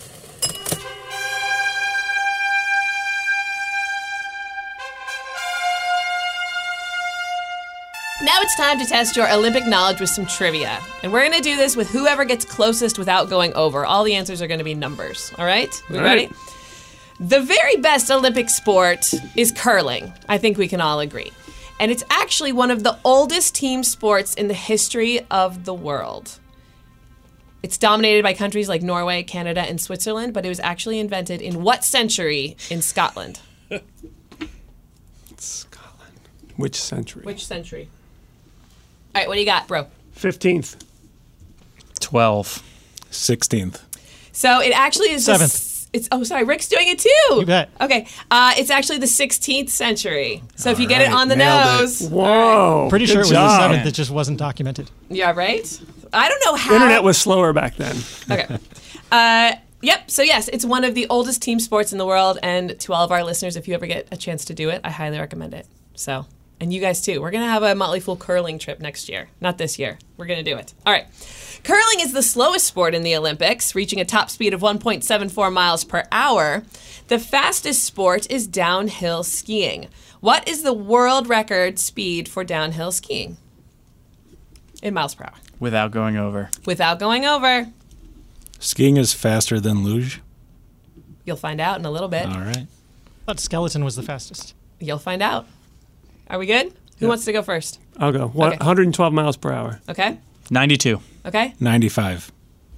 Now 8.21 8.39
it's 8.41 8.55
time 8.55 8.79
to 8.79 8.85
test 8.85 9.17
your 9.17 9.29
Olympic 9.31 9.67
knowledge 9.67 9.99
with 9.99 10.09
some 10.09 10.25
trivia. 10.25 10.79
And 11.03 11.11
we're 11.11 11.19
going 11.27 11.33
to 11.33 11.41
do 11.41 11.57
this 11.57 11.75
with 11.75 11.89
whoever 11.89 12.23
gets 12.23 12.45
closest 12.45 12.97
without 12.97 13.29
going 13.29 13.53
over. 13.55 13.85
All 13.85 14.05
the 14.05 14.15
answers 14.15 14.41
are 14.41 14.47
going 14.47 14.59
to 14.59 14.63
be 14.63 14.73
numbers. 14.73 15.33
All 15.37 15.45
right? 15.45 15.69
We 15.89 15.97
All 15.97 16.03
ready? 16.03 16.27
right. 16.27 16.35
The 17.19 17.41
very 17.41 17.75
best 17.77 18.09
Olympic 18.09 18.49
sport 18.49 19.13
is 19.35 19.51
curling. 19.51 20.13
I 20.29 20.37
think 20.37 20.57
we 20.57 20.69
can 20.69 20.79
all 20.79 21.01
agree. 21.01 21.33
And 21.77 21.91
it's 21.91 22.05
actually 22.09 22.53
one 22.53 22.71
of 22.71 22.83
the 22.83 22.97
oldest 23.03 23.53
team 23.53 23.83
sports 23.83 24.33
in 24.33 24.47
the 24.47 24.53
history 24.53 25.19
of 25.29 25.65
the 25.65 25.73
world. 25.73 26.39
It's 27.66 27.80
dominated 27.80 28.22
by 28.22 28.36
countries 28.36 28.70
like 28.70 28.84
Norway, 28.84 29.24
Canada, 29.24 29.61
and 29.61 29.82
Switzerland, 29.82 30.36
but 30.36 30.45
it 30.45 30.49
was 30.49 30.59
actually 30.59 30.99
invented 30.99 31.41
in 31.41 31.63
what 31.63 31.84
century 31.84 32.55
in 32.70 32.84
Scotland? 32.84 33.39
Scotland. 35.38 36.20
Which 36.57 36.80
century? 36.80 37.24
Which 37.24 37.43
century? 37.43 37.89
All 39.16 39.22
right, 39.22 39.28
what 39.28 39.34
do 39.34 39.39
you 39.39 39.47
got, 39.47 39.68
bro? 39.68 39.88
15th. 40.16 40.76
12. 41.99 42.63
16th. 43.09 43.82
So 44.32 44.61
it 44.61 44.72
actually 44.78 45.09
is 45.09 45.26
Seventh. 45.26 45.51
s- 45.55 45.88
It's 45.91 46.07
oh 46.11 46.24
sorry, 46.24 46.43
Rick's 46.43 46.68
doing 46.68 46.88
it 46.88 46.99
too. 46.99 47.09
You 47.32 47.45
bet. 47.47 47.70
Okay, 47.82 48.05
uh, 48.30 48.53
it's 48.57 48.70
actually 48.70 48.99
the 48.99 49.05
16th 49.07 49.70
century. 49.70 50.43
So 50.55 50.70
if 50.70 50.80
you 50.80 50.88
get 50.88 51.01
it 51.01 51.11
on 51.11 51.30
the 51.30 51.36
nailed 51.36 51.61
it. 51.80 51.82
nose, 51.82 52.01
Whoa. 52.09 52.88
Pretty 52.91 53.05
good 53.07 53.11
sure 53.13 53.22
it 53.22 53.24
was 53.24 53.30
the 53.32 53.57
seventh. 53.59 53.88
It 53.88 53.93
just 53.93 54.11
wasn't 54.11 54.38
documented. 54.38 54.91
yeah, 55.09 55.32
right. 55.32 55.66
I 56.14 56.30
don't 56.30 56.41
know 56.45 56.56
how. 56.56 56.74
Internet 56.74 57.03
was 57.03 57.18
slower 57.18 57.53
back 57.53 57.76
then. 57.76 57.95
Okay. 58.30 58.58
Uh, 59.12 59.53
yep. 59.82 60.10
So 60.10 60.24
yes, 60.24 60.47
it's 60.47 60.66
one 60.66 60.84
of 60.84 60.95
the 60.95 61.06
oldest 61.10 61.41
team 61.41 61.60
sports 61.60 61.91
in 61.91 61.99
the 61.99 62.08
world, 62.08 62.39
and 62.41 62.78
to 62.82 62.91
all 62.91 63.06
of 63.06 63.12
our 63.12 63.24
listeners, 63.24 63.56
if 63.56 63.68
you 63.68 63.76
ever 63.76 63.86
get 63.86 64.08
a 64.12 64.18
chance 64.18 64.43
to 64.45 64.53
do 64.53 64.70
it, 64.70 64.82
I 64.84 64.89
highly 64.89 65.20
recommend 65.20 65.53
it. 65.53 65.68
So, 65.93 66.26
and 66.60 66.74
you 66.74 66.82
guys 66.82 67.01
too. 67.01 67.22
We're 67.22 67.32
gonna 67.32 67.47
have 67.47 67.62
a 67.64 67.76
Motley 67.76 67.99
Fool 67.99 68.18
curling 68.18 68.58
trip 68.58 68.80
next 68.80 69.08
year. 69.08 69.30
Not 69.39 69.58
this 69.60 69.78
year. 69.78 69.99
We're 70.18 70.26
gonna 70.26 70.43
do 70.43 70.58
it. 70.58 70.74
All 70.86 70.91
right. 70.91 71.06
Curling 71.64 71.99
is 71.99 72.14
the 72.14 72.24
slowest 72.24 72.66
sport 72.66 72.93
in 72.93 73.03
the 73.03 73.16
Olympics, 73.16 73.74
reaching 73.76 74.01
a 74.01 74.06
top 74.06 74.30
speed 74.30 74.53
of 74.53 74.62
1.74 74.62 75.53
miles 75.53 75.84
per 75.84 76.03
hour. 76.12 76.64
The 77.08 77.20
fastest 77.20 77.84
sport 77.84 78.30
is 78.30 78.47
downhill 78.47 79.24
skiing. 79.24 79.88
What 80.20 80.47
is 80.47 80.64
the 80.64 80.74
world 80.74 81.30
record 81.30 81.78
speed 81.80 82.28
for 82.28 82.43
downhill 82.43 82.91
skiing? 82.91 83.38
In 84.82 84.93
miles 84.93 85.16
per 85.16 85.26
hour. 85.26 85.34
Without 85.66 85.89
going 85.89 86.16
over. 86.16 86.51
Without 86.68 86.99
going 86.99 87.26
over, 87.26 87.66
Skiing 88.59 88.97
is 88.97 89.13
faster 89.13 89.59
than 89.59 89.84
luge. 89.84 90.22
you'll 91.24 91.38
find 91.38 91.59
out 91.59 91.80
in 91.80 91.86
a 91.86 91.89
little 91.89 92.07
bit. 92.07 92.28
All 92.28 92.39
right. 92.39 92.68
But 93.26 93.39
skeleton 93.39 93.84
was 93.84 93.95
the 93.95 94.03
fastest. 94.03 94.53
You'll 94.80 94.99
find 94.99 95.24
out. 95.24 95.47
Are 96.30 96.38
we 96.38 96.45
good? 96.45 96.72
Who 96.99 97.07
wants 97.07 97.26
to 97.26 97.34
go 97.34 97.41
first? 97.41 97.80
I'll 97.97 98.11
go. 98.11 98.28
One- 98.28 98.49
Okay. 98.49 98.57
112 98.57 99.11
miles 99.11 99.38
per 99.38 99.51
hour. 99.51 99.80
Okay. 99.89 100.20
92. 100.51 100.99
Okay. 101.26 101.55
95. 101.59 102.32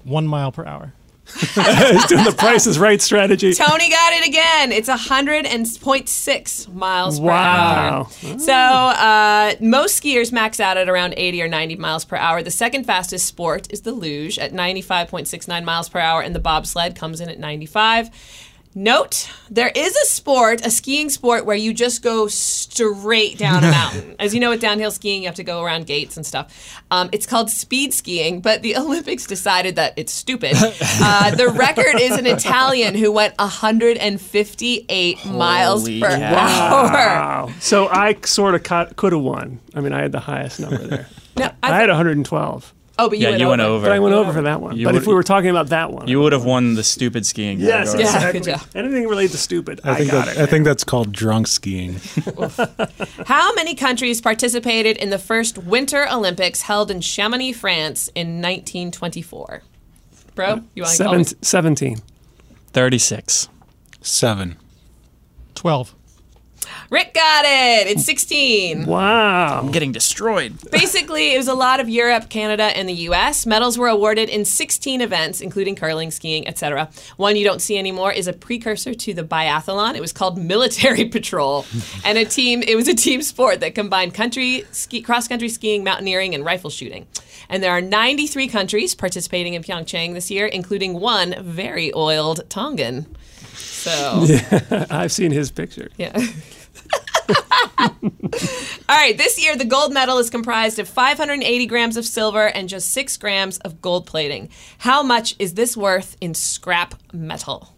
One 0.06 0.26
mile 0.26 0.54
per 0.54 0.66
hour. 0.66 0.94
He's 1.34 2.06
doing 2.08 2.24
the 2.24 2.34
Price 2.38 2.66
is 2.68 2.80
Right 2.80 3.02
strategy. 3.02 3.54
Tony 3.54 3.90
got 3.90 4.14
it 4.14 4.28
again. 4.28 4.72
It's 4.72 4.90
100.6 4.90 6.74
miles 6.74 7.20
per 7.20 7.26
Wow. 7.26 8.10
hour. 8.24 8.40
So 8.40 8.54
uh, 8.54 9.54
most 9.60 10.02
skiers 10.02 10.32
max 10.32 10.60
out 10.60 10.78
at 10.78 10.90
around 10.90 11.14
80 11.18 11.42
or 11.44 11.48
90 11.48 11.76
miles 11.76 12.06
per 12.06 12.16
hour. 12.16 12.42
The 12.44 12.52
second 12.52 12.86
fastest 12.86 13.26
sport 13.26 13.68
is 13.72 13.82
the 13.82 13.92
luge 13.92 14.40
at 14.40 14.54
95.69 14.54 15.64
miles 15.64 15.90
per 15.90 16.00
hour, 16.00 16.22
and 16.22 16.34
the 16.36 16.40
bobsled 16.40 16.96
comes 16.96 17.22
in 17.22 17.30
at 17.30 17.40
95. 17.40 18.10
Note, 18.78 19.28
there 19.50 19.72
is 19.74 19.96
a 19.96 20.06
sport, 20.06 20.64
a 20.64 20.70
skiing 20.70 21.10
sport, 21.10 21.48
where 21.48 21.56
you 21.56 21.74
just 21.74 22.04
go 22.04 22.28
straight 22.28 23.40
down 23.40 23.64
a 23.64 23.72
mountain. 23.72 24.16
As 24.20 24.36
you 24.36 24.40
know, 24.40 24.52
with 24.52 24.62
downhill 24.62 24.92
skiing, 24.92 25.24
you 25.24 25.28
have 25.28 25.38
to 25.38 25.44
go 25.44 25.64
around 25.64 25.88
gates 25.88 26.16
and 26.16 26.24
stuff. 26.24 26.80
Um, 26.92 27.10
it's 27.12 27.26
called 27.26 27.50
speed 27.50 27.92
skiing, 27.92 28.40
but 28.40 28.62
the 28.62 28.78
Olympics 28.78 29.26
decided 29.26 29.78
that 29.78 29.94
it's 29.98 30.14
stupid. 30.14 30.56
Uh, 31.00 31.34
the 31.36 31.48
record 31.50 32.00
is 32.00 32.18
an 32.18 32.26
Italian 32.28 32.94
who 32.96 33.12
went 33.12 33.36
158 33.40 35.26
miles 35.26 35.90
per 35.90 36.00
cow. 36.00 36.36
hour. 36.36 36.92
Wow. 36.92 37.50
So 37.60 37.88
I 37.88 38.16
sort 38.26 38.56
of 38.56 38.96
could 38.96 39.14
have 39.14 39.22
won. 39.22 39.60
I 39.74 39.82
mean, 39.82 39.94
I 39.94 40.02
had 40.02 40.12
the 40.12 40.20
highest 40.20 40.60
number 40.60 40.86
there. 40.86 41.08
No, 41.38 41.52
I 41.64 41.72
I 41.72 41.80
had 41.80 41.90
112, 41.90 42.74
oh, 43.00 43.10
but 43.10 43.18
you 43.18 43.24
Yeah, 43.26 43.30
went 43.32 43.40
you 43.42 43.46
over. 43.46 43.50
went 43.52 43.62
over. 43.62 43.86
but 43.86 43.92
I 43.92 44.00
went 44.00 44.16
over 44.16 44.34
for 44.34 44.42
that 44.44 44.62
one. 44.62 44.78
You 44.78 44.86
but 44.86 44.96
if 44.96 45.06
we 45.08 45.14
were 45.14 45.24
talking 45.24 45.50
about 45.50 45.68
that 45.70 45.92
one, 45.92 46.08
You 46.08 46.20
would 46.22 46.34
have 46.34 46.44
won 46.46 46.76
the 46.76 46.84
stupid 46.84 47.26
skiing. 47.26 47.60
yes, 47.60 47.94
category. 47.94 48.04
Yeah, 48.04 48.16
exactly. 48.16 48.40
good 48.40 48.60
job. 48.60 48.62
Anything 48.76 49.08
related 49.08 49.32
to 49.34 49.38
stupid, 49.38 49.82
I, 49.84 49.92
I 49.92 49.96
think 49.96 50.12
got 50.12 50.26
that, 50.28 50.38
it. 50.38 50.42
I 50.42 50.46
think 50.46 50.66
that's 50.66 50.84
called 50.84 51.12
drunk 51.12 51.48
skiing. 51.48 52.00
How 53.26 53.54
many 53.54 53.76
countries 53.76 54.22
participated 54.22 54.98
in 54.98 55.10
the 55.10 55.20
first 55.20 55.58
Winter 55.58 56.08
Olympics 56.12 56.62
held 56.64 56.92
in 56.92 57.02
Chamonix, 57.02 57.54
France 57.54 58.10
in 58.16 58.42
1924? 58.42 59.62
Bro, 60.36 60.48
you 60.76 60.84
want 60.84 60.96
to 60.96 61.04
call 61.04 61.14
Seven, 61.14 61.20
me? 61.20 61.26
17. 61.42 61.98
36. 62.74 63.50
Seven. 64.02 64.56
Twelve. 65.56 65.96
Rick 66.90 67.14
got 67.14 67.46
it. 67.46 67.88
It's 67.88 68.06
16. 68.06 68.86
Wow. 68.86 69.60
I'm 69.60 69.72
getting 69.72 69.92
destroyed. 69.92 70.58
Basically, 70.72 71.34
it 71.34 71.38
was 71.38 71.48
a 71.48 71.54
lot 71.54 71.80
of 71.80 71.90
Europe, 71.90 72.30
Canada, 72.30 72.64
and 72.64 72.88
the 72.88 72.94
U.S. 72.94 73.46
Medals 73.46 73.78
were 73.78 73.88
awarded 73.88 74.30
in 74.30 74.46
16 74.46 75.02
events, 75.02 75.42
including 75.42 75.76
curling, 75.76 76.12
skiing, 76.12 76.48
etc. 76.48 76.90
One 77.18 77.36
you 77.36 77.44
don't 77.44 77.62
see 77.62 77.78
anymore 77.78 78.12
is 78.12 78.28
a 78.28 78.34
precursor 78.34 78.94
to 78.94 79.14
the 79.14 79.24
biathlon. 79.24 79.96
It 79.96 80.02
was 80.02 80.14
called 80.14 80.38
Military 80.42 81.06
Patrol, 81.06 81.66
and 82.06 82.18
a 82.18 82.26
team. 82.26 82.64
It 82.64 82.76
was 82.76 82.88
a 82.88 82.96
team 82.96 83.22
sport 83.22 83.60
that 83.60 83.76
combined 83.76 84.14
country 84.14 84.66
ski, 84.72 85.02
cross-country 85.02 85.50
skiing, 85.50 85.84
mountaineering, 85.84 86.34
and 86.34 86.46
rifle 86.46 86.70
shooting. 86.70 87.08
And 87.50 87.64
there 87.64 87.72
are 87.72 87.82
93 87.82 88.48
countries 88.48 88.96
participating 88.96 89.54
in 89.54 89.64
Pyeongchang 89.64 90.14
this 90.14 90.32
year, 90.32 90.48
including 90.48 91.00
one 91.00 91.36
very 91.40 91.94
oiled 91.94 92.50
Tongan. 92.50 93.08
So. 93.88 94.86
I've 94.90 95.12
seen 95.12 95.32
his 95.32 95.52
picture. 95.52 95.90
Yeah. 95.98 96.12
All 98.90 98.96
right, 98.96 99.18
this 99.18 99.42
year 99.44 99.56
the 99.58 99.66
gold 99.66 99.94
medal 99.94 100.18
is 100.18 100.30
comprised 100.30 100.80
of 100.80 100.88
580 100.88 101.66
grams 101.66 101.98
of 101.98 102.06
silver 102.06 102.48
and 102.48 102.70
just 102.70 102.92
6 102.92 103.18
grams 103.18 103.58
of 103.60 103.82
gold 103.82 104.06
plating. 104.06 104.50
How 104.80 105.04
much 105.04 105.36
is 105.40 105.56
this 105.56 105.76
worth 105.76 106.16
in 106.22 106.34
scrap 106.34 106.96
metal? 107.14 107.74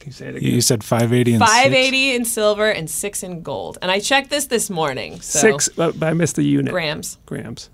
Can 0.00 0.10
you 0.10 0.12
say 0.12 0.28
it 0.28 0.36
again? 0.36 0.52
You 0.52 0.60
said 0.60 0.84
580 0.84 1.34
and 1.34 1.42
six? 1.42 1.50
580 1.50 2.14
in 2.14 2.24
silver 2.24 2.70
and 2.70 2.88
6 2.88 3.22
in 3.24 3.42
gold. 3.42 3.78
And 3.82 3.90
I 3.90 3.98
checked 4.00 4.30
this 4.30 4.46
this 4.46 4.70
morning. 4.70 5.20
So 5.20 5.40
Six, 5.40 5.68
but, 5.68 5.98
but 5.98 6.08
I 6.08 6.12
missed 6.12 6.36
the 6.36 6.44
unit. 6.44 6.72
grams. 6.72 7.18
Grams. 7.26 7.70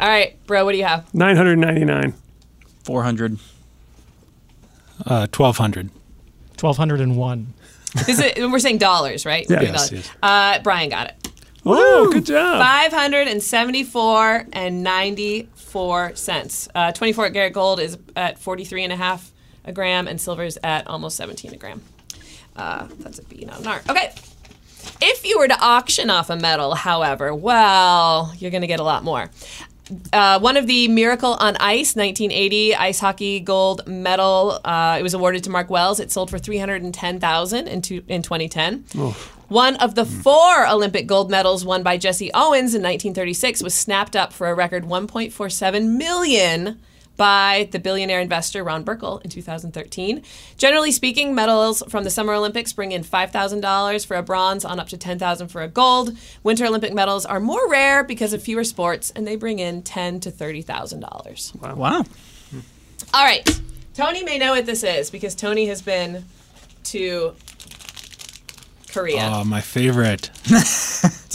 All 0.00 0.08
right, 0.08 0.34
bro, 0.46 0.64
what 0.64 0.72
do 0.72 0.78
you 0.78 0.84
have? 0.84 1.12
999. 1.14 2.14
400. 2.84 3.38
Uh, 5.06 5.26
1200. 5.34 5.90
Twelve 6.56 6.76
hundred 6.76 7.00
and 7.00 7.16
one. 7.16 7.54
This 8.06 8.20
is, 8.20 8.50
we're 8.52 8.58
saying 8.58 8.76
dollars, 8.78 9.24
right? 9.24 9.46
Yeah. 9.48 9.62
Yes, 9.62 9.90
yes. 9.90 10.10
Uh, 10.22 10.58
Brian 10.62 10.90
got 10.90 11.08
it. 11.08 11.28
Oh, 11.64 12.10
good 12.12 12.26
job. 12.26 12.60
574 12.62 14.46
and 14.52 14.82
94 14.82 16.16
cents. 16.16 16.68
Uh, 16.74 16.92
24 16.92 17.30
karat 17.30 17.52
gold 17.54 17.80
is 17.80 17.96
at 18.14 18.38
43 18.38 18.84
and 18.84 18.92
a 18.92 18.96
half 18.96 19.30
a 19.64 19.72
gram, 19.72 20.06
and 20.06 20.20
silver's 20.20 20.58
at 20.62 20.86
almost 20.86 21.16
17 21.16 21.54
a 21.54 21.56
gram. 21.56 21.82
Uh, 22.56 22.86
that's 22.98 23.18
a 23.18 23.22
B, 23.24 23.44
not 23.46 23.60
an 23.60 23.66
R. 23.66 23.80
Okay. 23.88 24.12
If 25.02 25.24
you 25.26 25.38
were 25.38 25.48
to 25.48 25.58
auction 25.60 26.10
off 26.10 26.28
a 26.30 26.36
medal, 26.36 26.74
however, 26.74 27.34
well, 27.34 28.34
you're 28.38 28.50
going 28.50 28.60
to 28.62 28.66
get 28.66 28.80
a 28.80 28.84
lot 28.84 29.02
more. 29.02 29.30
Uh, 30.12 30.38
one 30.40 30.56
of 30.56 30.66
the 30.66 30.88
Miracle 30.88 31.34
on 31.34 31.56
Ice 31.56 31.96
1980 31.96 32.74
ice 32.74 33.00
hockey 33.00 33.40
gold 33.40 33.86
medal. 33.86 34.60
Uh, 34.64 34.96
it 34.98 35.02
was 35.02 35.14
awarded 35.14 35.44
to 35.44 35.50
Mark 35.50 35.70
Wells. 35.70 36.00
It 36.00 36.10
sold 36.12 36.30
for 36.30 36.38
310,000 36.38 37.66
in 37.68 37.82
two, 37.82 38.02
in 38.08 38.22
2010. 38.22 38.84
One 39.48 39.76
of 39.76 39.96
the 39.96 40.04
four 40.04 40.66
Olympic 40.68 41.06
gold 41.08 41.30
medals 41.30 41.64
won 41.64 41.82
by 41.82 41.96
Jesse 41.96 42.30
Owens 42.34 42.74
in 42.74 42.82
1936 42.82 43.62
was 43.62 43.74
snapped 43.74 44.14
up 44.14 44.32
for 44.32 44.48
a 44.48 44.54
record 44.54 44.84
1.47 44.84 45.96
million 45.96 46.80
by 47.20 47.68
the 47.70 47.78
billionaire 47.78 48.18
investor 48.18 48.64
Ron 48.64 48.82
Burkle 48.82 49.22
in 49.22 49.28
2013. 49.28 50.22
Generally 50.56 50.92
speaking, 50.92 51.34
medals 51.34 51.82
from 51.86 52.02
the 52.02 52.08
Summer 52.08 52.32
Olympics 52.32 52.72
bring 52.72 52.92
in 52.92 53.04
$5,000 53.04 54.06
for 54.06 54.16
a 54.16 54.22
bronze 54.22 54.64
on 54.64 54.80
up 54.80 54.88
to 54.88 54.96
$10,000 54.96 55.50
for 55.50 55.60
a 55.60 55.68
gold. 55.68 56.16
Winter 56.42 56.64
Olympic 56.64 56.94
medals 56.94 57.26
are 57.26 57.38
more 57.38 57.68
rare 57.68 58.04
because 58.04 58.32
of 58.32 58.42
fewer 58.42 58.64
sports 58.64 59.10
and 59.10 59.26
they 59.26 59.36
bring 59.36 59.58
in 59.58 59.82
10 59.82 60.20
to 60.20 60.30
$30,000. 60.30 61.76
Wow. 61.76 62.04
All 63.12 63.24
right. 63.26 63.60
Tony 63.92 64.24
may 64.24 64.38
know 64.38 64.52
what 64.52 64.64
this 64.64 64.82
is 64.82 65.10
because 65.10 65.34
Tony 65.34 65.66
has 65.66 65.82
been 65.82 66.24
to 66.84 67.34
Korea. 68.92 69.30
Oh, 69.32 69.44
my 69.44 69.60
favorite. 69.60 70.30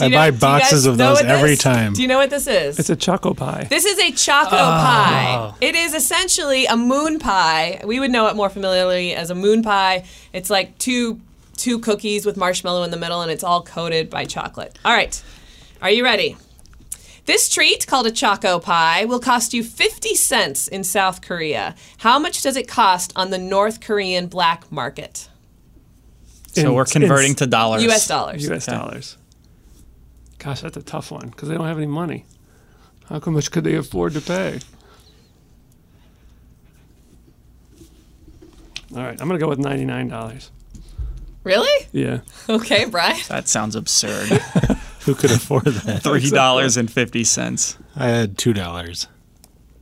I 0.00 0.08
know- 0.08 0.16
buy 0.16 0.30
boxes 0.30 0.86
of 0.86 0.98
those 0.98 1.20
every 1.22 1.50
this- 1.50 1.62
time. 1.62 1.92
Do 1.92 2.02
you 2.02 2.08
know 2.08 2.18
what 2.18 2.30
this 2.30 2.46
is? 2.46 2.78
It's 2.78 2.90
a 2.90 2.96
choco 2.96 3.34
pie. 3.34 3.66
This 3.68 3.84
is 3.84 3.98
a 3.98 4.12
choco 4.12 4.56
oh. 4.56 4.58
pie. 4.58 5.54
It 5.60 5.74
is 5.74 5.94
essentially 5.94 6.66
a 6.66 6.76
moon 6.76 7.18
pie. 7.18 7.80
We 7.84 8.00
would 8.00 8.10
know 8.10 8.28
it 8.28 8.36
more 8.36 8.48
familiarly 8.48 9.14
as 9.14 9.30
a 9.30 9.34
moon 9.34 9.62
pie. 9.62 10.04
It's 10.32 10.50
like 10.50 10.76
two 10.78 11.20
two 11.56 11.78
cookies 11.78 12.26
with 12.26 12.36
marshmallow 12.36 12.82
in 12.82 12.90
the 12.90 12.96
middle, 12.96 13.22
and 13.22 13.30
it's 13.30 13.42
all 13.42 13.62
coated 13.62 14.10
by 14.10 14.26
chocolate. 14.26 14.78
All 14.84 14.92
right, 14.92 15.22
are 15.80 15.90
you 15.90 16.04
ready? 16.04 16.36
This 17.26 17.48
treat, 17.48 17.88
called 17.88 18.06
a 18.06 18.12
choco 18.12 18.60
pie, 18.60 19.04
will 19.04 19.18
cost 19.18 19.52
you 19.52 19.64
50 19.64 20.14
cents 20.14 20.68
in 20.68 20.84
South 20.84 21.22
Korea. 21.22 21.74
How 21.98 22.20
much 22.20 22.40
does 22.40 22.56
it 22.56 22.68
cost 22.68 23.12
on 23.16 23.30
the 23.30 23.38
North 23.38 23.80
Korean 23.80 24.28
black 24.28 24.70
market? 24.70 25.28
So 26.56 26.68
In- 26.68 26.74
we're 26.74 26.84
converting 26.86 27.30
in 27.30 27.36
to 27.36 27.46
dollars. 27.46 27.82
US 27.84 28.08
dollars. 28.08 28.42
U.S. 28.48 28.68
Okay. 28.68 28.76
dollars. 28.78 29.16
Gosh, 30.38 30.62
that's 30.62 30.76
a 30.76 30.82
tough 30.82 31.10
one 31.10 31.28
because 31.28 31.48
they 31.48 31.54
don't 31.54 31.66
have 31.66 31.76
any 31.76 31.86
money. 31.86 32.24
How 33.08 33.20
much 33.26 33.50
could 33.50 33.64
they 33.64 33.74
afford 33.74 34.14
to 34.14 34.20
pay? 34.20 34.58
All 38.94 39.02
right, 39.02 39.20
I'm 39.20 39.28
gonna 39.28 39.38
go 39.38 39.48
with 39.48 39.58
ninety-nine 39.58 40.08
dollars. 40.08 40.50
Really? 41.44 41.86
Yeah, 41.92 42.20
Okay, 42.48 42.86
Brian. 42.86 43.20
That 43.28 43.48
sounds 43.48 43.76
absurd. 43.76 44.28
Who 45.04 45.14
could 45.14 45.30
afford 45.30 45.64
that? 45.66 46.02
Three 46.02 46.30
dollars 46.30 46.76
and 46.76 46.90
fifty 46.90 47.22
cents. 47.24 47.76
I 47.94 48.06
had 48.08 48.38
two 48.38 48.52
dollars. 48.52 49.08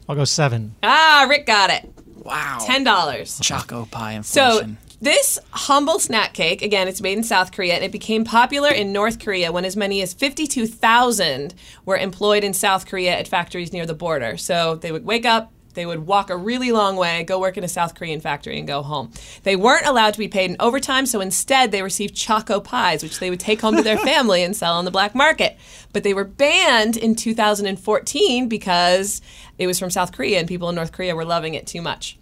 I'll 0.08 0.16
go 0.16 0.24
seven. 0.24 0.74
Ah, 0.82 1.26
Rick 1.28 1.46
got 1.46 1.70
it. 1.70 1.90
Wow. 2.16 2.58
$10. 2.60 3.42
Choco 3.42 3.84
pie 3.90 4.18
So 4.22 4.46
inflation. 4.60 4.78
This 5.00 5.38
humble 5.50 5.98
snack 5.98 6.32
cake, 6.34 6.62
again, 6.62 6.88
it's 6.88 7.00
made 7.00 7.18
in 7.18 7.24
South 7.24 7.52
Korea, 7.52 7.74
and 7.74 7.84
it 7.84 7.92
became 7.92 8.24
popular 8.24 8.70
in 8.70 8.92
North 8.92 9.18
Korea 9.18 9.52
when 9.52 9.64
as 9.64 9.76
many 9.76 10.00
as 10.02 10.14
52,000 10.14 11.54
were 11.84 11.96
employed 11.96 12.44
in 12.44 12.54
South 12.54 12.86
Korea 12.86 13.16
at 13.18 13.28
factories 13.28 13.72
near 13.72 13.86
the 13.86 13.94
border. 13.94 14.36
So 14.36 14.76
they 14.76 14.92
would 14.92 15.04
wake 15.04 15.26
up, 15.26 15.52
they 15.74 15.84
would 15.84 16.06
walk 16.06 16.30
a 16.30 16.36
really 16.36 16.72
long 16.72 16.96
way, 16.96 17.24
go 17.24 17.40
work 17.40 17.56
in 17.56 17.64
a 17.64 17.68
South 17.68 17.94
Korean 17.94 18.20
factory, 18.20 18.58
and 18.58 18.66
go 18.66 18.82
home. 18.82 19.12
They 19.42 19.56
weren't 19.56 19.86
allowed 19.86 20.14
to 20.14 20.18
be 20.18 20.28
paid 20.28 20.50
in 20.50 20.56
overtime, 20.60 21.06
so 21.06 21.20
instead 21.20 21.72
they 21.72 21.82
received 21.82 22.14
choco 22.14 22.60
pies, 22.60 23.02
which 23.02 23.18
they 23.18 23.30
would 23.30 23.40
take 23.40 23.60
home 23.60 23.76
to 23.76 23.82
their 23.82 23.98
family 24.04 24.42
and 24.42 24.56
sell 24.56 24.74
on 24.74 24.84
the 24.84 24.90
black 24.90 25.14
market. 25.14 25.58
But 25.92 26.04
they 26.04 26.14
were 26.14 26.24
banned 26.24 26.96
in 26.96 27.14
2014 27.14 28.48
because 28.48 29.20
it 29.58 29.66
was 29.66 29.78
from 29.78 29.90
South 29.90 30.12
Korea 30.12 30.38
and 30.38 30.48
people 30.48 30.68
in 30.68 30.74
North 30.74 30.92
Korea 30.92 31.16
were 31.16 31.24
loving 31.24 31.54
it 31.54 31.66
too 31.66 31.82
much. 31.82 32.16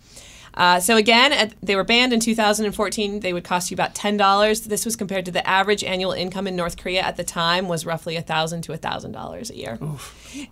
Uh, 0.54 0.78
so 0.80 0.96
again, 0.96 1.32
at, 1.32 1.54
they 1.62 1.74
were 1.76 1.84
banned 1.84 2.12
in 2.12 2.20
2014. 2.20 3.20
They 3.20 3.32
would 3.32 3.44
cost 3.44 3.70
you 3.70 3.74
about 3.74 3.94
ten 3.94 4.16
dollars. 4.16 4.60
This 4.62 4.84
was 4.84 4.96
compared 4.96 5.24
to 5.26 5.30
the 5.32 5.46
average 5.48 5.82
annual 5.82 6.12
income 6.12 6.46
in 6.46 6.54
North 6.56 6.76
Korea 6.76 7.00
at 7.02 7.16
the 7.16 7.24
time 7.24 7.68
was 7.68 7.86
roughly 7.86 8.16
a 8.16 8.22
thousand 8.22 8.62
to 8.62 8.72
a 8.72 8.76
thousand 8.76 9.12
dollars 9.12 9.50
a 9.50 9.56
year. 9.56 9.78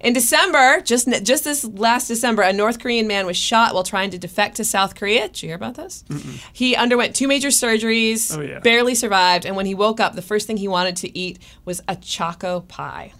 In 0.00 0.12
December, 0.12 0.80
just 0.80 1.08
just 1.22 1.44
this 1.44 1.64
last 1.64 2.08
December, 2.08 2.42
a 2.42 2.52
North 2.52 2.78
Korean 2.78 3.06
man 3.06 3.26
was 3.26 3.36
shot 3.36 3.74
while 3.74 3.84
trying 3.84 4.10
to 4.10 4.18
defect 4.18 4.56
to 4.56 4.64
South 4.64 4.94
Korea. 4.94 5.28
Did 5.28 5.42
you 5.42 5.48
hear 5.50 5.56
about 5.56 5.74
this? 5.74 6.04
He 6.52 6.74
underwent 6.76 7.14
two 7.14 7.28
major 7.28 7.48
surgeries, 7.48 8.36
Oh, 8.36 8.40
yeah. 8.40 8.60
barely 8.60 8.94
survived, 8.94 9.44
and 9.44 9.54
when 9.56 9.66
he 9.66 9.74
woke 9.74 10.00
up, 10.00 10.14
the 10.14 10.22
first 10.22 10.46
thing 10.46 10.56
he 10.56 10.68
wanted 10.68 10.96
to 10.96 11.18
eat 11.18 11.38
was 11.64 11.82
a 11.88 11.96
choco 11.96 12.60
pie. 12.60 13.12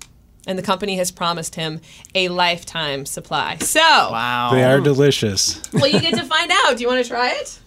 And 0.46 0.58
the 0.58 0.62
company 0.62 0.96
has 0.96 1.10
promised 1.10 1.54
him 1.54 1.80
a 2.14 2.28
lifetime 2.28 3.06
supply. 3.06 3.58
So, 3.58 3.80
wow. 3.80 4.50
They 4.52 4.64
are 4.64 4.80
delicious. 4.80 5.60
well, 5.72 5.86
you 5.86 6.00
get 6.00 6.14
to 6.14 6.24
find 6.24 6.50
out. 6.50 6.76
Do 6.76 6.82
you 6.82 6.88
want 6.88 7.02
to 7.04 7.08
try 7.08 7.30
it? 7.32 7.58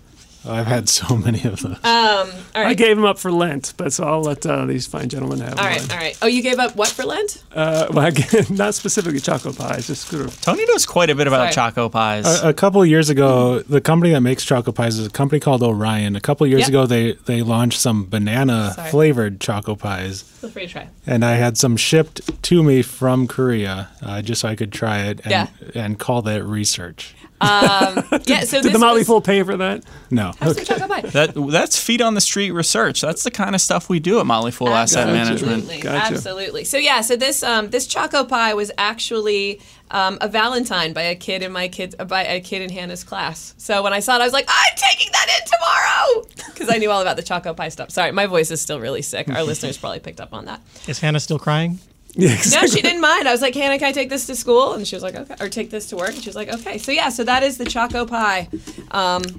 I've 0.45 0.67
had 0.67 0.89
so 0.89 1.15
many 1.15 1.43
of 1.45 1.61
those. 1.61 1.77
All 1.83 2.27
I 2.53 2.73
gave 2.73 2.95
them 2.97 3.05
up 3.05 3.17
for 3.17 3.31
Lent, 3.31 3.73
but 3.77 3.93
so 3.93 4.03
I'll 4.03 4.21
let 4.21 4.45
uh, 4.45 4.65
these 4.65 4.85
fine 4.87 5.07
gentlemen 5.09 5.39
have 5.39 5.57
All 5.57 5.63
mine. 5.65 5.79
all 5.89 5.97
right. 5.97 6.17
Oh, 6.21 6.27
you 6.27 6.41
gave 6.41 6.59
up 6.59 6.75
what 6.75 6.89
for 6.89 7.03
Lent? 7.05 7.43
Uh, 7.53 7.87
well, 7.91 8.05
again, 8.13 8.45
not 8.49 8.75
specifically 8.75 9.19
choco 9.19 9.53
pies, 9.53 9.87
just 9.87 10.07
sort 10.07 10.25
of. 10.25 10.39
Tony 10.41 10.65
knows 10.65 10.85
quite 10.85 11.09
a 11.09 11.15
bit 11.15 11.27
about 11.27 11.53
Sorry. 11.53 11.71
choco 11.71 11.89
pies. 11.89 12.41
a, 12.43 12.49
a 12.49 12.53
couple 12.53 12.85
years 12.85 13.09
ago, 13.09 13.59
the 13.59 13.81
company 13.81 14.11
that 14.11 14.21
makes 14.21 14.43
choco 14.43 14.71
pies 14.71 14.99
is 14.99 15.07
a 15.07 15.09
company 15.09 15.39
called 15.39 15.63
Orion. 15.63 16.15
A 16.15 16.21
couple 16.21 16.45
years 16.47 16.61
Yep. 16.61 16.69
ago, 16.69 16.85
they 16.85 17.13
they 17.25 17.41
launched 17.41 17.79
some 17.79 18.05
banana 18.09 18.73
Sorry. 18.75 18.89
flavored 18.91 19.39
choco 19.39 19.75
pies, 19.75 20.21
Feel 20.23 20.49
free 20.49 20.67
to 20.67 20.71
try. 20.71 20.87
and 21.07 21.23
I 21.23 21.33
had 21.35 21.57
some 21.57 21.77
shipped 21.77 22.41
to 22.43 22.63
me 22.63 22.81
from 22.81 23.27
Korea 23.27 23.89
uh, 24.01 24.21
just 24.21 24.41
so 24.41 24.49
I 24.49 24.55
could 24.55 24.71
try 24.73 24.99
it 25.03 25.21
and 25.23 25.31
Yeah. 25.31 25.47
and 25.73 25.97
call 25.97 26.21
that 26.23 26.43
research. 26.43 27.15
Yeah, 28.25 28.41
so 28.41 28.57
Did 28.61 28.65
this 28.65 28.73
the 28.73 28.79
Motley 28.79 29.03
Fool 29.03 29.21
pay 29.21 29.43
for 29.43 29.57
that? 29.57 29.83
No, 30.09 30.31
Have 30.39 30.55
some 30.55 30.65
choco 30.65 30.87
pie. 30.87 31.01
that 31.01 31.33
that's 31.51 31.77
feet 31.79 32.01
on 32.01 32.13
the 32.13 32.21
street 32.21 32.51
research. 32.51 33.01
That's 33.01 33.23
the 33.23 33.31
kind 33.31 33.53
of 33.55 33.61
stuff 33.61 33.89
we 33.89 33.99
do 33.99 34.19
at 34.19 34.25
Motley 34.25 34.51
Fool 34.51 34.69
Asset 34.69 35.07
Management. 35.07 35.63
Absolutely, 35.63 35.81
Gotcha. 35.81 36.13
absolutely. 36.15 36.63
So 36.63 36.77
yeah, 36.77 37.01
so 37.01 37.15
this 37.15 37.43
um, 37.43 37.69
this 37.69 37.85
choco 37.87 38.23
pie 38.23 38.53
was 38.53 38.71
actually 38.77 39.59
um, 39.91 40.17
a 40.21 40.27
Valentine 40.27 40.93
by 40.93 41.01
a 41.03 41.15
kid 41.15 41.41
in 41.43 41.51
my 41.51 41.67
kids 41.67 41.95
by 41.95 42.23
a 42.25 42.39
kid 42.39 42.61
in 42.61 42.69
Hannah's 42.69 43.03
class. 43.03 43.53
So 43.57 43.83
when 43.83 43.93
I 43.93 43.99
saw 43.99 44.15
it, 44.15 44.21
I 44.21 44.25
was 44.25 44.33
like, 44.33 44.45
I'm 44.47 44.75
taking 44.77 45.11
that 45.11 45.27
in 45.39 45.47
tomorrow 45.51 46.27
because 46.53 46.69
I 46.69 46.77
knew 46.77 46.91
all 46.91 47.01
about 47.01 47.15
the 47.17 47.23
choco 47.23 47.53
pie 47.53 47.69
stuff. 47.69 47.89
Sorry, 47.91 48.11
my 48.11 48.25
voice 48.27 48.51
is 48.51 48.61
still 48.61 48.79
really 48.79 49.01
sick. 49.01 49.27
Our 49.29 49.43
listeners 49.51 49.77
probably 49.77 49.99
picked 49.99 50.21
up 50.21 50.33
on 50.33 50.45
that. 50.45 50.61
Is 50.87 50.99
Hannah 50.99 51.19
still 51.19 51.39
crying? 51.39 51.79
Yeah, 52.15 52.29
No, 52.51 52.67
she 52.67 52.81
didn't 52.81 53.01
mind. 53.01 53.27
I 53.27 53.31
was 53.31 53.41
like, 53.41 53.55
Hannah, 53.55 53.79
can 53.79 53.87
I 53.87 53.91
take 53.91 54.09
this 54.09 54.27
to 54.27 54.35
school? 54.35 54.73
And 54.73 54.87
she 54.87 54.95
was 54.95 55.01
like, 55.03 55.15
okay. 55.15 55.35
Or 55.39 55.49
take 55.49 55.69
this 55.71 55.87
to 55.89 55.95
work? 55.95 56.09
And 56.11 56.21
she 56.21 56.29
was 56.29 56.35
like, 56.35 56.49
okay. 56.53 56.77
So 56.77 56.91
yeah, 56.91 57.09
so 57.09 57.23
that 57.23 57.41
is 57.43 57.57
the 57.57 57.65
choco 57.65 58.05
pie 58.05 58.49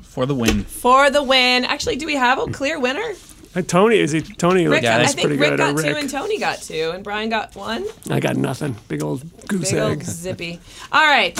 For 0.03 0.27
the 0.27 0.35
win. 0.35 0.65
for 0.65 1.09
the 1.11 1.23
win. 1.23 1.65
Actually, 1.65 1.97
do 1.97 2.07
we 2.07 2.17
have 2.17 2.39
a 2.39 2.47
clear 2.47 2.81
winner? 2.81 3.13
Uh, 3.57 3.63
Tony 3.63 3.99
is 4.01 4.11
he? 4.11 4.21
Tony 4.21 4.65
Rick, 4.67 4.71
looks 4.71 4.83
Yeah, 4.83 4.97
I 4.97 4.99
that's 4.99 5.15
think 5.15 5.27
pretty 5.29 5.41
Rick 5.41 5.51
good. 5.51 5.59
got 5.59 5.79
uh, 5.79 5.83
two 5.83 5.97
and 5.97 6.11
Tony 6.11 6.39
got 6.41 6.61
two, 6.61 6.91
and 6.93 7.05
Brian 7.05 7.29
got 7.31 7.55
one. 7.55 7.87
I 8.11 8.19
got 8.19 8.35
nothing. 8.37 8.75
Big 8.89 9.01
old 9.05 9.23
goose 9.47 9.71
Big 9.71 9.79
old 9.81 9.93
egg. 9.93 10.03
zippy. 10.03 10.59
All 10.91 11.07
right. 11.07 11.37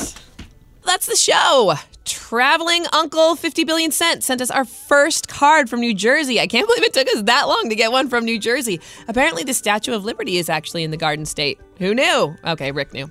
That's 0.87 1.07
the 1.07 1.17
show. 1.17 1.75
Traveling 2.05 2.85
Uncle 2.93 3.35
50 3.35 3.65
Billion 3.65 3.91
Cent 3.91 4.23
sent 4.23 4.41
us 4.41 4.51
our 4.51 4.65
first 4.65 5.29
card 5.29 5.71
from 5.71 5.81
New 5.81 5.95
Jersey. 5.95 6.41
I 6.41 6.47
can't 6.47 6.67
believe 6.69 6.83
it 6.85 6.93
took 6.93 7.09
us 7.09 7.23
that 7.23 7.49
long 7.49 7.69
to 7.69 7.75
get 7.75 7.93
one 7.93 8.09
from 8.09 8.25
New 8.25 8.39
Jersey. 8.39 8.81
Apparently, 9.09 9.43
the 9.43 9.55
Statue 9.55 9.93
of 9.93 10.05
Liberty 10.05 10.37
is 10.37 10.49
actually 10.49 10.85
in 10.85 10.91
the 10.91 10.97
Garden 10.97 11.25
State. 11.25 11.59
Who 11.79 11.95
knew? 11.95 12.37
Okay, 12.45 12.73
Rick 12.73 12.93
knew. 12.93 13.11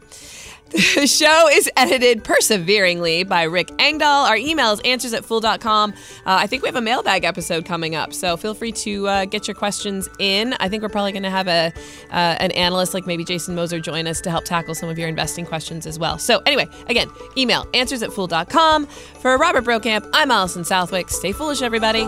The 0.74 1.06
show 1.08 1.50
is 1.50 1.70
edited 1.78 2.24
perseveringly 2.24 3.24
by 3.24 3.44
Rick 3.44 3.72
Engdahl. 3.78 4.26
Our 4.26 4.36
email 4.36 4.72
is 4.72 4.80
answers 4.80 5.14
at 5.14 5.24
fool.com. 5.24 5.92
Uh, 5.92 5.96
I 6.26 6.48
think 6.48 6.64
we 6.64 6.68
have 6.68 6.76
a 6.76 6.82
mailbag 6.82 7.26
episode 7.26 7.66
coming 7.66 7.96
up, 7.96 8.12
so 8.12 8.36
feel 8.38 8.56
free 8.56 8.72
to 8.72 9.08
uh, 9.08 9.26
get 9.26 9.48
your 9.48 9.54
questions 9.54 10.10
in. 10.18 10.54
I 10.60 10.70
think 10.70 10.82
we're 10.82 10.90
probably 10.90 11.12
going 11.12 11.24
to 11.24 11.30
have 11.30 11.48
a 11.48 11.72
uh, 12.12 12.38
an 12.40 12.52
analyst 12.52 12.94
like 12.96 13.06
maybe 13.06 13.24
Jason 13.24 13.54
Moser 13.54 13.80
join 13.80 14.08
us 14.08 14.20
to 14.22 14.32
help 14.32 14.46
tackle 14.46 14.74
some 14.74 14.90
of 14.90 14.98
your 14.98 15.08
investing 15.08 15.46
questions 15.46 15.86
as 15.86 16.00
well. 16.00 16.18
So, 16.18 16.42
anyway, 16.46 16.68
again, 16.88 17.10
email 17.38 17.68
answers 17.74 18.02
at 18.02 18.12
fool.com. 18.12 18.88
For 18.88 19.38
Robert 19.38 19.64
Brokamp, 19.66 20.10
I'm 20.12 20.32
Allison 20.32 20.64
Southwick. 20.64 21.10
Stay 21.10 21.34
foolish, 21.34 21.62
everybody. 21.62 22.08